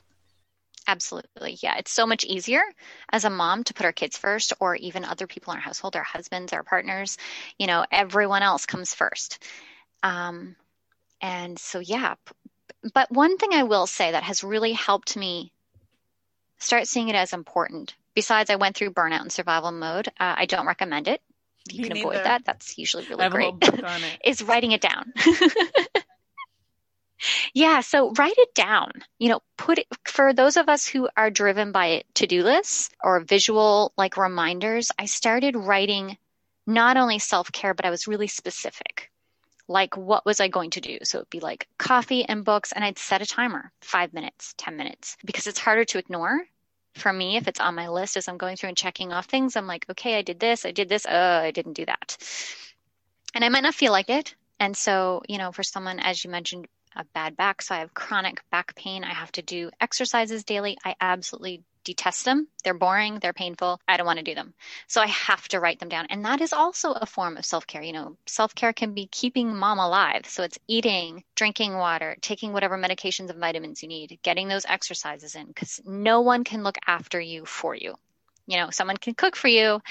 Absolutely. 0.87 1.57
Yeah. 1.61 1.77
It's 1.77 1.91
so 1.91 2.05
much 2.05 2.23
easier 2.25 2.63
as 3.09 3.23
a 3.23 3.29
mom 3.29 3.63
to 3.65 3.73
put 3.73 3.85
our 3.85 3.93
kids 3.93 4.17
first 4.17 4.53
or 4.59 4.75
even 4.75 5.05
other 5.05 5.27
people 5.27 5.53
in 5.53 5.57
our 5.57 5.63
household, 5.63 5.95
our 5.95 6.03
husbands, 6.03 6.53
our 6.53 6.63
partners. 6.63 7.17
You 7.57 7.67
know, 7.67 7.85
everyone 7.91 8.43
else 8.43 8.65
comes 8.65 8.93
first. 8.93 9.43
Um, 10.01 10.55
and 11.21 11.57
so, 11.57 11.79
yeah. 11.79 12.15
But 12.93 13.11
one 13.11 13.37
thing 13.37 13.53
I 13.53 13.63
will 13.63 13.87
say 13.87 14.11
that 14.11 14.23
has 14.23 14.43
really 14.43 14.73
helped 14.73 15.15
me 15.15 15.53
start 16.63 16.87
seeing 16.87 17.09
it 17.09 17.15
as 17.15 17.33
important, 17.33 17.95
besides 18.13 18.49
I 18.49 18.55
went 18.55 18.75
through 18.75 18.91
burnout 18.91 19.21
and 19.21 19.31
survival 19.31 19.71
mode, 19.71 20.07
uh, 20.07 20.35
I 20.37 20.45
don't 20.45 20.67
recommend 20.67 21.07
it. 21.07 21.21
You, 21.71 21.83
you 21.83 21.89
can 21.89 21.97
avoid 21.97 22.17
that. 22.23 22.43
That's 22.45 22.77
usually 22.77 23.05
really 23.07 23.29
great. 23.29 23.53
is 24.25 24.41
writing 24.43 24.71
it 24.71 24.81
down. 24.81 25.13
Yeah, 27.53 27.81
so 27.81 28.11
write 28.11 28.37
it 28.37 28.53
down. 28.53 28.91
You 29.19 29.29
know, 29.29 29.41
put 29.57 29.79
it 29.79 29.87
for 30.05 30.33
those 30.33 30.57
of 30.57 30.69
us 30.69 30.87
who 30.87 31.07
are 31.15 31.29
driven 31.29 31.71
by 31.71 32.03
to-do 32.15 32.43
lists 32.43 32.89
or 33.03 33.19
visual 33.21 33.93
like 33.97 34.17
reminders, 34.17 34.91
I 34.97 35.05
started 35.05 35.55
writing 35.55 36.17
not 36.65 36.97
only 36.97 37.19
self-care, 37.19 37.73
but 37.73 37.85
I 37.85 37.89
was 37.89 38.07
really 38.07 38.27
specific. 38.27 39.11
Like 39.67 39.95
what 39.95 40.25
was 40.25 40.39
I 40.39 40.49
going 40.49 40.71
to 40.71 40.81
do? 40.81 40.99
So 41.03 41.19
it'd 41.19 41.29
be 41.29 41.39
like 41.39 41.67
coffee 41.77 42.25
and 42.25 42.43
books 42.43 42.71
and 42.73 42.83
I'd 42.83 42.99
set 42.99 43.21
a 43.21 43.25
timer, 43.25 43.71
5 43.81 44.13
minutes, 44.13 44.53
10 44.57 44.75
minutes 44.75 45.17
because 45.23 45.47
it's 45.47 45.59
harder 45.59 45.85
to 45.85 45.99
ignore. 45.99 46.41
For 46.95 47.11
me, 47.11 47.37
if 47.37 47.47
it's 47.47 47.59
on 47.59 47.75
my 47.75 47.89
list 47.89 48.17
as 48.17 48.27
I'm 48.27 48.37
going 48.37 48.55
through 48.55 48.69
and 48.69 48.77
checking 48.77 49.11
off 49.11 49.25
things, 49.25 49.55
I'm 49.55 49.67
like, 49.67 49.85
okay, 49.89 50.17
I 50.17 50.21
did 50.21 50.39
this, 50.39 50.65
I 50.65 50.71
did 50.71 50.89
this, 50.89 51.05
oh, 51.09 51.37
I 51.39 51.51
didn't 51.51 51.73
do 51.73 51.85
that. 51.85 52.17
And 53.33 53.43
I 53.43 53.49
might 53.49 53.63
not 53.63 53.75
feel 53.75 53.91
like 53.91 54.09
it. 54.09 54.35
And 54.59 54.77
so, 54.77 55.23
you 55.27 55.37
know, 55.37 55.51
for 55.51 55.63
someone, 55.63 55.99
as 55.99 56.23
you 56.23 56.29
mentioned, 56.29 56.67
a 56.95 57.03
bad 57.13 57.35
back, 57.35 57.61
so 57.61 57.75
I 57.75 57.79
have 57.79 57.93
chronic 57.93 58.43
back 58.51 58.75
pain. 58.75 59.03
I 59.03 59.13
have 59.13 59.31
to 59.33 59.41
do 59.41 59.71
exercises 59.81 60.43
daily. 60.43 60.77
I 60.85 60.95
absolutely 61.01 61.63
detest 61.83 62.25
them. 62.25 62.47
They're 62.63 62.73
boring, 62.73 63.19
they're 63.19 63.33
painful. 63.33 63.79
I 63.87 63.97
don't 63.97 64.05
want 64.05 64.19
to 64.19 64.23
do 64.23 64.35
them. 64.35 64.53
So 64.87 65.01
I 65.01 65.07
have 65.07 65.47
to 65.49 65.59
write 65.59 65.79
them 65.79 65.89
down. 65.89 66.07
And 66.09 66.25
that 66.25 66.41
is 66.41 66.53
also 66.53 66.91
a 66.93 67.05
form 67.05 67.37
of 67.37 67.45
self 67.45 67.67
care. 67.67 67.81
You 67.83 67.93
know, 67.93 68.17
self 68.25 68.55
care 68.55 68.73
can 68.73 68.93
be 68.93 69.07
keeping 69.07 69.55
mom 69.55 69.79
alive. 69.79 70.25
So 70.25 70.43
it's 70.43 70.59
eating, 70.67 71.23
drinking 71.35 71.75
water, 71.75 72.17
taking 72.21 72.53
whatever 72.53 72.77
medications 72.77 73.29
and 73.29 73.39
vitamins 73.39 73.81
you 73.81 73.89
need, 73.89 74.19
getting 74.23 74.47
those 74.47 74.65
exercises 74.65 75.35
in, 75.35 75.47
because 75.47 75.81
no 75.85 76.21
one 76.21 76.43
can 76.43 76.63
look 76.63 76.77
after 76.87 77.19
you 77.19 77.45
for 77.45 77.75
you 77.75 77.95
you 78.47 78.57
know 78.57 78.69
someone 78.69 78.97
can 78.97 79.13
cook 79.13 79.35
for 79.35 79.47
you 79.47 79.81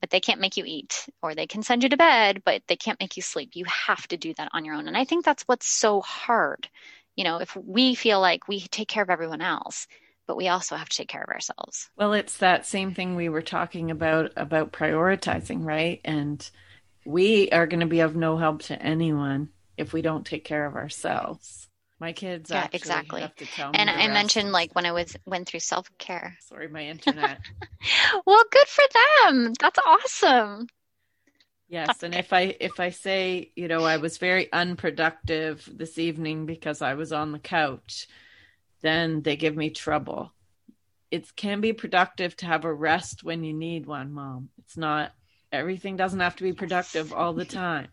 but 0.00 0.10
they 0.10 0.20
can't 0.20 0.40
make 0.40 0.56
you 0.56 0.64
eat 0.66 1.06
or 1.22 1.34
they 1.34 1.46
can 1.46 1.62
send 1.62 1.82
you 1.82 1.88
to 1.88 1.96
bed 1.96 2.42
but 2.44 2.62
they 2.66 2.76
can't 2.76 3.00
make 3.00 3.16
you 3.16 3.22
sleep 3.22 3.50
you 3.52 3.64
have 3.66 4.06
to 4.08 4.16
do 4.16 4.32
that 4.34 4.48
on 4.52 4.64
your 4.64 4.74
own 4.74 4.88
and 4.88 4.96
i 4.96 5.04
think 5.04 5.24
that's 5.24 5.42
what's 5.44 5.66
so 5.66 6.00
hard 6.00 6.68
you 7.16 7.24
know 7.24 7.38
if 7.38 7.54
we 7.56 7.94
feel 7.94 8.20
like 8.20 8.48
we 8.48 8.60
take 8.60 8.88
care 8.88 9.02
of 9.02 9.10
everyone 9.10 9.40
else 9.40 9.86
but 10.28 10.36
we 10.36 10.46
also 10.46 10.76
have 10.76 10.88
to 10.88 10.96
take 10.96 11.08
care 11.08 11.24
of 11.24 11.30
ourselves 11.30 11.90
well 11.96 12.12
it's 12.12 12.36
that 12.36 12.64
same 12.64 12.94
thing 12.94 13.16
we 13.16 13.28
were 13.28 13.42
talking 13.42 13.90
about 13.90 14.32
about 14.36 14.72
prioritizing 14.72 15.64
right 15.64 16.00
and 16.04 16.48
we 17.04 17.50
are 17.50 17.66
going 17.66 17.80
to 17.80 17.86
be 17.86 18.00
of 18.00 18.14
no 18.14 18.36
help 18.36 18.62
to 18.62 18.80
anyone 18.80 19.48
if 19.76 19.92
we 19.92 20.02
don't 20.02 20.26
take 20.26 20.44
care 20.44 20.66
of 20.66 20.76
ourselves 20.76 21.68
my 22.00 22.12
kids, 22.12 22.50
yeah, 22.50 22.68
exactly. 22.72 23.28
and 23.74 23.90
I 23.90 24.06
mentioned 24.06 24.52
like 24.52 24.72
when 24.74 24.86
I 24.86 24.92
was 24.92 25.16
went 25.26 25.48
through 25.48 25.60
self 25.60 25.90
care. 25.98 26.36
Sorry, 26.42 26.68
my 26.68 26.84
internet. 26.84 27.40
well, 28.24 28.44
good 28.52 28.68
for 28.68 28.84
them. 29.24 29.52
That's 29.58 29.80
awesome. 29.84 30.68
Yes, 31.68 32.02
and 32.04 32.14
if 32.14 32.32
I 32.32 32.56
if 32.60 32.78
I 32.78 32.90
say 32.90 33.50
you 33.56 33.66
know 33.66 33.82
I 33.82 33.96
was 33.96 34.18
very 34.18 34.50
unproductive 34.52 35.68
this 35.72 35.98
evening 35.98 36.46
because 36.46 36.82
I 36.82 36.94
was 36.94 37.12
on 37.12 37.32
the 37.32 37.40
couch, 37.40 38.06
then 38.80 39.22
they 39.22 39.36
give 39.36 39.56
me 39.56 39.70
trouble. 39.70 40.32
It 41.10 41.34
can 41.36 41.60
be 41.60 41.72
productive 41.72 42.36
to 42.36 42.46
have 42.46 42.64
a 42.64 42.72
rest 42.72 43.24
when 43.24 43.44
you 43.44 43.54
need 43.54 43.86
one, 43.86 44.12
mom. 44.12 44.50
It's 44.58 44.76
not 44.76 45.12
everything 45.50 45.96
doesn't 45.96 46.20
have 46.20 46.36
to 46.36 46.42
be 46.42 46.52
productive 46.52 47.12
all 47.12 47.32
the 47.32 47.44
time. 47.44 47.88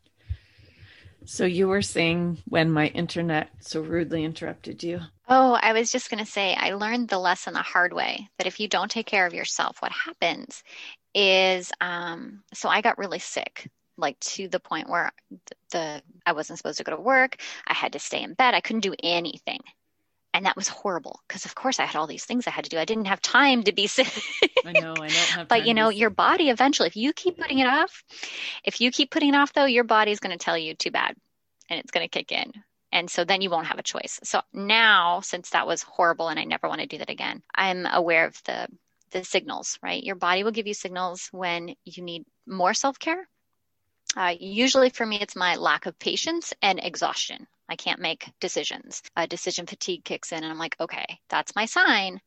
So 1.25 1.45
you 1.45 1.67
were 1.67 1.81
saying 1.81 2.43
when 2.45 2.71
my 2.71 2.87
internet 2.87 3.49
so 3.59 3.81
rudely 3.81 4.23
interrupted 4.23 4.83
you. 4.83 5.01
Oh, 5.27 5.57
I 5.59 5.73
was 5.73 5.91
just 5.91 6.11
going 6.11 6.23
to 6.23 6.29
say 6.29 6.53
I 6.53 6.73
learned 6.73 7.09
the 7.09 7.17
lesson 7.17 7.53
the 7.53 7.59
hard 7.59 7.93
way 7.93 8.29
that 8.37 8.47
if 8.47 8.59
you 8.59 8.67
don't 8.67 8.91
take 8.91 9.07
care 9.07 9.25
of 9.25 9.33
yourself, 9.33 9.81
what 9.81 9.91
happens 9.91 10.61
is 11.15 11.71
um, 11.81 12.43
so 12.53 12.69
I 12.69 12.81
got 12.81 12.99
really 12.99 13.19
sick 13.19 13.67
like 13.97 14.19
to 14.19 14.47
the 14.47 14.59
point 14.59 14.89
where 14.89 15.11
the, 15.71 16.01
I 16.25 16.33
wasn't 16.33 16.59
supposed 16.59 16.77
to 16.77 16.83
go 16.83 16.95
to 16.95 17.01
work. 17.01 17.37
I 17.65 17.73
had 17.73 17.93
to 17.93 17.99
stay 17.99 18.21
in 18.21 18.33
bed. 18.33 18.53
I 18.53 18.59
couldn't 18.59 18.81
do 18.81 18.93
anything. 19.01 19.61
And 20.35 20.45
that 20.45 20.57
was 20.57 20.67
horrible 20.67 21.21
because 21.25 21.45
of 21.45 21.55
course 21.55 21.79
I 21.79 21.85
had 21.85 21.95
all 21.95 22.07
these 22.07 22.25
things 22.25 22.45
I 22.45 22.49
had 22.49 22.65
to 22.65 22.69
do. 22.69 22.77
I 22.77 22.83
didn't 22.83 23.05
have 23.05 23.21
time 23.21 23.63
to 23.63 23.71
be 23.71 23.87
sick. 23.99 24.11
I 24.65 24.73
know, 24.73 24.99
I 24.99 25.07
don't 25.07 25.29
have 25.29 25.47
But 25.47 25.65
you 25.65 25.73
know, 25.73 25.87
your 25.87 26.09
body 26.09 26.49
eventually 26.49 26.87
if 26.87 26.97
you 26.97 27.13
keep 27.13 27.37
putting 27.37 27.59
it 27.59 27.67
off, 27.67 28.03
if 28.65 28.81
you 28.81 28.91
keep 28.91 29.11
putting 29.11 29.29
it 29.29 29.37
off 29.37 29.53
though, 29.53 29.63
your 29.63 29.85
body's 29.85 30.19
going 30.19 30.37
to 30.37 30.43
tell 30.43 30.57
you 30.57 30.73
too 30.73 30.91
bad 30.91 31.15
and 31.69 31.79
it's 31.79 31.91
going 31.91 32.05
to 32.05 32.09
kick 32.09 32.33
in. 32.33 32.51
And 32.91 33.09
so 33.09 33.23
then 33.23 33.41
you 33.41 33.49
won't 33.49 33.67
have 33.67 33.79
a 33.79 33.83
choice. 33.83 34.19
So 34.23 34.41
now, 34.51 35.21
since 35.21 35.51
that 35.51 35.67
was 35.67 35.83
horrible 35.83 36.27
and 36.27 36.37
I 36.37 36.43
never 36.43 36.67
want 36.67 36.81
to 36.81 36.87
do 36.87 36.97
that 36.97 37.09
again, 37.09 37.41
I'm 37.55 37.85
aware 37.85 38.25
of 38.25 38.35
the 38.43 38.67
the 39.11 39.23
signals, 39.23 39.79
right? 39.81 40.03
Your 40.03 40.15
body 40.15 40.43
will 40.43 40.51
give 40.51 40.67
you 40.67 40.73
signals 40.73 41.29
when 41.31 41.75
you 41.85 42.03
need 42.03 42.25
more 42.45 42.73
self 42.73 42.99
care. 42.99 43.25
Uh, 44.17 44.33
usually 44.37 44.89
for 44.89 45.05
me, 45.05 45.17
it's 45.21 45.35
my 45.35 45.55
lack 45.55 45.85
of 45.85 45.97
patience 45.97 46.53
and 46.61 46.81
exhaustion. 46.83 47.47
I 47.69 47.75
can't 47.75 47.99
make 47.99 48.31
decisions. 48.39 49.01
Uh, 49.15 49.25
decision 49.25 49.65
fatigue 49.65 50.03
kicks 50.03 50.31
in, 50.31 50.43
and 50.43 50.51
I'm 50.51 50.59
like, 50.59 50.75
okay, 50.79 51.19
that's 51.29 51.55
my 51.55 51.65
sign. 51.65 52.21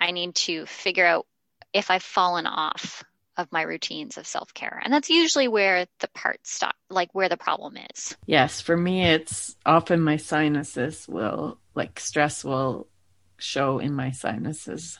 I 0.00 0.10
need 0.10 0.34
to 0.36 0.66
figure 0.66 1.06
out 1.06 1.26
if 1.72 1.90
I've 1.90 2.02
fallen 2.02 2.46
off 2.46 3.04
of 3.36 3.50
my 3.50 3.62
routines 3.62 4.16
of 4.16 4.26
self 4.26 4.54
care. 4.54 4.80
And 4.84 4.92
that's 4.92 5.10
usually 5.10 5.48
where 5.48 5.86
the 6.00 6.08
part 6.08 6.46
stop, 6.46 6.76
like 6.88 7.14
where 7.14 7.28
the 7.28 7.36
problem 7.36 7.76
is. 7.94 8.16
Yes. 8.26 8.60
For 8.60 8.76
me, 8.76 9.04
it's 9.04 9.56
often 9.66 10.00
my 10.00 10.16
sinuses 10.16 11.06
will, 11.08 11.58
like 11.74 11.98
stress 11.98 12.44
will 12.44 12.86
show 13.38 13.78
in 13.78 13.94
my 13.94 14.12
sinuses. 14.12 14.98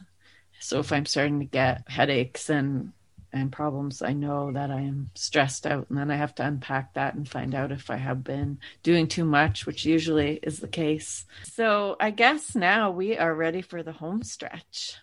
So 0.59 0.81
if 0.81 0.93
I'm 0.93 1.07
starting 1.07 1.41
to 1.41 1.45
get 1.45 1.89
headaches 1.89 2.51
and 2.51 2.93
and 3.35 3.53
problems, 3.53 4.01
I 4.01 4.12
know 4.12 4.53
that 4.53 4.70
I 4.70 4.80
am 4.80 5.11
stressed 5.14 5.66
out, 5.66 5.87
and 5.89 5.99
then 5.99 6.11
I 6.11 6.16
have 6.16 6.35
to 6.37 6.47
unpack 6.47 6.95
that 6.95 7.14
and 7.14 7.28
find 7.28 7.55
out 7.55 7.72
if 7.72 7.91
I 7.91 7.97
have 7.97 8.22
been 8.24 8.59
doing 8.82 9.09
too 9.09 9.24
much, 9.24 9.66
which 9.66 9.85
usually 9.85 10.39
is 10.43 10.61
the 10.61 10.68
case. 10.68 11.26
So 11.43 11.97
I 12.01 12.11
guess 12.11 12.55
now 12.55 12.91
we 12.91 13.18
are 13.18 13.35
ready 13.35 13.61
for 13.61 13.82
the 13.82 13.93
home 13.93 14.22
stretch. 14.22 14.97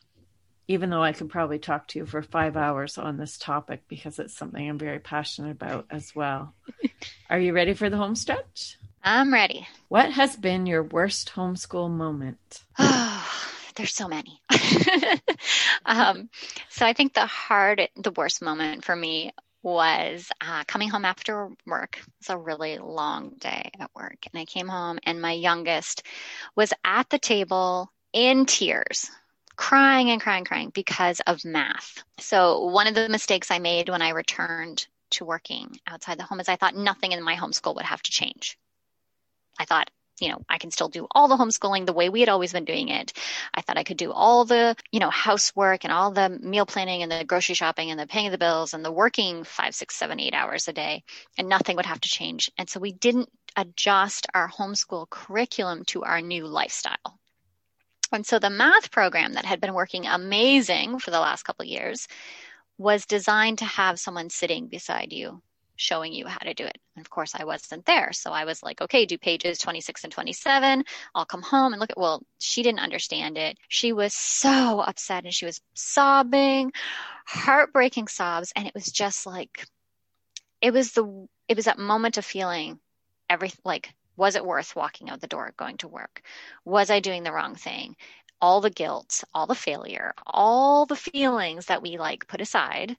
even 0.68 0.90
though 0.90 1.04
I 1.04 1.12
could 1.12 1.30
probably 1.30 1.60
talk 1.60 1.88
to 1.90 2.00
you 2.00 2.06
for 2.06 2.22
five 2.22 2.56
hours 2.56 2.98
on 2.98 3.18
this 3.18 3.38
topic 3.38 3.82
because 3.90 4.20
it's 4.20 4.38
something 4.38 4.70
I'm 4.70 4.78
very 4.78 5.00
passionate 5.00 5.52
about 5.52 5.86
as 5.90 6.16
well. 6.16 6.54
Are 7.30 7.40
you 7.40 7.52
ready 7.52 7.74
for 7.74 7.90
the 7.90 7.98
home 7.98 8.16
stretch? 8.16 8.78
I'm 9.04 9.34
ready. 9.34 9.68
What 9.90 10.12
has 10.12 10.38
been 10.38 10.66
your 10.66 10.84
worst 10.84 11.34
homeschool 11.36 11.92
moment? 11.92 12.64
There's 13.76 13.94
so 13.94 14.08
many. 14.08 14.42
um, 15.86 16.30
so 16.70 16.86
I 16.86 16.94
think 16.94 17.14
the 17.14 17.26
hard, 17.26 17.88
the 17.96 18.12
worst 18.12 18.42
moment 18.42 18.84
for 18.84 18.96
me 18.96 19.32
was 19.64 20.30
uh, 20.42 20.64
coming 20.66 20.90
home 20.90 21.06
after 21.06 21.50
work. 21.66 21.98
It 21.98 22.14
was 22.20 22.30
a 22.30 22.38
really 22.38 22.78
long 22.78 23.34
day 23.38 23.72
at 23.80 23.92
work. 23.96 24.18
And 24.32 24.42
I 24.42 24.46
came 24.46 24.68
home, 24.68 25.00
and 25.04 25.22
my 25.22 25.34
youngest 25.34 26.04
was 26.56 26.74
at 26.84 27.10
the 27.10 27.20
table 27.20 27.92
in 28.14 28.46
tears, 28.46 29.10
crying 29.56 30.10
and 30.10 30.22
crying, 30.22 30.46
crying 30.46 30.72
because 30.74 31.22
of 31.28 31.46
math. 31.46 32.04
So, 32.20 32.66
one 32.66 32.88
of 32.88 32.96
the 32.96 33.10
mistakes 33.10 33.52
I 33.52 33.60
made 33.60 33.90
when 33.90 34.02
I 34.02 34.10
returned 34.10 34.88
to 35.12 35.26
working 35.26 35.78
outside 35.86 36.18
the 36.18 36.24
home 36.24 36.40
is 36.40 36.50
I 36.50 36.56
thought 36.56 36.76
nothing 36.76 37.12
in 37.12 37.24
my 37.24 37.36
homeschool 37.36 37.76
would 37.76 37.86
have 37.86 38.02
to 38.02 38.12
change. 38.12 38.58
I 39.60 39.66
thought 39.66 39.92
you 40.22 40.30
know, 40.30 40.42
I 40.48 40.60
can 40.60 40.72
still 40.72 40.88
do 40.88 41.08
all 41.12 41.28
the 41.28 41.36
homeschooling 41.36 41.86
the 41.86 41.94
way 41.94 42.10
we 42.10 42.20
had 42.20 42.30
always 42.30 42.54
been 42.54 42.64
doing 42.64 42.90
it. 42.90 43.12
I 43.54 43.62
thought 43.62 43.78
I 43.78 43.84
could 43.84 43.98
do 43.98 44.12
all 44.12 44.46
the, 44.46 44.76
you 44.92 45.00
know, 45.00 45.10
housework 45.10 45.84
and 45.84 45.92
all 45.92 46.12
the 46.12 46.30
meal 46.30 46.68
planning 46.68 47.02
and 47.02 47.12
the 47.12 47.26
grocery 47.26 47.56
shopping 47.56 47.90
and 47.90 48.00
the 48.00 48.08
paying 48.08 48.28
of 48.28 48.32
the 48.32 48.38
bills 48.38 48.74
and 48.74 48.86
the 48.86 48.92
working 48.92 49.44
five, 49.44 49.74
six, 49.74 49.96
seven, 49.96 50.20
eight 50.20 50.36
hours 50.36 50.68
a 50.68 50.74
day, 50.74 51.04
and 51.38 51.50
nothing 51.50 51.76
would 51.76 51.88
have 51.88 52.02
to 52.02 52.10
change. 52.10 52.52
And 52.58 52.70
so 52.70 52.80
we 52.80 52.92
didn't 52.92 53.30
adjust 53.56 54.28
our 54.34 54.48
homeschool 54.48 55.10
curriculum 55.10 55.84
to 55.86 56.04
our 56.04 56.22
new 56.22 56.46
lifestyle. 56.46 57.20
And 58.14 58.26
so 58.26 58.40
the 58.40 58.50
math 58.50 58.92
program 58.92 59.34
that 59.34 59.46
had 59.46 59.60
been 59.60 59.74
working 59.74 60.06
amazing 60.06 61.00
for 61.00 61.12
the 61.12 61.20
last 61.20 61.44
couple 61.44 61.66
years 61.66 62.08
was 62.78 63.06
designed 63.06 63.60
to 63.60 63.66
have 63.66 64.00
someone 64.00 64.30
sitting 64.30 64.68
beside 64.68 65.14
you 65.14 65.42
showing 65.82 66.14
you 66.14 66.28
how 66.28 66.38
to 66.38 66.54
do 66.54 66.64
it. 66.64 66.78
And 66.96 67.04
of 67.04 67.10
course, 67.10 67.34
I 67.36 67.44
wasn't 67.44 67.86
there. 67.86 68.14
So 68.14 68.32
I 68.32 68.46
was 68.46 68.62
like, 68.62 68.82
okay, 68.82 69.06
do 69.06 69.18
pages 69.18 69.58
26 69.58 70.04
and 70.04 70.14
27. 70.14 70.84
I'll 71.16 71.26
come 71.26 71.42
home 71.42 71.74
and 71.74 71.80
look 71.80 71.90
at, 71.90 71.98
well, 71.98 72.24
she 72.38 72.62
didn't 72.62 72.82
understand 72.82 73.38
it. 73.38 73.58
She 73.68 73.92
was 73.92 74.14
so 74.14 74.80
upset 74.80 75.24
and 75.24 75.34
she 75.34 75.46
was 75.46 75.60
sobbing, 75.74 76.72
heartbreaking 77.26 78.08
sobs. 78.08 78.54
And 78.56 78.68
it 78.68 78.76
was 78.76 78.86
just 78.86 79.26
like, 79.26 79.66
it 80.62 80.72
was 80.72 80.92
the, 80.92 81.28
it 81.48 81.58
was 81.58 81.66
that 81.66 81.80
moment 81.80 82.18
of 82.18 82.26
feeling 82.26 82.80
every, 83.28 83.52
like, 83.66 83.92
was 84.16 84.36
it 84.36 84.46
worth 84.46 84.76
walking 84.76 85.10
out 85.10 85.20
the 85.20 85.28
door, 85.28 85.52
going 85.58 85.78
to 85.78 85.88
work? 85.88 86.22
Was 86.64 86.92
I 86.92 87.00
doing 87.00 87.24
the 87.24 87.34
wrong 87.34 87.56
thing? 87.56 87.96
All 88.40 88.62
the 88.62 88.70
guilt, 88.70 89.24
all 89.34 89.48
the 89.48 89.56
failure, 89.56 90.14
all 90.28 90.86
the 90.86 90.96
feelings 90.96 91.68
that 91.68 91.82
we 91.82 91.98
like 91.98 92.28
put 92.28 92.42
aside 92.42 92.98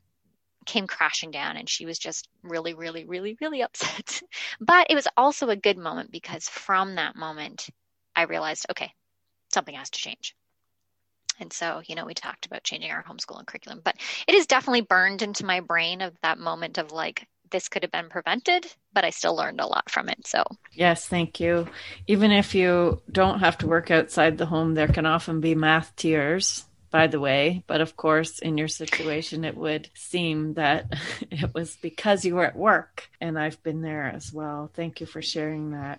came 0.67 0.87
crashing 0.87 1.31
down 1.31 1.57
and 1.57 1.69
she 1.69 1.87
was 1.87 1.99
just 1.99 2.29
really 2.43 2.75
really 2.75 3.05
really 3.05 3.37
really 3.41 3.63
upset. 3.63 4.23
But 4.61 4.89
it 4.91 4.95
was 4.95 5.09
also 5.17 5.49
a 5.49 5.57
good 5.57 5.79
moment 5.79 6.11
because 6.11 6.49
from 6.49 6.97
that 6.97 7.17
moment 7.17 7.69
i 8.15 8.23
realized 8.23 8.67
okay 8.71 8.93
something 9.53 9.75
has 9.75 9.91
to 9.91 9.99
change. 9.99 10.35
And 11.41 11.53
so 11.53 11.83
you 11.87 11.95
know 11.95 12.05
we 12.05 12.15
talked 12.15 12.47
about 12.47 12.65
changing 12.65 12.91
our 12.91 13.03
homeschooling 13.03 13.47
curriculum 13.47 13.81
but 13.83 13.97
it 14.27 14.35
is 14.35 14.47
definitely 14.47 14.83
burned 14.83 15.23
into 15.23 15.47
my 15.47 15.61
brain 15.61 16.01
of 16.01 16.15
that 16.23 16.39
moment 16.39 16.79
of 16.79 16.93
like 16.93 17.27
this 17.51 17.69
could 17.69 17.83
have 17.83 17.93
been 17.93 18.09
prevented 18.09 18.67
but 18.95 19.05
i 19.05 19.11
still 19.11 19.37
learned 19.37 19.61
a 19.61 19.67
lot 19.67 19.91
from 19.91 20.09
it. 20.09 20.27
So 20.27 20.45
yes 20.73 21.07
thank 21.07 21.41
you. 21.41 21.69
Even 22.07 22.31
if 22.33 22.55
you 22.55 23.03
don't 23.11 23.41
have 23.41 23.59
to 23.59 23.67
work 23.67 23.91
outside 23.91 24.39
the 24.39 24.47
home 24.47 24.75
there 24.75 24.89
can 24.89 25.07
often 25.07 25.41
be 25.41 25.55
math 25.55 25.95
tears 25.97 26.65
by 26.93 27.09
the 27.09 27.19
way. 27.19 27.65
But 27.67 27.81
of 27.81 27.97
course, 27.97 28.39
in 28.39 28.57
your 28.57 28.69
situation, 28.69 29.45
it 29.45 29.57
would 29.57 29.91
seem 29.95 30.55
that 30.55 30.87
it 31.31 31.53
was 31.53 31.77
because 31.83 32.25
you 32.25 32.37
were 32.37 32.47
at 32.47 32.57
work. 32.57 33.09
And 33.21 33.37
I've 33.37 33.61
been 33.65 33.83
there 33.83 34.05
as 34.05 34.33
well. 34.33 34.71
Thank 34.73 35.01
you 35.01 35.07
for 35.07 35.21
sharing 35.21 35.73
that. 35.73 35.99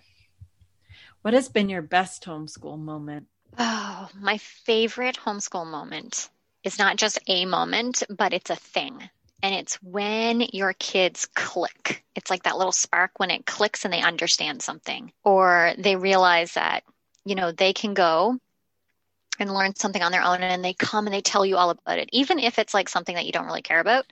What 1.20 1.34
has 1.34 1.48
been 1.48 1.68
your 1.68 1.82
best 1.82 2.24
homeschool 2.24 2.78
moment? 2.78 3.26
Oh, 3.58 4.08
my 4.18 4.38
favorite 4.38 5.18
homeschool 5.22 5.66
moment 5.66 6.30
is 6.62 6.78
not 6.78 6.96
just 6.96 7.18
a 7.26 7.44
moment, 7.44 8.02
but 8.08 8.32
it's 8.32 8.50
a 8.50 8.56
thing. 8.56 9.10
And 9.42 9.54
it's 9.54 9.74
when 9.82 10.40
your 10.40 10.72
kids 10.72 11.26
click. 11.34 12.02
It's 12.14 12.30
like 12.30 12.44
that 12.44 12.56
little 12.56 12.72
spark 12.72 13.12
when 13.18 13.30
it 13.30 13.44
clicks 13.44 13.84
and 13.84 13.92
they 13.92 14.00
understand 14.00 14.62
something, 14.62 15.12
or 15.22 15.74
they 15.76 15.96
realize 15.96 16.52
that, 16.54 16.84
you 17.26 17.34
know, 17.34 17.52
they 17.52 17.72
can 17.72 17.94
go 17.94 18.38
and 19.38 19.52
learn 19.52 19.74
something 19.74 20.02
on 20.02 20.12
their 20.12 20.22
own 20.22 20.40
and 20.40 20.64
they 20.64 20.74
come 20.74 21.06
and 21.06 21.14
they 21.14 21.20
tell 21.20 21.44
you 21.44 21.56
all 21.56 21.70
about 21.70 21.98
it 21.98 22.08
even 22.12 22.38
if 22.38 22.58
it's 22.58 22.74
like 22.74 22.88
something 22.88 23.14
that 23.14 23.26
you 23.26 23.32
don't 23.32 23.46
really 23.46 23.62
care 23.62 23.80
about. 23.80 24.06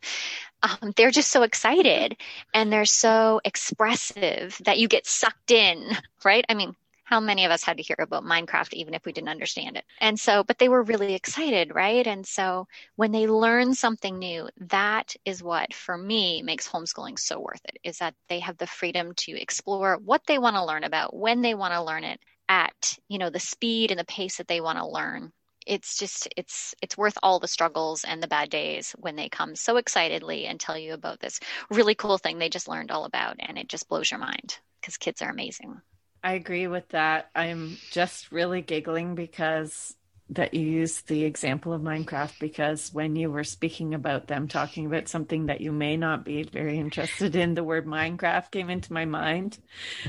Um, 0.63 0.93
they're 0.97 1.11
just 1.11 1.31
so 1.31 1.43
excited 1.43 2.17
and 2.55 2.73
they're 2.73 2.85
so 2.85 3.41
expressive 3.45 4.57
that 4.65 4.79
you 4.79 4.89
get 4.89 5.07
sucked 5.07 5.51
in 5.51 5.97
right? 6.25 6.45
I 6.49 6.55
mean 6.55 6.75
how 7.05 7.21
many 7.21 7.45
of 7.45 7.51
us 7.51 7.63
had 7.63 7.77
to 7.77 7.83
hear 7.83 7.97
about 7.99 8.25
minecraft 8.25 8.73
even 8.73 8.95
if 8.95 9.05
we 9.05 9.13
didn't 9.13 9.29
understand 9.29 9.77
it? 9.77 9.85
And 10.01 10.19
so 10.19 10.45
but 10.45 10.59
they 10.59 10.69
were 10.69 10.83
really 10.83 11.15
excited 11.15 11.75
right? 11.75 12.07
And 12.07 12.27
so 12.27 12.67
when 12.97 13.13
they 13.13 13.27
learn 13.27 13.75
something 13.75 14.19
new 14.19 14.49
that 14.69 15.15
is 15.25 15.43
what 15.43 15.75
for 15.75 15.97
me 15.97 16.43
makes 16.43 16.69
homeschooling 16.69 17.19
so 17.19 17.41
worth 17.41 17.61
it 17.65 17.79
is 17.83 17.99
that 17.99 18.15
they 18.29 18.41
have 18.41 18.59
the 18.59 18.67
freedom 18.67 19.15
to 19.17 19.41
explore 19.41 19.99
what 19.99 20.23
they 20.27 20.39
want 20.39 20.57
to 20.57 20.65
learn 20.65 20.85
about 20.85 21.15
when 21.15 21.43
they 21.43 21.55
want 21.55 21.75
to 21.75 21.83
learn 21.83 22.05
it 22.05 22.21
at 22.53 22.99
you 23.09 23.17
know 23.17 23.31
the 23.31 23.41
speed 23.41 23.91
and 23.91 23.99
the 23.99 24.05
pace 24.05 24.37
that 24.37 24.47
they 24.47 24.61
want 24.61 24.79
to 24.79 24.87
learn. 24.87 25.33
It's 25.67 25.97
just 25.97 26.29
it's 26.37 26.75
it's 26.83 26.99
worth 26.99 27.17
all 27.23 27.41
the 27.41 27.49
struggles 27.49 28.05
and 28.05 28.23
the 28.23 28.29
bad 28.29 28.51
days 28.51 28.95
when 28.99 29.17
they 29.17 29.31
come 29.31 29.57
so 29.57 29.79
excitedly 29.79 30.45
and 30.45 30.61
tell 30.61 30.77
you 30.77 30.93
about 30.93 31.21
this 31.21 31.41
really 31.71 31.95
cool 31.95 32.19
thing 32.19 32.39
they 32.39 32.51
just 32.51 32.69
learned 32.69 32.91
all 32.91 33.05
about 33.05 33.37
and 33.39 33.57
it 33.57 33.69
just 33.69 33.89
blows 33.89 34.11
your 34.11 34.21
mind 34.21 34.59
because 34.81 34.99
kids 34.99 35.23
are 35.23 35.31
amazing. 35.31 35.81
I 36.23 36.35
agree 36.35 36.67
with 36.67 36.89
that. 36.91 37.31
I'm 37.35 37.79
just 37.91 38.31
really 38.31 38.61
giggling 38.61 39.15
because 39.15 39.97
that 40.35 40.55
you 40.55 40.63
use 40.63 41.03
the 41.03 41.25
example 41.25 41.73
of 41.73 41.83
Minecraft 41.83 42.39
because 42.41 42.93
when 42.93 43.17
you 43.17 43.31
were 43.31 43.45
speaking 43.45 43.95
about 43.95 44.27
them 44.29 44.49
talking 44.49 44.87
about 44.87 45.09
something 45.09 45.47
that 45.47 45.61
you 45.61 45.73
may 45.73 45.97
not 45.97 46.25
be 46.25 46.43
very 46.43 46.79
interested 46.79 47.37
in, 47.37 47.55
the 47.55 47.65
word 47.65 47.87
Minecraft 47.87 48.51
came 48.51 48.71
into 48.71 48.93
my 48.93 49.05
mind 49.05 49.59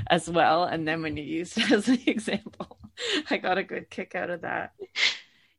as 0.07 0.29
well. 0.29 0.63
And 0.63 0.87
then 0.87 1.01
when 1.01 1.17
you 1.17 1.23
used 1.23 1.57
it 1.57 1.71
as 1.71 1.87
an 1.89 1.99
example, 2.05 2.77
I 3.29 3.37
got 3.37 3.57
a 3.57 3.63
good 3.63 3.89
kick 3.89 4.15
out 4.15 4.29
of 4.29 4.41
that. 4.41 4.73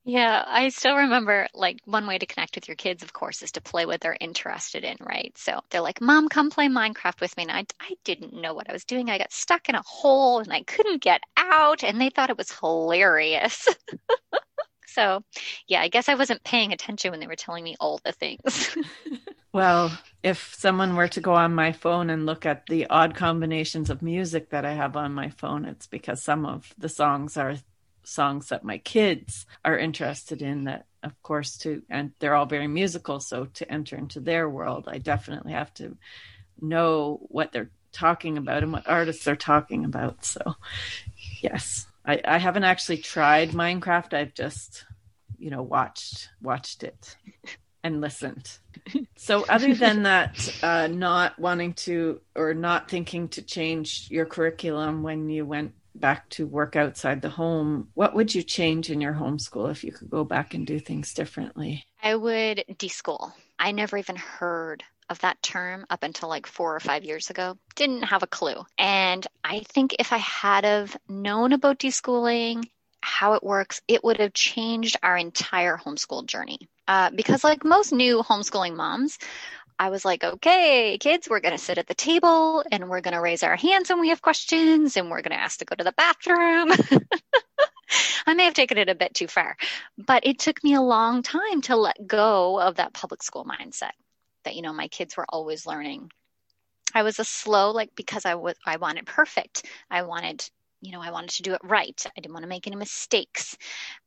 Yeah, 0.06 0.44
I 0.46 0.68
still 0.68 0.96
remember 0.96 1.48
like 1.54 1.78
one 1.86 2.06
way 2.06 2.18
to 2.18 2.26
connect 2.26 2.56
with 2.56 2.68
your 2.68 2.74
kids, 2.76 3.02
of 3.02 3.14
course, 3.14 3.42
is 3.42 3.52
to 3.52 3.62
play 3.62 3.86
what 3.86 4.02
they're 4.02 4.16
interested 4.20 4.84
in, 4.84 4.98
right? 5.00 5.32
So 5.38 5.60
they're 5.70 5.80
like, 5.80 6.02
Mom, 6.02 6.28
come 6.28 6.50
play 6.50 6.68
Minecraft 6.68 7.22
with 7.22 7.34
me. 7.38 7.44
And 7.44 7.52
I, 7.52 7.64
I 7.80 7.94
didn't 8.04 8.34
know 8.34 8.52
what 8.52 8.68
I 8.68 8.74
was 8.74 8.84
doing. 8.84 9.08
I 9.08 9.16
got 9.16 9.32
stuck 9.32 9.70
in 9.70 9.74
a 9.74 9.82
hole 9.82 10.40
and 10.40 10.52
I 10.52 10.62
couldn't 10.62 11.00
get 11.02 11.22
out, 11.38 11.82
and 11.82 11.98
they 11.98 12.10
thought 12.10 12.28
it 12.28 12.36
was 12.36 12.52
hilarious. 12.52 13.66
So, 14.95 15.24
yeah, 15.66 15.80
I 15.80 15.88
guess 15.88 16.09
I 16.09 16.14
wasn't 16.14 16.45
paying 16.45 16.72
attention 16.72 17.11
when 17.11 17.20
they 17.20 17.26
were 17.26 17.36
telling 17.36 17.64
me 17.64 17.74
all 17.80 18.01
the 18.05 18.12
things. 18.12 18.76
well, 19.53 19.90
if 20.22 20.55
someone 20.55 20.95
were 20.95 21.09
to 21.09 21.20
go 21.20 21.34
on 21.34 21.55
my 21.55 21.72
phone 21.72 22.11
and 22.11 22.26
look 22.26 22.47
at 22.47 22.66
the 22.66 22.86
odd 22.88 23.16
combinations 23.16 23.90
of 23.90 24.03
music 24.03 24.51
that 24.51 24.64
I 24.64 24.74
have 24.74 24.97
on 24.97 25.12
my 25.12 25.30
phone, 25.30 25.64
it's 25.64 25.88
because 25.88 26.22
some 26.22 26.47
of 26.47 26.72
the 26.78 26.88
songs 26.88 27.36
are 27.36 27.57
songs 28.05 28.49
that 28.51 28.64
my 28.64 28.78
kids 28.78 29.47
are 29.64 29.78
interested 29.78 30.42
in 30.42 30.64
that 30.64 30.86
of 31.03 31.20
course 31.22 31.57
to 31.57 31.82
and 31.88 32.12
they're 32.18 32.34
all 32.34 32.45
very 32.45 32.66
musical 32.68 33.18
so 33.18 33.47
to 33.47 33.70
enter 33.72 33.97
into 33.97 34.20
their 34.20 34.47
world 34.47 34.84
i 34.88 34.99
definitely 34.99 35.53
have 35.53 35.72
to 35.72 35.97
know 36.61 37.18
what 37.28 37.51
they're 37.51 37.70
talking 37.92 38.36
about 38.36 38.62
and 38.62 38.72
what 38.72 38.86
artists 38.86 39.24
they're 39.24 39.36
talking 39.36 39.86
about 39.86 40.22
so 40.22 40.55
yes 41.40 41.86
I, 42.05 42.20
I 42.24 42.38
haven't 42.38 42.64
actually 42.64 42.98
tried 42.98 43.50
Minecraft. 43.50 44.14
I've 44.14 44.34
just, 44.34 44.84
you 45.38 45.50
know, 45.50 45.62
watched 45.62 46.28
watched 46.42 46.82
it 46.82 47.16
and 47.82 48.00
listened. 48.00 48.59
So, 49.16 49.44
other 49.48 49.74
than 49.84 50.02
that, 50.02 50.55
uh, 50.62 50.88
not 50.88 51.38
wanting 51.38 51.74
to 51.74 52.20
or 52.34 52.55
not 52.55 52.90
thinking 52.90 53.28
to 53.28 53.42
change 53.42 54.09
your 54.11 54.26
curriculum 54.26 55.02
when 55.02 55.28
you 55.28 55.46
went 55.46 55.72
back 55.94 56.28
to 56.28 56.46
work 56.46 56.76
outside 56.76 57.22
the 57.22 57.28
home, 57.28 57.88
what 57.94 58.14
would 58.14 58.34
you 58.34 58.42
change 58.42 58.90
in 58.90 59.00
your 59.00 59.14
homeschool 59.14 59.70
if 59.70 59.84
you 59.84 59.92
could 59.92 60.11
go 60.11 60.24
back 60.24 60.55
and 60.55 60.66
do 60.66 60.78
things 60.78 61.14
differently? 61.14 61.84
I 62.02 62.16
would 62.16 62.64
deschool. 62.72 63.32
I 63.59 63.70
never 63.70 63.96
even 63.96 64.16
heard 64.16 64.82
of 65.09 65.18
that 65.20 65.42
term 65.42 65.86
up 65.90 66.02
until 66.02 66.28
like 66.28 66.46
four 66.46 66.74
or 66.74 66.80
five 66.80 67.05
years 67.05 67.30
ago. 67.30 67.57
Didn't 67.76 68.02
have 68.02 68.22
a 68.22 68.28
clue. 68.28 68.64
And 68.78 69.26
I 69.42 69.61
think 69.61 69.96
if 69.98 70.12
I 70.12 70.18
had 70.18 70.64
have 70.64 70.96
known 71.09 71.52
about 71.52 71.78
deschooling, 71.78 72.64
how 73.00 73.34
it 73.34 73.42
works, 73.42 73.80
it 73.86 74.02
would 74.02 74.18
have 74.18 74.32
changed 74.32 74.96
our 75.02 75.16
entire 75.16 75.76
homeschool 75.76 76.26
journey. 76.26 76.59
Uh, 76.88 77.11
because 77.14 77.44
like 77.44 77.64
most 77.64 77.92
new 77.92 78.22
homeschooling 78.22 78.76
moms, 78.76 79.18
I 79.78 79.90
was 79.90 80.05
like, 80.05 80.22
okay, 80.22 80.98
kids, 80.98 81.28
we're 81.28 81.40
going 81.40 81.57
to 81.57 81.62
sit 81.62 81.78
at 81.78 81.86
the 81.86 81.94
table 81.94 82.64
and 82.70 82.88
we're 82.88 83.00
going 83.00 83.14
to 83.14 83.20
raise 83.20 83.42
our 83.42 83.57
hands 83.57 83.90
when 83.90 84.00
we 84.00 84.11
have 84.11 84.22
questions 84.22 84.96
and 84.96 85.11
we're 85.11 85.22
going 85.22 85.36
to 85.36 85.42
ask 85.42 85.59
to 85.59 85.64
go 85.64 85.74
to 85.74 85.84
the 85.84 85.92
bathroom. 85.92 86.70
I 88.26 88.34
may 88.34 88.44
have 88.44 88.55
taken 88.55 88.78
it 88.78 88.88
a 88.88 88.94
bit 88.94 89.14
too 89.14 89.26
far, 89.26 89.57
but 89.98 90.26
it 90.26 90.38
took 90.38 90.62
me 90.64 90.74
a 90.74 90.80
long 90.80 91.22
time 91.22 91.61
to 91.62 91.76
let 91.76 92.07
go 92.07 92.61
of 92.61 92.76
that 92.76 92.94
public 92.94 93.22
school 93.22 93.44
mindset 93.44 93.90
that, 94.45 94.55
you 94.57 94.62
know, 94.62 94.72
my 94.72 94.88
kids 94.88 95.16
were 95.16 95.26
always 95.28 95.66
learning. 95.66 96.11
I 96.95 97.03
was 97.03 97.18
a 97.18 97.24
slow, 97.24 97.72
like, 97.72 97.95
because 97.97 98.24
I 98.24 98.34
was, 98.34 98.55
I 98.64 98.76
wanted 98.76 99.07
perfect. 99.07 99.66
I 99.90 100.03
wanted, 100.03 100.49
you 100.80 100.92
know, 100.92 101.01
I 101.01 101.11
wanted 101.11 101.30
to 101.30 101.42
do 101.42 101.55
it 101.55 101.61
right. 101.64 102.01
I 102.07 102.20
didn't 102.20 102.32
want 102.32 102.45
to 102.45 102.49
make 102.49 102.66
any 102.66 102.76
mistakes. 102.76 103.57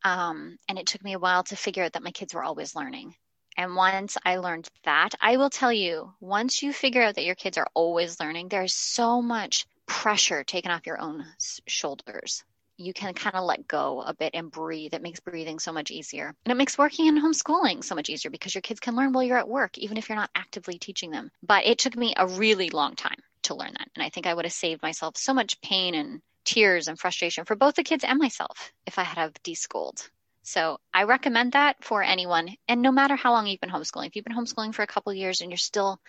Um, 0.03 0.57
and 0.69 0.79
it 0.79 0.87
took 0.87 1.03
me 1.03 1.13
a 1.13 1.19
while 1.19 1.43
to 1.43 1.55
figure 1.55 1.83
out 1.83 1.93
that 1.93 2.03
my 2.03 2.11
kids 2.11 2.33
were 2.33 2.43
always 2.43 2.75
learning. 2.75 3.15
And 3.57 3.75
once 3.75 4.17
I 4.23 4.37
learned 4.37 4.67
that, 4.85 5.15
I 5.19 5.37
will 5.37 5.49
tell 5.49 5.73
you, 5.73 6.13
once 6.19 6.61
you 6.61 6.71
figure 6.71 7.01
out 7.01 7.15
that 7.15 7.25
your 7.25 7.35
kids 7.35 7.57
are 7.57 7.67
always 7.73 8.19
learning, 8.19 8.49
there's 8.49 8.73
so 8.73 9.21
much 9.21 9.65
pressure 9.87 10.43
taken 10.43 10.71
off 10.71 10.85
your 10.85 11.01
own 11.01 11.25
shoulders 11.65 12.43
you 12.77 12.93
can 12.93 13.13
kind 13.13 13.35
of 13.35 13.43
let 13.43 13.67
go 13.67 14.01
a 14.05 14.13
bit 14.13 14.31
and 14.33 14.51
breathe. 14.51 14.93
It 14.93 15.01
makes 15.01 15.19
breathing 15.19 15.59
so 15.59 15.73
much 15.73 15.91
easier. 15.91 16.33
And 16.45 16.51
it 16.51 16.57
makes 16.57 16.77
working 16.77 17.07
and 17.07 17.17
homeschooling 17.17 17.83
so 17.83 17.95
much 17.95 18.09
easier 18.09 18.31
because 18.31 18.53
your 18.53 18.61
kids 18.61 18.79
can 18.79 18.95
learn 18.95 19.13
while 19.13 19.23
you're 19.23 19.37
at 19.37 19.49
work, 19.49 19.77
even 19.77 19.97
if 19.97 20.07
you're 20.07 20.17
not 20.17 20.29
actively 20.35 20.77
teaching 20.77 21.11
them. 21.11 21.31
But 21.41 21.65
it 21.65 21.79
took 21.79 21.97
me 21.97 22.13
a 22.15 22.27
really 22.27 22.69
long 22.69 22.95
time 22.95 23.17
to 23.43 23.55
learn 23.55 23.73
that. 23.77 23.89
And 23.95 24.03
I 24.03 24.09
think 24.09 24.27
I 24.27 24.33
would 24.33 24.45
have 24.45 24.53
saved 24.53 24.81
myself 24.81 25.17
so 25.17 25.33
much 25.33 25.59
pain 25.61 25.95
and 25.95 26.21
tears 26.45 26.87
and 26.87 26.99
frustration 26.99 27.45
for 27.45 27.55
both 27.55 27.75
the 27.75 27.83
kids 27.83 28.03
and 28.03 28.19
myself 28.19 28.71
if 28.85 28.99
I 28.99 29.03
had 29.03 29.17
have 29.17 29.33
deschooled. 29.43 30.09
So 30.43 30.79
I 30.93 31.03
recommend 31.03 31.53
that 31.53 31.83
for 31.83 32.01
anyone. 32.01 32.55
And 32.69 32.81
no 32.81 32.91
matter 32.91 33.15
how 33.15 33.33
long 33.33 33.47
you've 33.47 33.59
been 33.59 33.69
homeschooling, 33.69 34.07
if 34.07 34.15
you've 34.15 34.23
been 34.23 34.37
homeschooling 34.37 34.73
for 34.73 34.83
a 34.83 34.87
couple 34.87 35.13
years 35.13 35.41
and 35.41 35.51
you're 35.51 35.57
still 35.57 35.99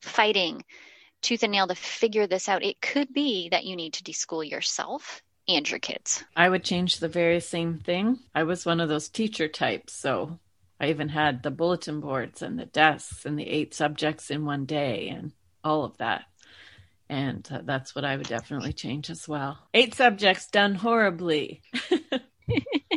fighting 0.00 0.64
tooth 1.20 1.42
and 1.42 1.52
nail 1.52 1.66
to 1.66 1.74
figure 1.74 2.26
this 2.26 2.48
out, 2.48 2.64
it 2.64 2.80
could 2.80 3.12
be 3.12 3.48
that 3.50 3.64
you 3.64 3.76
need 3.76 3.94
to 3.94 4.04
deschool 4.04 4.48
yourself 4.48 5.22
and 5.48 5.68
your 5.70 5.80
kids. 5.80 6.24
I 6.36 6.48
would 6.48 6.64
change 6.64 6.98
the 6.98 7.08
very 7.08 7.40
same 7.40 7.78
thing. 7.78 8.18
I 8.34 8.44
was 8.44 8.66
one 8.66 8.80
of 8.80 8.88
those 8.88 9.08
teacher 9.08 9.48
types, 9.48 9.92
so 9.92 10.38
I 10.80 10.88
even 10.88 11.08
had 11.08 11.42
the 11.42 11.50
bulletin 11.50 12.00
boards 12.00 12.42
and 12.42 12.58
the 12.58 12.66
desks 12.66 13.24
and 13.24 13.38
the 13.38 13.48
eight 13.48 13.74
subjects 13.74 14.30
in 14.30 14.44
one 14.44 14.64
day 14.64 15.08
and 15.08 15.32
all 15.62 15.84
of 15.84 15.96
that. 15.98 16.24
And 17.08 17.46
uh, 17.52 17.60
that's 17.64 17.94
what 17.94 18.04
I 18.04 18.16
would 18.16 18.28
definitely 18.28 18.72
change 18.72 19.10
as 19.10 19.28
well. 19.28 19.58
Eight 19.74 19.94
subjects 19.94 20.46
done 20.48 20.74
horribly. 20.74 21.62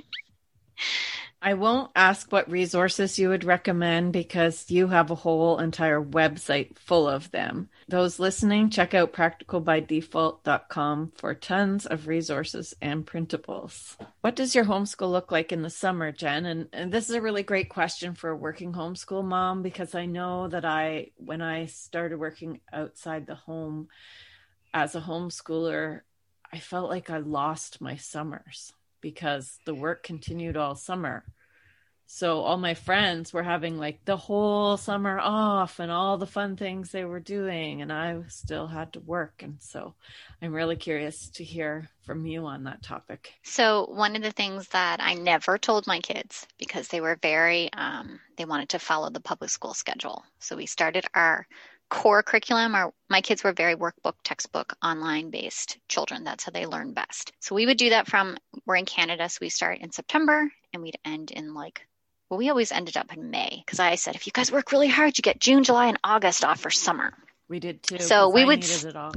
I 1.39 1.53
won't 1.53 1.91
ask 1.95 2.31
what 2.31 2.49
resources 2.49 3.19
you 3.19 3.29
would 3.29 3.43
recommend 3.43 4.11
because 4.11 4.71
you 4.71 4.87
have 4.87 5.11
a 5.11 5.15
whole 5.15 5.59
entire 5.59 6.03
website 6.03 6.77
full 6.79 7.07
of 7.07 7.29
them. 7.29 7.69
Those 7.87 8.17
listening, 8.17 8.71
check 8.71 8.95
out 8.95 9.13
practicalbydefault.com 9.13 11.11
for 11.15 11.35
tons 11.35 11.85
of 11.85 12.07
resources 12.07 12.75
and 12.81 13.05
printables. 13.05 13.95
What 14.21 14.35
does 14.35 14.55
your 14.55 14.65
homeschool 14.65 15.11
look 15.11 15.31
like 15.31 15.51
in 15.51 15.61
the 15.61 15.69
summer, 15.69 16.11
Jen? 16.11 16.47
And, 16.47 16.69
and 16.73 16.91
this 16.91 17.07
is 17.07 17.15
a 17.15 17.21
really 17.21 17.43
great 17.43 17.69
question 17.69 18.15
for 18.15 18.31
a 18.31 18.35
working 18.35 18.73
homeschool 18.73 19.23
mom 19.23 19.61
because 19.61 19.93
I 19.93 20.07
know 20.07 20.47
that 20.47 20.65
I, 20.65 21.11
when 21.17 21.43
I 21.43 21.67
started 21.67 22.17
working 22.17 22.61
outside 22.73 23.27
the 23.27 23.35
home 23.35 23.89
as 24.73 24.95
a 24.95 25.01
homeschooler, 25.01 26.01
I 26.51 26.57
felt 26.57 26.89
like 26.89 27.11
I 27.11 27.19
lost 27.19 27.79
my 27.79 27.95
summers 27.95 28.73
because 29.01 29.57
the 29.65 29.75
work 29.75 30.03
continued 30.03 30.57
all 30.57 30.75
summer. 30.75 31.23
So 32.09 32.39
all 32.39 32.57
my 32.57 32.73
friends 32.73 33.33
were 33.33 33.43
having 33.43 33.77
like 33.77 34.05
the 34.05 34.15
whole 34.15 34.77
summer 34.77 35.19
off 35.19 35.79
and 35.79 35.91
all 35.91 36.17
the 36.17 36.25
fun 36.25 36.55
things 36.55 36.89
they 36.89 37.03
were 37.03 37.19
doing 37.19 37.81
and 37.81 37.91
I 37.91 38.17
still 38.29 38.65
had 38.65 38.93
to 38.93 39.01
work 39.01 39.43
and 39.43 39.57
so 39.59 39.93
I'm 40.41 40.53
really 40.53 40.77
curious 40.77 41.29
to 41.31 41.43
hear 41.43 41.89
from 42.05 42.25
you 42.25 42.45
on 42.45 42.63
that 42.63 42.81
topic. 42.81 43.33
So 43.43 43.87
one 43.91 44.15
of 44.15 44.21
the 44.21 44.31
things 44.31 44.69
that 44.69 45.01
I 45.01 45.15
never 45.15 45.57
told 45.57 45.85
my 45.85 45.99
kids 45.99 46.47
because 46.57 46.87
they 46.87 47.01
were 47.01 47.19
very 47.21 47.71
um, 47.73 48.21
they 48.37 48.45
wanted 48.45 48.69
to 48.69 48.79
follow 48.79 49.09
the 49.09 49.19
public 49.19 49.49
school 49.49 49.73
schedule. 49.73 50.23
So 50.39 50.55
we 50.55 50.65
started 50.65 51.05
our 51.13 51.45
core 51.89 52.23
curriculum 52.23 52.75
our 52.75 52.93
my 53.09 53.21
kids 53.21 53.43
were 53.43 53.53
very 53.53 53.75
workbook 53.75 54.15
textbook 54.23 54.75
online 54.83 55.29
based 55.29 55.77
children. 55.87 56.23
That's 56.23 56.43
how 56.43 56.51
they 56.51 56.65
learn 56.65 56.93
best. 56.93 57.31
So 57.39 57.55
we 57.55 57.65
would 57.65 57.77
do 57.77 57.91
that 57.91 58.07
from 58.07 58.37
we're 58.65 58.75
in 58.75 58.85
canada 58.85 59.29
so 59.29 59.39
we 59.41 59.49
start 59.49 59.79
in 59.79 59.91
september 59.91 60.51
and 60.73 60.83
we'd 60.83 60.97
end 61.05 61.31
in 61.31 61.53
like 61.53 61.85
well 62.29 62.37
we 62.37 62.49
always 62.49 62.71
ended 62.71 62.97
up 62.97 63.13
in 63.15 63.29
may 63.29 63.63
because 63.65 63.79
i 63.79 63.95
said 63.95 64.15
if 64.15 64.27
you 64.27 64.33
guys 64.33 64.51
work 64.51 64.71
really 64.71 64.87
hard 64.87 65.17
you 65.17 65.21
get 65.21 65.39
june 65.39 65.63
july 65.63 65.87
and 65.87 65.99
august 66.03 66.43
off 66.43 66.59
for 66.59 66.69
summer. 66.69 67.13
We 67.49 67.59
did 67.59 67.81
too 67.81 67.99
so 67.99 68.29
we 68.29 68.41
I 68.41 68.45
would 68.45 68.65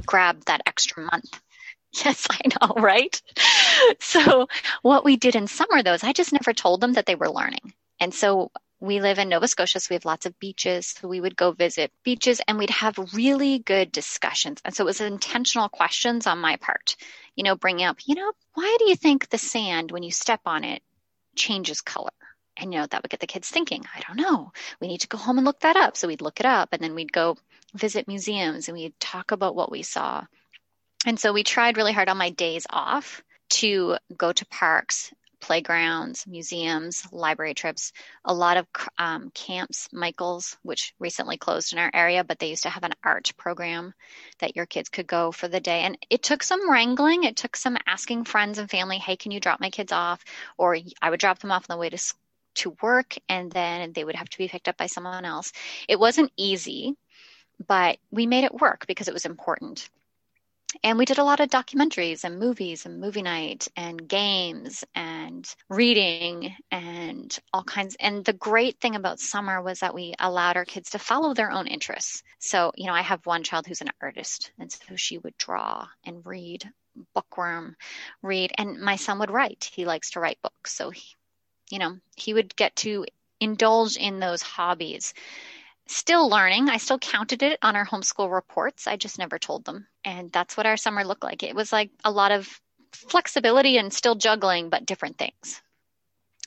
grab 0.05 0.45
that 0.45 0.61
extra 0.65 1.03
month. 1.03 1.29
Yes 2.05 2.25
i 2.29 2.39
know 2.47 2.81
right? 2.81 3.21
So 3.99 4.47
what 4.81 5.03
we 5.03 5.17
did 5.17 5.35
in 5.35 5.47
summer 5.47 5.83
though 5.83 5.93
is 5.93 6.03
i 6.03 6.13
just 6.13 6.31
never 6.31 6.53
told 6.53 6.79
them 6.79 6.93
that 6.93 7.05
they 7.05 7.15
were 7.15 7.29
learning. 7.29 7.73
And 7.99 8.13
so 8.13 8.51
we 8.81 8.99
live 8.99 9.19
in 9.19 9.29
Nova 9.29 9.47
Scotia, 9.47 9.79
so 9.79 9.87
we 9.91 9.93
have 9.93 10.05
lots 10.05 10.25
of 10.25 10.37
beaches. 10.39 10.95
So 10.99 11.07
we 11.07 11.21
would 11.21 11.35
go 11.35 11.51
visit 11.51 11.91
beaches 12.03 12.41
and 12.47 12.57
we'd 12.57 12.71
have 12.71 12.97
really 13.13 13.59
good 13.59 13.91
discussions. 13.91 14.59
And 14.65 14.75
so 14.75 14.83
it 14.83 14.87
was 14.87 15.01
intentional 15.01 15.69
questions 15.69 16.25
on 16.25 16.39
my 16.39 16.55
part, 16.55 16.95
you 17.35 17.43
know, 17.43 17.55
bringing 17.55 17.85
up, 17.85 17.99
you 18.05 18.15
know, 18.15 18.31
why 18.55 18.75
do 18.79 18.89
you 18.89 18.95
think 18.95 19.29
the 19.29 19.37
sand, 19.37 19.91
when 19.91 20.01
you 20.01 20.11
step 20.11 20.41
on 20.47 20.63
it, 20.63 20.81
changes 21.35 21.81
color? 21.81 22.09
And, 22.57 22.73
you 22.73 22.79
know, 22.79 22.87
that 22.87 23.03
would 23.03 23.11
get 23.11 23.19
the 23.19 23.27
kids 23.27 23.49
thinking, 23.49 23.85
I 23.95 24.01
don't 24.01 24.17
know. 24.17 24.51
We 24.79 24.87
need 24.87 25.01
to 25.01 25.07
go 25.07 25.17
home 25.19 25.37
and 25.37 25.45
look 25.45 25.59
that 25.59 25.77
up. 25.77 25.95
So 25.95 26.07
we'd 26.07 26.21
look 26.21 26.39
it 26.39 26.45
up 26.47 26.69
and 26.71 26.81
then 26.81 26.95
we'd 26.95 27.13
go 27.13 27.37
visit 27.75 28.07
museums 28.07 28.67
and 28.67 28.75
we'd 28.75 28.99
talk 28.99 29.31
about 29.31 29.55
what 29.55 29.71
we 29.71 29.83
saw. 29.83 30.25
And 31.05 31.19
so 31.19 31.33
we 31.33 31.43
tried 31.43 31.77
really 31.77 31.93
hard 31.93 32.09
on 32.09 32.17
my 32.17 32.31
days 32.31 32.65
off 32.69 33.23
to 33.51 33.97
go 34.17 34.31
to 34.31 34.45
parks 34.47 35.13
playgrounds, 35.41 36.25
museums, 36.27 37.05
library 37.11 37.53
trips, 37.53 37.91
a 38.23 38.33
lot 38.33 38.57
of 38.57 38.67
um, 38.97 39.31
camps, 39.31 39.89
Michael's, 39.91 40.57
which 40.61 40.93
recently 40.99 41.37
closed 41.37 41.73
in 41.73 41.79
our 41.79 41.91
area, 41.93 42.23
but 42.23 42.39
they 42.39 42.49
used 42.49 42.63
to 42.63 42.69
have 42.69 42.83
an 42.83 42.93
art 43.03 43.33
program 43.37 43.93
that 44.39 44.55
your 44.55 44.65
kids 44.65 44.89
could 44.89 45.07
go 45.07 45.31
for 45.31 45.47
the 45.47 45.59
day. 45.59 45.81
And 45.81 45.97
it 46.09 46.23
took 46.23 46.43
some 46.43 46.71
wrangling. 46.71 47.23
It 47.23 47.35
took 47.35 47.55
some 47.55 47.77
asking 47.85 48.25
friends 48.25 48.59
and 48.59 48.69
family, 48.69 48.97
hey, 48.97 49.17
can 49.17 49.31
you 49.31 49.39
drop 49.39 49.59
my 49.59 49.69
kids 49.69 49.91
off? 49.91 50.23
Or 50.57 50.77
I 51.01 51.09
would 51.09 51.19
drop 51.19 51.39
them 51.39 51.51
off 51.51 51.65
on 51.69 51.75
the 51.75 51.79
way 51.79 51.89
to 51.89 52.13
to 52.53 52.75
work 52.81 53.15
and 53.29 53.49
then 53.51 53.93
they 53.93 54.03
would 54.03 54.15
have 54.15 54.29
to 54.29 54.37
be 54.37 54.49
picked 54.49 54.67
up 54.67 54.75
by 54.75 54.87
someone 54.87 55.23
else. 55.23 55.53
It 55.87 55.97
wasn't 55.97 56.33
easy, 56.35 56.95
but 57.65 57.97
we 58.11 58.25
made 58.25 58.43
it 58.43 58.53
work 58.53 58.85
because 58.87 59.07
it 59.07 59.13
was 59.13 59.25
important 59.25 59.89
and 60.83 60.97
we 60.97 61.05
did 61.05 61.17
a 61.17 61.23
lot 61.23 61.39
of 61.39 61.49
documentaries 61.49 62.23
and 62.23 62.39
movies 62.39 62.85
and 62.85 62.99
movie 62.99 63.21
night 63.21 63.67
and 63.75 64.07
games 64.07 64.83
and 64.95 65.53
reading 65.69 66.55
and 66.71 67.37
all 67.53 67.63
kinds. 67.63 67.95
And 67.99 68.23
the 68.23 68.33
great 68.33 68.79
thing 68.79 68.95
about 68.95 69.19
summer 69.19 69.61
was 69.61 69.79
that 69.79 69.93
we 69.93 70.13
allowed 70.19 70.57
our 70.57 70.65
kids 70.65 70.91
to 70.91 70.99
follow 70.99 71.33
their 71.33 71.51
own 71.51 71.67
interests. 71.67 72.23
So 72.39 72.71
you 72.75 72.87
know 72.87 72.93
i 72.93 73.01
have 73.01 73.25
one 73.25 73.43
child 73.43 73.67
who's 73.67 73.81
an 73.81 73.91
artist 74.01 74.51
and 74.59 74.71
so 74.71 74.95
she 74.95 75.17
would 75.17 75.37
draw 75.37 75.87
and 76.05 76.25
read 76.25 76.69
bookworm 77.13 77.75
read. 78.21 78.51
And 78.57 78.79
my 78.79 78.95
son 78.95 79.19
would 79.19 79.31
write. 79.31 79.69
He 79.73 79.85
likes 79.85 80.11
to 80.11 80.19
write 80.19 80.41
books. 80.41 80.73
So 80.73 80.89
he 80.89 81.03
you 81.69 81.79
know 81.79 81.97
he 82.15 82.33
would 82.33 82.55
get 82.55 82.75
to 82.77 83.05
indulge 83.39 83.97
in 83.97 84.19
those 84.19 84.41
hobbies 84.41 85.13
still 85.91 86.29
learning. 86.29 86.69
I 86.69 86.77
still 86.77 86.99
counted 86.99 87.43
it 87.43 87.59
on 87.61 87.75
our 87.75 87.85
homeschool 87.85 88.31
reports. 88.31 88.87
I 88.87 88.97
just 88.97 89.19
never 89.19 89.37
told 89.37 89.65
them. 89.65 89.87
And 90.03 90.31
that's 90.31 90.57
what 90.57 90.65
our 90.65 90.77
summer 90.77 91.03
looked 91.03 91.23
like. 91.23 91.43
It 91.43 91.55
was 91.55 91.71
like 91.71 91.91
a 92.03 92.11
lot 92.11 92.31
of 92.31 92.49
flexibility 92.93 93.77
and 93.77 93.93
still 93.93 94.15
juggling, 94.15 94.69
but 94.69 94.85
different 94.85 95.17
things. 95.17 95.61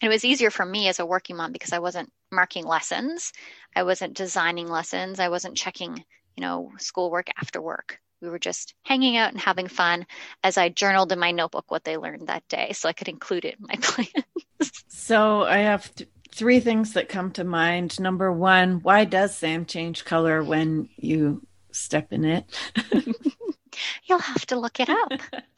It 0.03 0.09
was 0.09 0.25
easier 0.25 0.51
for 0.51 0.67
me 0.67 0.89
as 0.89 0.99
a 0.99 1.07
working 1.07 1.37
mom 1.37 1.53
because 1.53 1.73
I 1.73 1.79
wasn't 1.79 2.13
marking 2.31 2.67
lessons. 2.67 3.33
I 3.75 3.85
wasn't 3.85 4.17
designing 4.17 4.69
lessons. 4.69 5.21
I 5.21 5.29
wasn't 5.29 5.57
checking, 5.57 5.97
you 6.37 6.41
know, 6.41 6.73
schoolwork 6.79 7.29
after 7.41 7.61
work. 7.61 8.01
We 8.21 8.29
were 8.29 8.39
just 8.39 8.75
hanging 8.83 9.17
out 9.17 9.33
and 9.33 9.41
having 9.41 9.69
fun 9.69 10.07
as 10.43 10.57
I 10.57 10.69
journaled 10.71 11.13
in 11.13 11.19
my 11.19 11.31
notebook 11.31 11.71
what 11.71 11.85
they 11.85 11.97
learned 11.97 12.29
that 12.29 12.47
day 12.49 12.73
so 12.73 12.89
I 12.89 12.93
could 12.93 13.09
include 13.09 13.45
it 13.45 13.57
in 13.59 13.67
my 13.67 13.75
plans. 13.81 14.83
so 14.89 15.43
I 15.43 15.59
have 15.59 15.93
three 16.35 16.61
things 16.61 16.95
that 16.95 17.09
come 17.09 17.31
to 17.33 17.45
mind. 17.45 17.99
Number 18.01 18.33
one, 18.33 18.81
why 18.83 19.05
does 19.05 19.37
Sam 19.37 19.65
change 19.65 20.05
color 20.05 20.43
when 20.43 20.89
you 20.97 21.47
step 21.71 22.13
in 22.13 22.25
it? 22.25 22.45
You'll 24.05 24.19
have 24.19 24.45
to 24.47 24.57
look 24.57 24.79
it 24.81 24.89
up. 24.89 25.13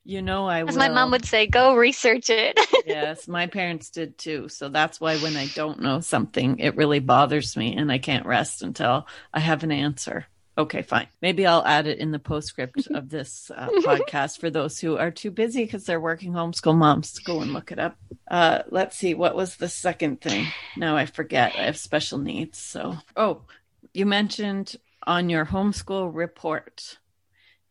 you 0.05 0.23
know, 0.23 0.47
I 0.47 0.61
As 0.63 0.75
will. 0.75 0.79
my 0.79 0.89
mom 0.89 1.11
would 1.13 1.25
say, 1.25 1.47
go 1.47 1.77
research 1.77 2.31
it. 2.31 2.59
yes, 2.87 3.29
my 3.29 3.47
parents 3.47 3.91
did 3.91 4.19
too. 4.19 4.49
So 4.49 4.69
that's 4.69 5.01
why 5.01 5.17
when 5.19 5.37
I 5.37 5.47
don't 5.55 5.81
know 5.81 6.01
something, 6.01 6.59
it 6.59 6.77
really 6.77 7.01
bothers 7.01 7.57
me 7.57 7.77
and 7.77 7.91
I 7.91 7.99
can't 7.99 8.27
rest 8.27 8.63
until 8.63 9.07
I 9.33 9.41
have 9.41 9.63
an 9.63 9.73
answer. 9.73 10.27
Okay, 10.61 10.83
fine. 10.83 11.07
Maybe 11.23 11.47
I'll 11.47 11.65
add 11.65 11.87
it 11.87 12.01
in 12.01 12.11
the 12.11 12.19
postscript 12.19 12.87
of 12.89 13.09
this 13.09 13.51
uh, 13.57 13.69
podcast 13.77 14.39
for 14.41 14.51
those 14.51 14.79
who 14.79 14.99
are 14.99 15.11
too 15.11 15.31
busy 15.31 15.65
because 15.65 15.87
they're 15.87 15.99
working 15.99 16.33
homeschool 16.33 16.77
moms 16.77 17.15
to 17.15 17.23
go 17.23 17.41
and 17.41 17.55
look 17.55 17.73
it 17.73 17.79
up. 17.79 17.97
Uh, 18.31 18.63
let's 18.69 18.95
see, 18.95 19.15
what 19.15 19.35
was 19.35 19.57
the 19.57 19.71
second 19.71 20.21
thing? 20.21 20.47
No, 20.77 20.99
I 20.99 21.07
forget. 21.07 21.55
I 21.57 21.63
have 21.63 21.79
special 21.79 22.19
needs. 22.19 22.59
So, 22.59 22.99
oh, 23.17 23.41
you 23.95 24.05
mentioned 24.05 24.77
on 25.07 25.31
your 25.31 25.47
homeschool 25.47 26.15
report 26.15 26.99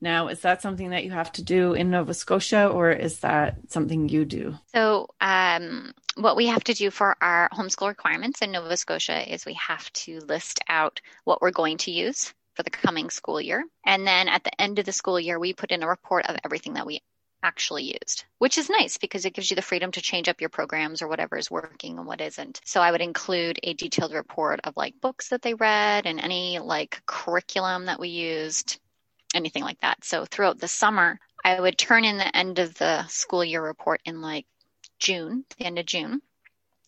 Now, 0.01 0.29
is 0.29 0.39
that 0.41 0.63
something 0.63 0.89
that 0.89 1.03
you 1.03 1.11
have 1.11 1.31
to 1.33 1.43
do 1.43 1.73
in 1.73 1.91
Nova 1.91 2.15
Scotia 2.15 2.67
or 2.69 2.89
is 2.91 3.19
that 3.19 3.57
something 3.67 4.09
you 4.09 4.25
do? 4.25 4.57
So, 4.73 5.09
um, 5.21 5.93
what 6.15 6.35
we 6.35 6.47
have 6.47 6.63
to 6.65 6.73
do 6.73 6.89
for 6.89 7.15
our 7.21 7.49
homeschool 7.53 7.89
requirements 7.89 8.41
in 8.41 8.51
Nova 8.51 8.77
Scotia 8.77 9.31
is 9.31 9.45
we 9.45 9.53
have 9.55 9.91
to 9.93 10.21
list 10.21 10.59
out 10.67 11.01
what 11.25 11.39
we're 11.41 11.51
going 11.51 11.77
to 11.79 11.91
use 11.91 12.33
for 12.59 12.63
the 12.63 12.69
coming 12.69 13.09
school 13.09 13.39
year. 13.39 13.63
And 13.85 14.05
then 14.05 14.27
at 14.27 14.43
the 14.43 14.61
end 14.61 14.79
of 14.79 14.85
the 14.85 14.91
school 14.91 15.17
year, 15.17 15.39
we 15.39 15.53
put 15.53 15.71
in 15.71 15.81
a 15.81 15.87
report 15.87 16.25
of 16.25 16.35
everything 16.43 16.73
that 16.73 16.85
we 16.85 17.01
actually 17.41 17.83
used, 17.83 18.25
which 18.37 18.57
is 18.57 18.69
nice 18.69 18.97
because 18.97 19.23
it 19.23 19.33
gives 19.33 19.49
you 19.49 19.55
the 19.55 19.61
freedom 19.61 19.93
to 19.93 20.01
change 20.01 20.27
up 20.27 20.41
your 20.41 20.49
programs 20.49 21.01
or 21.01 21.07
whatever 21.07 21.37
is 21.37 21.49
working 21.49 21.97
and 21.97 22.05
what 22.05 22.19
isn't. 22.19 22.59
So 22.65 22.81
I 22.81 22.91
would 22.91 22.99
include 22.99 23.61
a 23.63 23.75
detailed 23.75 24.13
report 24.13 24.59
of 24.65 24.75
like 24.75 24.99
books 24.99 25.29
that 25.29 25.41
they 25.41 25.53
read 25.53 26.05
and 26.05 26.19
any 26.19 26.59
like 26.59 27.01
curriculum 27.05 27.85
that 27.85 28.01
we 28.01 28.09
used, 28.09 28.77
anything 29.33 29.63
like 29.63 29.79
that. 29.79 30.03
So 30.03 30.25
throughout 30.25 30.59
the 30.59 30.67
summer, 30.67 31.17
I 31.45 31.61
would 31.61 31.77
turn 31.77 32.03
in 32.03 32.17
the 32.17 32.35
end 32.35 32.59
of 32.59 32.73
the 32.73 33.07
school 33.07 33.45
year 33.45 33.63
report 33.63 34.01
in 34.03 34.19
like 34.19 34.45
June, 34.99 35.45
the 35.57 35.65
end 35.65 35.79
of 35.79 35.85
June. 35.85 36.21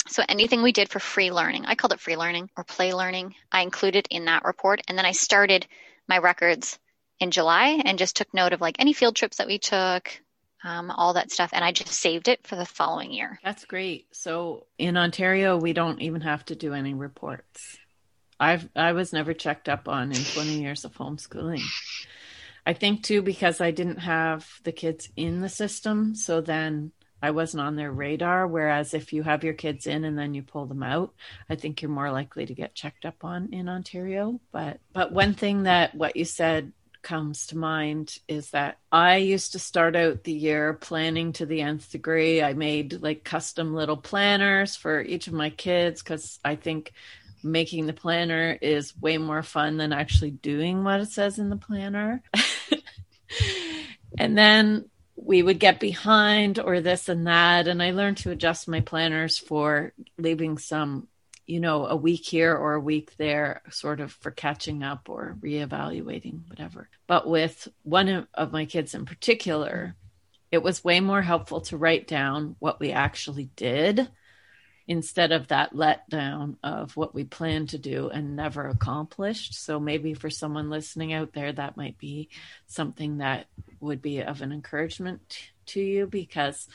So 0.08 0.24
anything 0.28 0.62
we 0.64 0.72
did 0.72 0.90
for 0.90 1.00
free 1.00 1.32
learning, 1.32 1.66
I 1.66 1.76
called 1.76 1.94
it 1.94 2.00
free 2.00 2.18
learning 2.18 2.50
or 2.58 2.64
play 2.64 2.94
learning, 2.94 3.36
I 3.52 3.62
included 3.62 4.08
in 4.10 4.26
that 4.26 4.46
report. 4.46 4.82
And 4.88 4.98
then 4.98 5.06
I 5.06 5.12
started 5.12 5.68
my 6.08 6.18
records 6.18 6.80
in 7.20 7.32
July 7.32 7.82
and 7.86 8.00
just 8.00 8.16
took 8.16 8.34
note 8.34 8.54
of 8.54 8.62
like 8.62 8.76
any 8.80 8.94
field 8.94 9.16
trips 9.16 9.38
that 9.38 9.48
we 9.48 9.60
took, 9.60 10.22
um, 10.64 10.92
all 10.92 11.14
that 11.14 11.32
stuff. 11.32 11.52
And 11.54 11.64
I 11.64 11.72
just 11.72 11.94
saved 11.94 12.28
it 12.28 12.46
for 12.46 12.56
the 12.56 12.66
following 12.66 13.12
year. 13.12 13.40
That's 13.44 13.66
great. 13.66 14.08
So 14.12 14.66
in 14.78 14.98
Ontario, 14.98 15.58
we 15.58 15.74
don't 15.74 16.02
even 16.02 16.22
have 16.22 16.44
to 16.46 16.56
do 16.56 16.74
any 16.74 16.94
reports. 16.94 17.78
I've 18.40 18.68
I 18.76 18.94
was 18.94 19.14
never 19.14 19.34
checked 19.34 19.70
up 19.70 19.88
on 19.88 20.12
in 20.12 20.24
20 20.24 20.62
years 20.62 20.84
of 20.84 20.96
homeschooling. 20.96 21.62
I 22.66 22.74
think 22.74 23.04
too 23.04 23.22
because 23.22 23.62
I 23.62 23.70
didn't 23.70 24.00
have 24.00 24.48
the 24.64 24.72
kids 24.72 25.10
in 25.16 25.42
the 25.42 25.50
system, 25.50 26.16
so 26.16 26.42
then 26.42 26.92
I 27.22 27.32
wasn't 27.32 27.62
on 27.62 27.76
their 27.76 27.92
radar. 27.92 28.48
Whereas 28.48 28.94
if 28.94 29.14
you 29.14 29.24
have 29.24 29.44
your 29.44 29.54
kids 29.54 29.88
in 29.88 30.04
and 30.04 30.18
then 30.18 30.34
you 30.34 30.44
pull 30.44 30.66
them 30.66 30.84
out, 30.84 31.14
I 31.50 31.56
think 31.56 31.82
you're 31.82 31.92
more 31.92 32.12
likely 32.12 32.46
to 32.46 32.54
get 32.54 32.76
checked 32.76 33.06
up 33.06 33.24
on 33.24 33.54
in 33.54 33.70
Ontario. 33.70 34.40
But 34.52 34.80
but 34.94 35.12
one 35.12 35.34
thing 35.34 35.64
that 35.64 35.96
what 35.96 36.16
you 36.16 36.26
said 36.26 36.72
comes 37.02 37.48
to 37.48 37.58
mind 37.58 38.18
is 38.28 38.52
that 38.52 38.78
I 38.92 39.18
used 39.18 39.54
to 39.54 39.60
start 39.60 39.96
out 39.96 40.24
the 40.24 40.34
year 40.34 40.74
planning 40.74 41.34
to 41.34 41.46
the 41.46 41.62
nth 41.62 41.92
degree. 41.92 42.44
I 42.44 42.54
made 42.54 43.02
like 43.02 43.24
custom 43.24 43.74
little 43.74 43.98
planners 43.98 44.76
for 44.76 45.02
each 45.02 45.28
of 45.28 45.34
my 45.34 45.50
kids 45.50 46.02
because 46.02 46.40
I 46.46 46.56
think 46.56 46.94
making 47.44 47.88
the 47.88 47.94
planner 47.94 48.58
is 48.62 48.96
way 49.00 49.18
more 49.18 49.44
fun 49.44 49.78
than 49.78 49.94
actually 49.94 50.32
doing 50.32 50.84
what 50.84 51.00
it 51.00 51.10
says 51.10 51.40
in 51.40 51.50
the 51.50 51.58
planner. 51.58 52.22
and 54.18 54.38
then 54.38 54.90
we 55.24 55.44
would 55.44 55.60
get 55.60 55.80
behind 55.80 56.60
or 56.60 56.82
this 56.82 57.08
and 57.08 57.28
that. 57.28 57.68
And 57.68 57.82
I 57.82 57.92
learned 57.92 58.18
to 58.18 58.32
adjust 58.32 58.68
my 58.68 58.82
planners 58.82 59.38
for 59.38 59.94
leaving 60.18 60.58
some 60.58 61.08
you 61.52 61.60
know, 61.60 61.86
a 61.86 61.96
week 61.98 62.26
here 62.26 62.56
or 62.56 62.76
a 62.76 62.80
week 62.80 63.18
there, 63.18 63.62
sort 63.70 64.00
of 64.00 64.14
for 64.14 64.32
catching 64.32 64.84
up 64.84 65.10
or 65.10 65.36
reevaluating, 65.42 66.48
whatever. 66.48 66.88
But 67.08 67.28
with 67.28 67.68
one 67.84 68.26
of 68.34 68.54
my 68.54 68.64
kids 68.64 68.94
in 68.94 69.06
particular, 69.06 69.96
it 70.50 70.64
was 70.64 70.84
way 70.84 71.02
more 71.02 71.22
helpful 71.22 71.60
to 71.62 71.76
write 71.78 72.08
down 72.08 72.56
what 72.60 72.80
we 72.80 72.94
actually 72.94 73.50
did 73.58 74.10
instead 74.92 75.32
of 75.32 75.48
that 75.48 75.74
letdown 75.74 76.58
of 76.64 76.98
what 76.98 77.16
we 77.16 77.24
planned 77.24 77.70
to 77.70 77.78
do 77.78 78.10
and 78.10 78.36
never 78.36 78.68
accomplished. 78.68 79.54
So 79.54 79.80
maybe 79.80 80.14
for 80.14 80.30
someone 80.30 80.70
listening 80.70 81.14
out 81.14 81.32
there, 81.32 81.54
that 81.54 81.78
might 81.78 81.98
be 81.98 82.28
something 82.68 83.20
that 83.20 83.46
would 83.80 84.02
be 84.02 84.20
of 84.20 84.42
an 84.42 84.52
encouragement 84.52 85.44
to 85.68 85.80
you 85.80 86.08
because 86.08 86.68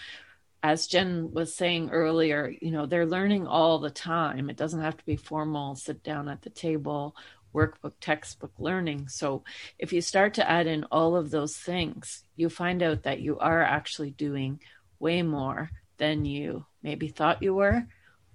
as 0.63 0.87
Jen 0.87 1.35
was 1.35 1.55
saying 1.55 1.91
earlier, 1.91 2.51
you 2.59 2.71
know, 2.71 2.87
they're 2.87 3.05
learning 3.05 3.47
all 3.47 3.81
the 3.81 3.91
time. 3.91 4.49
It 4.49 4.57
doesn't 4.57 4.81
have 4.81 4.97
to 4.97 5.05
be 5.05 5.17
formal, 5.17 5.75
sit 5.75 6.03
down 6.03 6.31
at 6.31 6.41
the 6.41 6.49
table, 6.49 7.15
workbook, 7.55 7.93
textbook 8.01 8.53
learning. 8.59 9.09
So 9.09 9.45
if 9.79 9.93
you 9.93 10.01
start 10.01 10.33
to 10.35 10.51
add 10.51 10.67
in 10.67 10.85
all 10.85 11.17
of 11.17 11.31
those 11.31 11.55
things, 11.55 12.25
you 12.35 12.49
find 12.49 12.83
out 12.83 13.03
that 13.03 13.21
you 13.21 13.39
are 13.41 13.61
actually 13.61 14.13
doing 14.13 14.63
way 14.99 15.21
more 15.21 15.71
than 15.99 16.25
you 16.25 16.65
maybe 16.83 17.09
thought 17.09 17.43
you 17.43 17.55
were. 17.55 17.87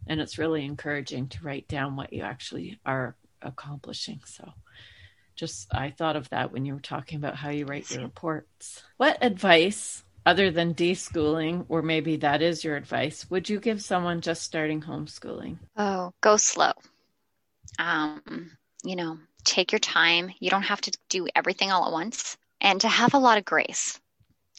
And 0.08 0.20
it's 0.20 0.38
really 0.38 0.66
encouraging 0.66 1.28
to 1.30 1.43
write 1.43 1.68
down 1.68 1.95
what 1.95 2.12
you 2.12 2.24
actually 2.24 2.80
are 2.86 3.16
accomplishing. 3.41 4.22
So 4.26 4.54
just 5.36 5.74
I 5.74 5.91
thought 5.91 6.16
of 6.16 6.30
that 6.30 6.52
when 6.52 6.66
you 6.66 6.74
were 6.74 6.80
talking 6.80 7.18
about 7.18 7.36
how 7.36 7.49
you 7.49 7.66
write 7.66 7.89
your 7.89 8.02
reports. 8.02 8.84
What 8.97 9.18
advice 9.22 10.04
other 10.26 10.52
than 10.52 10.76
deschooling, 10.76 11.66
or 11.68 11.82
maybe 11.82 12.18
that 12.18 12.41
is 12.41 12.64
your 12.64 12.76
advice, 12.76 13.30
would 13.30 13.49
you 13.49 13.60
give 13.60 13.82
someone 13.82 14.22
just 14.22 14.43
starting 14.43 14.82
homeschooling? 14.82 15.58
Oh, 15.76 16.14
go 16.22 16.38
slow. 16.38 16.74
Um, 17.80 18.52
you 18.84 18.95
know, 18.95 19.18
take 19.43 19.72
your 19.72 19.80
time. 19.80 20.32
You 20.39 20.49
don't 20.49 20.62
have 20.64 20.82
to 20.82 20.91
do 21.10 21.28
everything 21.36 21.72
all 21.72 21.86
at 21.86 21.91
once 21.91 22.38
and 22.60 22.80
to 22.82 22.88
have 22.88 23.14
a 23.14 23.20
lot 23.20 23.38
of 23.39 23.45
grace. 23.45 23.99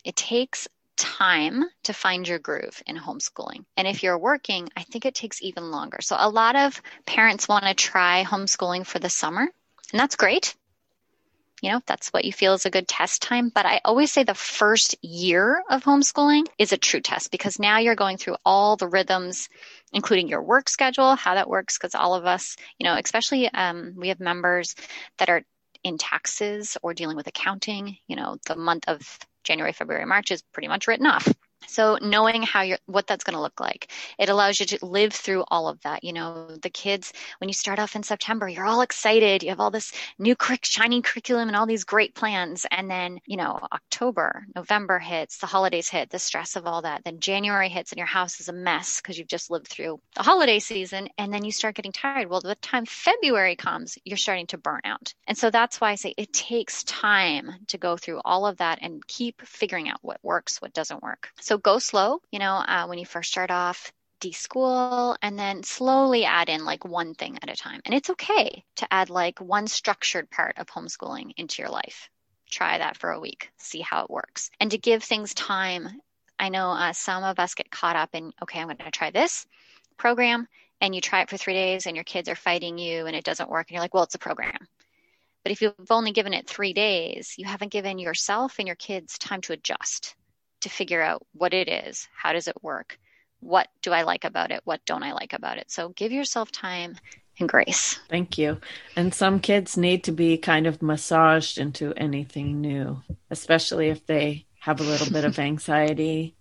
It 0.05 0.17
takes 0.17 0.67
time 0.97 1.65
to 1.85 1.93
find 1.93 2.27
your 2.27 2.39
groove 2.39 2.83
in 2.87 2.97
homeschooling. 2.97 3.65
And 3.77 3.89
if 3.89 4.03
you're 4.03 4.19
working, 4.19 4.69
I 4.77 4.83
think 4.83 5.07
it 5.07 5.15
takes 5.15 5.43
even 5.43 5.71
longer. 5.71 5.99
So 6.01 6.17
a 6.19 6.29
lot 6.29 6.57
of 6.57 6.81
parents 7.07 7.49
want 7.49 7.65
to 7.65 7.75
try 7.75 8.25
homeschooling 8.25 8.87
for 8.87 8.99
the 8.99 9.11
summer, 9.11 9.43
and 9.43 10.01
that's 10.01 10.17
great 10.17 10.55
you 11.63 11.71
know, 11.71 11.81
that's 11.87 12.09
what 12.09 12.25
you 12.25 12.33
feel 12.33 12.55
is 12.55 12.67
a 12.67 12.71
good 12.71 12.89
test 12.89 13.23
time. 13.23 13.49
But 13.49 13.67
I 13.67 13.81
always 13.85 14.13
say 14.13 14.25
the 14.25 14.35
first 14.35 14.97
year 15.01 15.63
of 15.71 15.85
homeschooling 15.85 16.49
is 16.59 16.73
a 16.73 16.77
true 16.77 17.01
test 17.01 17.31
because 17.31 17.61
now 17.61 17.79
you're 17.79 17.95
going 17.95 18.17
through 18.17 18.37
all 18.45 18.77
the 18.77 18.89
rhythms, 18.89 19.49
including 19.93 20.27
your 20.27 20.43
work 20.43 20.69
schedule, 20.69 21.15
how 21.15 21.37
that 21.37 21.49
works. 21.49 21.79
Because 21.79 21.95
all 21.95 22.17
of 22.17 22.27
us, 22.27 22.57
you 22.79 22.85
know, 22.85 22.97
especially 22.97 23.49
um, 23.49 23.95
we 23.97 24.09
have 24.09 24.19
members 24.19 24.75
that 25.19 25.31
are 25.31 25.43
in 25.85 25.99
taxes 25.99 26.77
or 26.83 26.95
dealing 26.95 27.17
with 27.17 27.29
accounting. 27.29 27.97
You 28.09 28.17
know, 28.17 28.39
the 28.47 28.57
month 28.57 28.85
of 28.89 29.01
January, 29.45 29.73
February, 29.73 30.05
March 30.05 30.31
is 30.31 30.43
pretty 30.53 30.69
much 30.69 30.87
written 30.87 31.07
off. 31.07 31.33
So 31.67 31.99
knowing 32.01 32.43
how 32.43 32.63
you're, 32.63 32.79
what 32.87 33.07
that's 33.07 33.25
going 33.25 33.37
to 33.37 33.41
look 33.41 33.61
like, 33.61 33.91
it 34.19 34.29
allows 34.29 34.61
you 34.61 34.67
to 34.67 34.85
live 34.85 35.13
through 35.13 35.45
all 35.49 35.69
of 35.69 35.81
that. 35.83 36.05
You 36.05 36.13
know, 36.13 36.49
the 36.63 36.71
kids, 36.71 37.13
when 37.39 37.49
you 37.49 37.55
start 37.55 37.79
off 37.79 37.97
in 37.97 38.03
September, 38.03 38.49
you're 38.49 38.65
all 38.65 38.83
excited. 38.83 39.43
You 39.43 39.51
have 39.51 39.61
all 39.61 39.71
this 39.71 39.93
new 40.19 40.37
shiny 40.63 41.03
curriculum 41.03 41.49
and 41.49 41.57
all 41.57 41.67
these 41.67 41.85
great 41.85 42.15
plans. 42.15 42.67
And 42.71 42.91
then, 42.91 43.19
you 43.27 43.37
know, 43.37 43.61
October, 43.73 44.45
November 44.55 44.99
hits, 44.99 45.39
the 45.39 45.47
holidays 45.47 45.89
hit, 45.89 46.11
the 46.11 46.19
stress 46.19 46.57
of 46.57 46.67
all 46.67 46.83
that. 46.83 47.03
Then 47.05 47.21
January 47.21 47.69
hits 47.69 47.93
and 47.93 47.99
your 47.99 48.07
house 48.07 48.41
is 48.41 48.49
a 48.49 48.53
mess 48.53 49.01
because 49.01 49.19
you've 49.19 49.29
just 49.29 49.51
lived 49.51 49.69
through 49.69 50.01
the 50.17 50.23
holiday 50.23 50.59
season. 50.59 51.09
And 51.19 51.33
then 51.33 51.45
you 51.45 51.53
start 51.53 51.77
getting 51.77 51.93
tired. 51.93 52.29
Well, 52.29 52.41
the 52.41 52.55
time 52.57 52.87
February 52.87 53.57
comes, 53.57 53.99
you're 54.05 54.17
starting 54.17 54.47
to 54.49 54.59
burn 54.59 54.81
out. 54.85 55.15
And 55.27 55.37
so 55.37 55.51
that's 55.51 55.81
why 55.81 55.91
I 55.91 55.95
say 55.95 56.15
it 56.17 56.33
takes 56.33 56.85
time 56.85 57.51
to 57.69 57.79
go 57.79 57.97
through 57.97 58.21
all 58.25 58.47
of 58.47 58.59
that 58.59 58.79
and 58.83 59.07
keep 59.07 59.43
figuring 59.43 59.89
out 59.89 59.99
what 60.03 60.19
works, 60.23 60.61
what 60.61 60.73
doesn't 60.73 61.03
work. 61.03 61.31
So 61.41 61.52
so 61.53 61.59
go 61.59 61.79
slow, 61.79 62.19
you 62.31 62.39
know, 62.39 62.55
uh, 62.55 62.87
when 62.87 62.99
you 62.99 63.05
first 63.05 63.31
start 63.31 63.51
off, 63.51 63.93
deschool, 64.23 65.17
and 65.21 65.39
then 65.39 65.63
slowly 65.63 66.25
add 66.25 66.49
in 66.49 66.65
like 66.65 66.83
one 66.83 67.13
thing 67.13 67.39
at 67.43 67.51
a 67.51 67.55
time. 67.55 67.83
And 67.85 67.95
it's 67.95 68.09
okay 68.09 68.65
to 68.77 68.87
add 68.91 69.11
like 69.11 69.39
one 69.39 69.67
structured 69.67 70.31
part 70.31 70.57
of 70.57 70.69
homeschooling 70.69 71.33
into 71.37 71.61
your 71.61 71.71
life. 71.71 72.09
Try 72.51 72.79
that 72.79 72.97
for 72.97 73.11
a 73.11 73.21
week, 73.21 73.51
see 73.59 73.83
how 73.83 74.03
it 74.03 74.11
works. 74.11 74.51
And 74.61 74.71
to 74.71 74.79
give 74.79 75.05
things 75.05 75.35
time. 75.35 75.91
I 76.39 76.49
know 76.49 76.71
uh, 76.71 76.95
some 76.95 77.23
of 77.23 77.39
us 77.39 77.55
get 77.55 77.71
caught 77.71 77.97
up 77.97 78.15
in, 78.15 78.33
okay, 78.43 78.59
I'm 78.59 78.69
going 78.69 78.79
to 78.79 78.91
try 78.91 79.11
this 79.11 79.45
program, 79.99 80.49
and 80.81 80.95
you 80.95 81.03
try 81.03 81.21
it 81.21 81.29
for 81.29 81.37
three 81.37 81.53
days, 81.53 81.85
and 81.87 81.95
your 81.95 82.05
kids 82.05 82.31
are 82.31 82.35
fighting 82.35 82.79
you, 82.79 83.05
and 83.05 83.15
it 83.15 83.25
doesn't 83.25 83.51
work, 83.51 83.67
and 83.69 83.75
you're 83.75 83.83
like, 83.83 83.93
well, 83.93 84.05
it's 84.05 84.15
a 84.15 84.19
program. 84.19 84.57
But 85.43 85.53
if 85.53 85.61
you've 85.61 85.75
only 85.91 86.13
given 86.13 86.33
it 86.33 86.49
three 86.49 86.73
days, 86.73 87.35
you 87.37 87.45
haven't 87.45 87.73
given 87.73 87.99
yourself 87.99 88.55
and 88.59 88.67
your 88.67 88.77
kids 88.77 89.19
time 89.19 89.43
to 89.43 89.53
adjust 89.53 90.17
to 90.63 90.69
figure 90.69 91.03
out 91.03 91.25
what 91.33 91.55
it 91.55 91.69
is, 91.69 92.09
how 92.17 92.33
does 92.33 92.49
it 92.49 92.63
work, 92.63 92.99
what 93.41 93.69
do 93.83 93.93
I 93.93 94.03
like 94.03 94.25
about 94.25 94.51
it, 94.51 94.61
what 94.65 94.85
don't 94.87 95.03
I 95.03 95.13
like 95.13 95.33
about 95.33 95.59
it. 95.59 95.71
So 95.71 95.91
give 95.91 96.13
yourself 96.13 96.51
time 96.51 96.97
and 97.39 97.49
grace. 97.49 97.99
Thank 98.09 98.39
you. 98.39 98.61
And 98.97 99.15
some 99.15 99.41
kids 99.41 99.77
need 99.77 100.05
to 100.05 100.13
be 100.13 100.39
kind 100.39 100.67
of 100.67 100.83
massaged 100.83 101.59
into 101.59 101.93
anything 101.97 102.61
new, 102.61 103.03
especially 103.31 103.89
if 103.89 104.07
they 104.07 104.47
have 104.61 104.81
a 104.81 104.85
little 104.85 105.13
bit 105.13 105.25
of 105.25 105.39
anxiety 105.41 106.37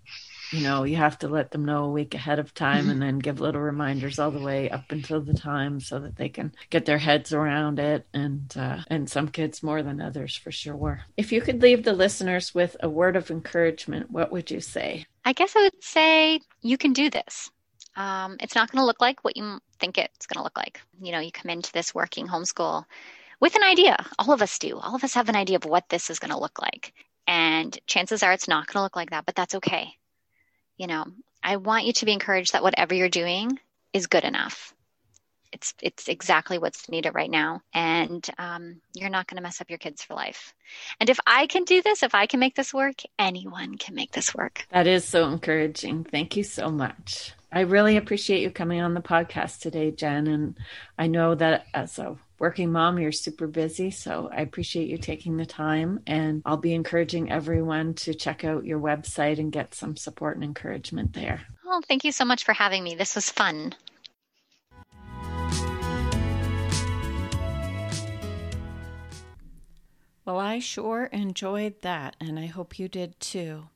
you 0.52 0.62
know 0.62 0.84
you 0.84 0.96
have 0.96 1.18
to 1.18 1.28
let 1.28 1.52
them 1.52 1.66
know 1.66 1.86
a 1.86 1.92
week 1.92 2.14
ahead 2.14 2.40
of 2.40 2.54
time 2.54 2.90
and 2.90 3.02
then 3.02 3.20
give 3.20 3.40
little 3.40 3.62
reminders 3.62 4.20
all 4.20 4.32
the 4.32 4.40
way 4.40 4.70
up 4.70 4.92
until 4.92 5.22
the 5.22 5.34
time 5.34 5.80
so 5.80 6.00
that 6.00 6.16
they 6.16 6.30
can 6.30 6.52
get 6.70 6.86
their 6.86 6.98
heads 6.98 7.34
around 7.34 7.80
it 7.80 8.06
and 8.14 8.54
uh, 8.58 8.80
and 8.88 9.10
some 9.10 9.28
kids 9.28 9.64
more 9.64 9.82
than 9.82 10.02
others 10.02 10.36
for 10.36 10.52
sure 10.52 11.02
if 11.18 11.32
you 11.32 11.42
could 11.42 11.62
leave 11.62 11.84
the 11.84 11.94
listeners 11.94 12.54
with 12.54 12.76
a 12.82 12.90
word 12.90 13.16
of 13.16 13.32
encouragement 13.32 14.12
what 14.12 14.32
would 14.32 14.52
you 14.52 14.60
say 14.60 15.06
i 15.26 15.34
guess 15.34 15.56
i 15.56 15.62
would 15.62 15.84
say 15.84 16.40
you 16.62 16.78
can 16.78 16.94
do 16.94 17.10
this 17.10 17.50
um, 17.98 18.38
it's 18.40 18.56
not 18.56 18.72
going 18.72 18.82
to 18.82 18.86
look 18.86 19.02
like 19.02 19.22
what 19.26 19.36
you 19.36 19.60
think 19.80 19.98
it's 19.98 20.26
going 20.26 20.40
to 20.40 20.44
look 20.44 20.58
like 20.58 20.82
you 21.02 21.12
know 21.12 21.20
you 21.20 21.32
come 21.32 21.50
into 21.50 21.72
this 21.74 21.94
working 21.94 22.28
homeschool 22.28 22.86
with 23.42 23.56
an 23.56 23.64
idea. 23.64 23.98
All 24.18 24.32
of 24.32 24.42
us 24.42 24.58
do. 24.60 24.78
All 24.78 24.96
of 24.96 25.04
us 25.04 25.16
have 25.16 25.28
an 25.28 25.36
idea 25.36 25.58
of 25.58 25.66
what 25.66 25.90
this 25.90 26.10
is 26.10 26.20
going 26.20 26.32
to 26.32 26.40
look 26.40 26.62
like. 26.62 26.94
And 27.28 27.78
chances 27.88 28.24
are 28.24 28.32
it's 28.32 28.48
not 28.48 28.68
going 28.68 28.80
to 28.80 28.84
look 28.84 28.96
like 28.96 29.10
that, 29.10 29.26
but 29.26 29.36
that's 29.36 29.56
okay. 29.56 29.96
You 30.82 30.88
know, 30.88 31.06
I 31.44 31.58
want 31.58 31.86
you 31.86 31.94
to 31.94 32.06
be 32.06 32.12
encouraged 32.12 32.54
that 32.54 32.64
whatever 32.64 32.96
you're 32.96 33.08
doing 33.08 33.60
is 33.94 34.08
good 34.08 34.24
enough. 34.24 34.74
It's 35.52 35.76
it's 35.80 36.08
exactly 36.08 36.58
what's 36.58 36.90
needed 36.90 37.12
right 37.14 37.30
now, 37.30 37.62
and 37.72 38.28
um, 38.40 38.82
you're 38.96 39.12
not 39.12 39.28
going 39.28 39.36
to 39.36 39.44
mess 39.44 39.62
up 39.62 39.70
your 39.70 39.78
kids 39.78 40.02
for 40.02 40.16
life. 40.16 40.56
And 41.00 41.08
if 41.08 41.20
I 41.28 41.46
can 41.46 41.66
do 41.66 41.84
this, 41.84 42.02
if 42.02 42.16
I 42.16 42.26
can 42.26 42.40
make 42.40 42.56
this 42.56 42.74
work, 42.74 42.96
anyone 43.20 43.78
can 43.78 43.94
make 43.94 44.12
this 44.12 44.34
work. 44.34 44.66
That 44.72 44.88
is 44.88 45.08
so 45.08 45.30
encouraging. 45.30 46.04
Thank 46.04 46.36
you 46.36 46.44
so 46.44 46.72
much. 46.72 47.34
I 47.52 47.60
really 47.60 47.96
appreciate 47.96 48.42
you 48.42 48.50
coming 48.50 48.82
on 48.82 48.96
the 48.96 49.02
podcast 49.02 49.60
today, 49.60 49.92
Jen. 49.92 50.26
And 50.26 50.58
I 50.98 51.06
know 51.06 51.36
that 51.36 51.68
as 51.76 52.00
a 52.00 52.18
working 52.42 52.72
mom, 52.72 52.98
you're 52.98 53.12
super 53.12 53.46
busy. 53.46 53.92
So 53.92 54.28
I 54.36 54.42
appreciate 54.42 54.90
you 54.90 54.98
taking 54.98 55.38
the 55.38 55.46
time. 55.46 56.02
And 56.08 56.42
I'll 56.44 56.58
be 56.58 56.74
encouraging 56.74 57.32
everyone 57.32 57.94
to 57.94 58.16
check 58.16 58.44
out 58.44 58.66
your 58.66 58.80
website 58.80 59.38
and 59.38 59.52
get 59.52 59.76
some 59.76 59.96
support 59.96 60.36
and 60.36 60.44
encouragement 60.44 61.14
there. 61.14 61.42
Oh, 61.68 61.82
thank 61.88 62.04
you 62.04 62.12
so 62.12 62.26
much 62.26 62.44
for 62.44 62.54
having 62.54 62.84
me. 62.84 62.96
This 62.96 63.14
was 63.14 63.30
fun. 63.30 63.76
Well, 70.26 70.40
I 70.40 70.60
sure 70.60 71.06
enjoyed 71.06 71.82
that, 71.82 72.16
and 72.20 72.40
I 72.40 72.46
hope 72.48 72.80
you 72.80 72.88
did 72.88 73.20
too. 73.20 73.68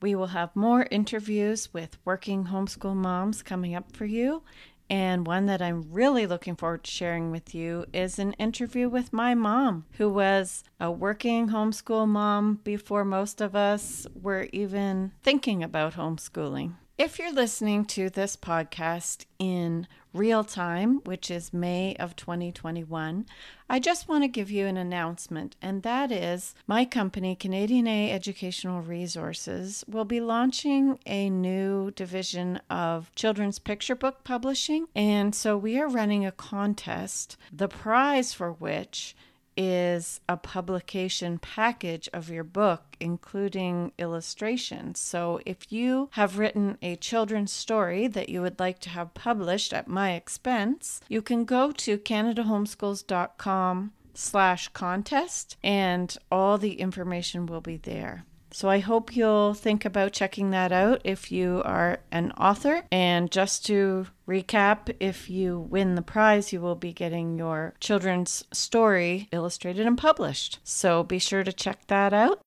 We 0.00 0.14
will 0.14 0.28
have 0.28 0.56
more 0.56 0.86
interviews 0.90 1.72
with 1.72 1.96
working 2.04 2.46
homeschool 2.46 2.96
moms 2.96 3.42
coming 3.42 3.74
up 3.74 3.94
for 3.94 4.04
you. 4.04 4.42
And 4.90 5.26
one 5.26 5.46
that 5.46 5.62
I'm 5.62 5.90
really 5.90 6.26
looking 6.26 6.56
forward 6.56 6.84
to 6.84 6.90
sharing 6.90 7.30
with 7.30 7.54
you 7.54 7.86
is 7.92 8.18
an 8.18 8.34
interview 8.34 8.88
with 8.88 9.12
my 9.12 9.34
mom, 9.34 9.86
who 9.92 10.08
was 10.10 10.64
a 10.78 10.90
working 10.90 11.48
homeschool 11.48 12.06
mom 12.06 12.60
before 12.62 13.04
most 13.04 13.40
of 13.40 13.56
us 13.56 14.06
were 14.14 14.48
even 14.52 15.12
thinking 15.22 15.62
about 15.62 15.94
homeschooling. 15.94 16.74
If 16.98 17.18
you're 17.18 17.32
listening 17.32 17.86
to 17.86 18.10
this 18.10 18.36
podcast 18.36 19.24
in 19.38 19.88
real 20.12 20.44
time, 20.44 21.00
which 21.04 21.30
is 21.30 21.52
May 21.52 21.96
of 21.96 22.16
2021, 22.16 23.26
I 23.68 23.78
just 23.78 24.08
want 24.08 24.24
to 24.24 24.28
give 24.28 24.50
you 24.50 24.66
an 24.66 24.76
announcement, 24.76 25.56
and 25.62 25.82
that 25.82 26.12
is 26.12 26.54
my 26.66 26.84
company, 26.84 27.34
Canadian 27.34 27.86
A 27.86 28.10
Educational 28.10 28.82
Resources, 28.82 29.82
will 29.88 30.04
be 30.04 30.20
launching 30.20 30.98
a 31.06 31.30
new 31.30 31.90
division 31.92 32.60
of 32.68 33.14
children's 33.14 33.58
picture 33.58 33.94
book 33.94 34.24
publishing. 34.24 34.86
And 34.94 35.34
so 35.34 35.56
we 35.56 35.78
are 35.80 35.88
running 35.88 36.26
a 36.26 36.32
contest, 36.32 37.38
the 37.50 37.68
prize 37.68 38.34
for 38.34 38.52
which 38.52 39.16
is 39.56 40.20
a 40.28 40.36
publication 40.36 41.38
package 41.38 42.08
of 42.12 42.30
your 42.30 42.44
book, 42.44 42.96
including 43.00 43.92
illustrations. 43.98 44.98
So, 45.00 45.40
if 45.44 45.72
you 45.72 46.08
have 46.12 46.38
written 46.38 46.78
a 46.82 46.96
children's 46.96 47.52
story 47.52 48.06
that 48.08 48.28
you 48.28 48.42
would 48.42 48.58
like 48.58 48.78
to 48.80 48.90
have 48.90 49.14
published 49.14 49.72
at 49.72 49.88
my 49.88 50.12
expense, 50.12 51.00
you 51.08 51.22
can 51.22 51.44
go 51.44 51.72
to 51.72 51.98
canadahomeschools.com 51.98 53.92
slash 54.14 54.68
contest 54.68 55.56
and 55.62 56.16
all 56.30 56.58
the 56.58 56.74
information 56.74 57.46
will 57.46 57.60
be 57.60 57.76
there. 57.76 58.24
So 58.52 58.68
I 58.68 58.80
hope 58.80 59.16
you'll 59.16 59.54
think 59.54 59.84
about 59.84 60.12
checking 60.12 60.50
that 60.50 60.72
out 60.72 61.00
if 61.04 61.32
you 61.32 61.62
are 61.64 62.00
an 62.10 62.32
author. 62.32 62.84
And 62.92 63.30
just 63.30 63.64
to 63.66 64.06
recap, 64.28 64.94
if 65.00 65.30
you 65.30 65.58
win 65.58 65.94
the 65.94 66.02
prize, 66.02 66.52
you 66.52 66.60
will 66.60 66.74
be 66.74 66.92
getting 66.92 67.38
your 67.38 67.74
children's 67.80 68.44
story 68.52 69.28
illustrated 69.32 69.86
and 69.86 69.96
published. 69.96 70.58
So 70.64 71.02
be 71.02 71.18
sure 71.18 71.44
to 71.44 71.52
check 71.52 71.86
that 71.86 72.12
out. 72.12 72.40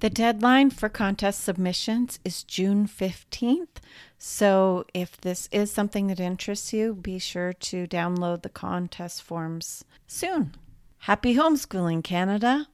The 0.00 0.10
deadline 0.10 0.70
for 0.70 0.88
contest 0.88 1.42
submissions 1.42 2.18
is 2.24 2.42
June 2.42 2.86
15th. 2.86 3.80
So 4.18 4.84
if 4.92 5.18
this 5.20 5.48
is 5.52 5.72
something 5.72 6.08
that 6.08 6.20
interests 6.20 6.72
you, 6.72 6.94
be 6.94 7.18
sure 7.18 7.52
to 7.52 7.86
download 7.86 8.42
the 8.42 8.48
contest 8.48 9.22
forms 9.22 9.84
soon. 10.06 10.56
Happy 10.98 11.36
homeschooling, 11.36 12.04
Canada! 12.04 12.66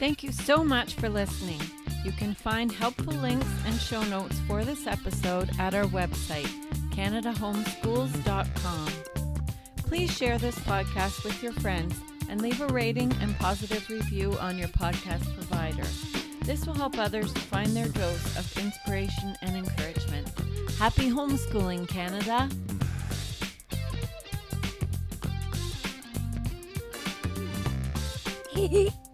Thank 0.00 0.22
you 0.22 0.32
so 0.32 0.64
much 0.64 0.94
for 0.94 1.10
listening. 1.10 1.60
You 2.06 2.12
can 2.12 2.32
find 2.32 2.72
helpful 2.72 3.12
links 3.12 3.46
and 3.66 3.78
show 3.78 4.02
notes 4.04 4.40
for 4.48 4.64
this 4.64 4.86
episode 4.86 5.50
at 5.58 5.74
our 5.74 5.84
website, 5.84 6.48
CanadaHomeschools.com. 6.94 8.88
Please 9.76 10.10
share 10.10 10.38
this 10.38 10.58
podcast 10.60 11.22
with 11.22 11.42
your 11.42 11.52
friends 11.52 11.94
and 12.30 12.40
leave 12.40 12.62
a 12.62 12.66
rating 12.68 13.12
and 13.20 13.38
positive 13.38 13.90
review 13.90 14.38
on 14.40 14.56
your 14.56 14.68
podcast 14.68 15.22
provider. 15.34 15.84
This 16.46 16.64
will 16.64 16.72
help 16.72 16.98
others 16.98 17.30
find 17.34 17.76
their 17.76 17.88
dose 17.88 18.38
of 18.38 18.56
inspiration 18.56 19.36
and 19.42 19.54
encouragement. 19.54 20.32
Happy 20.78 21.10
homeschooling, 21.10 21.86
Canada! 21.86 22.48
Hehe 28.54 28.90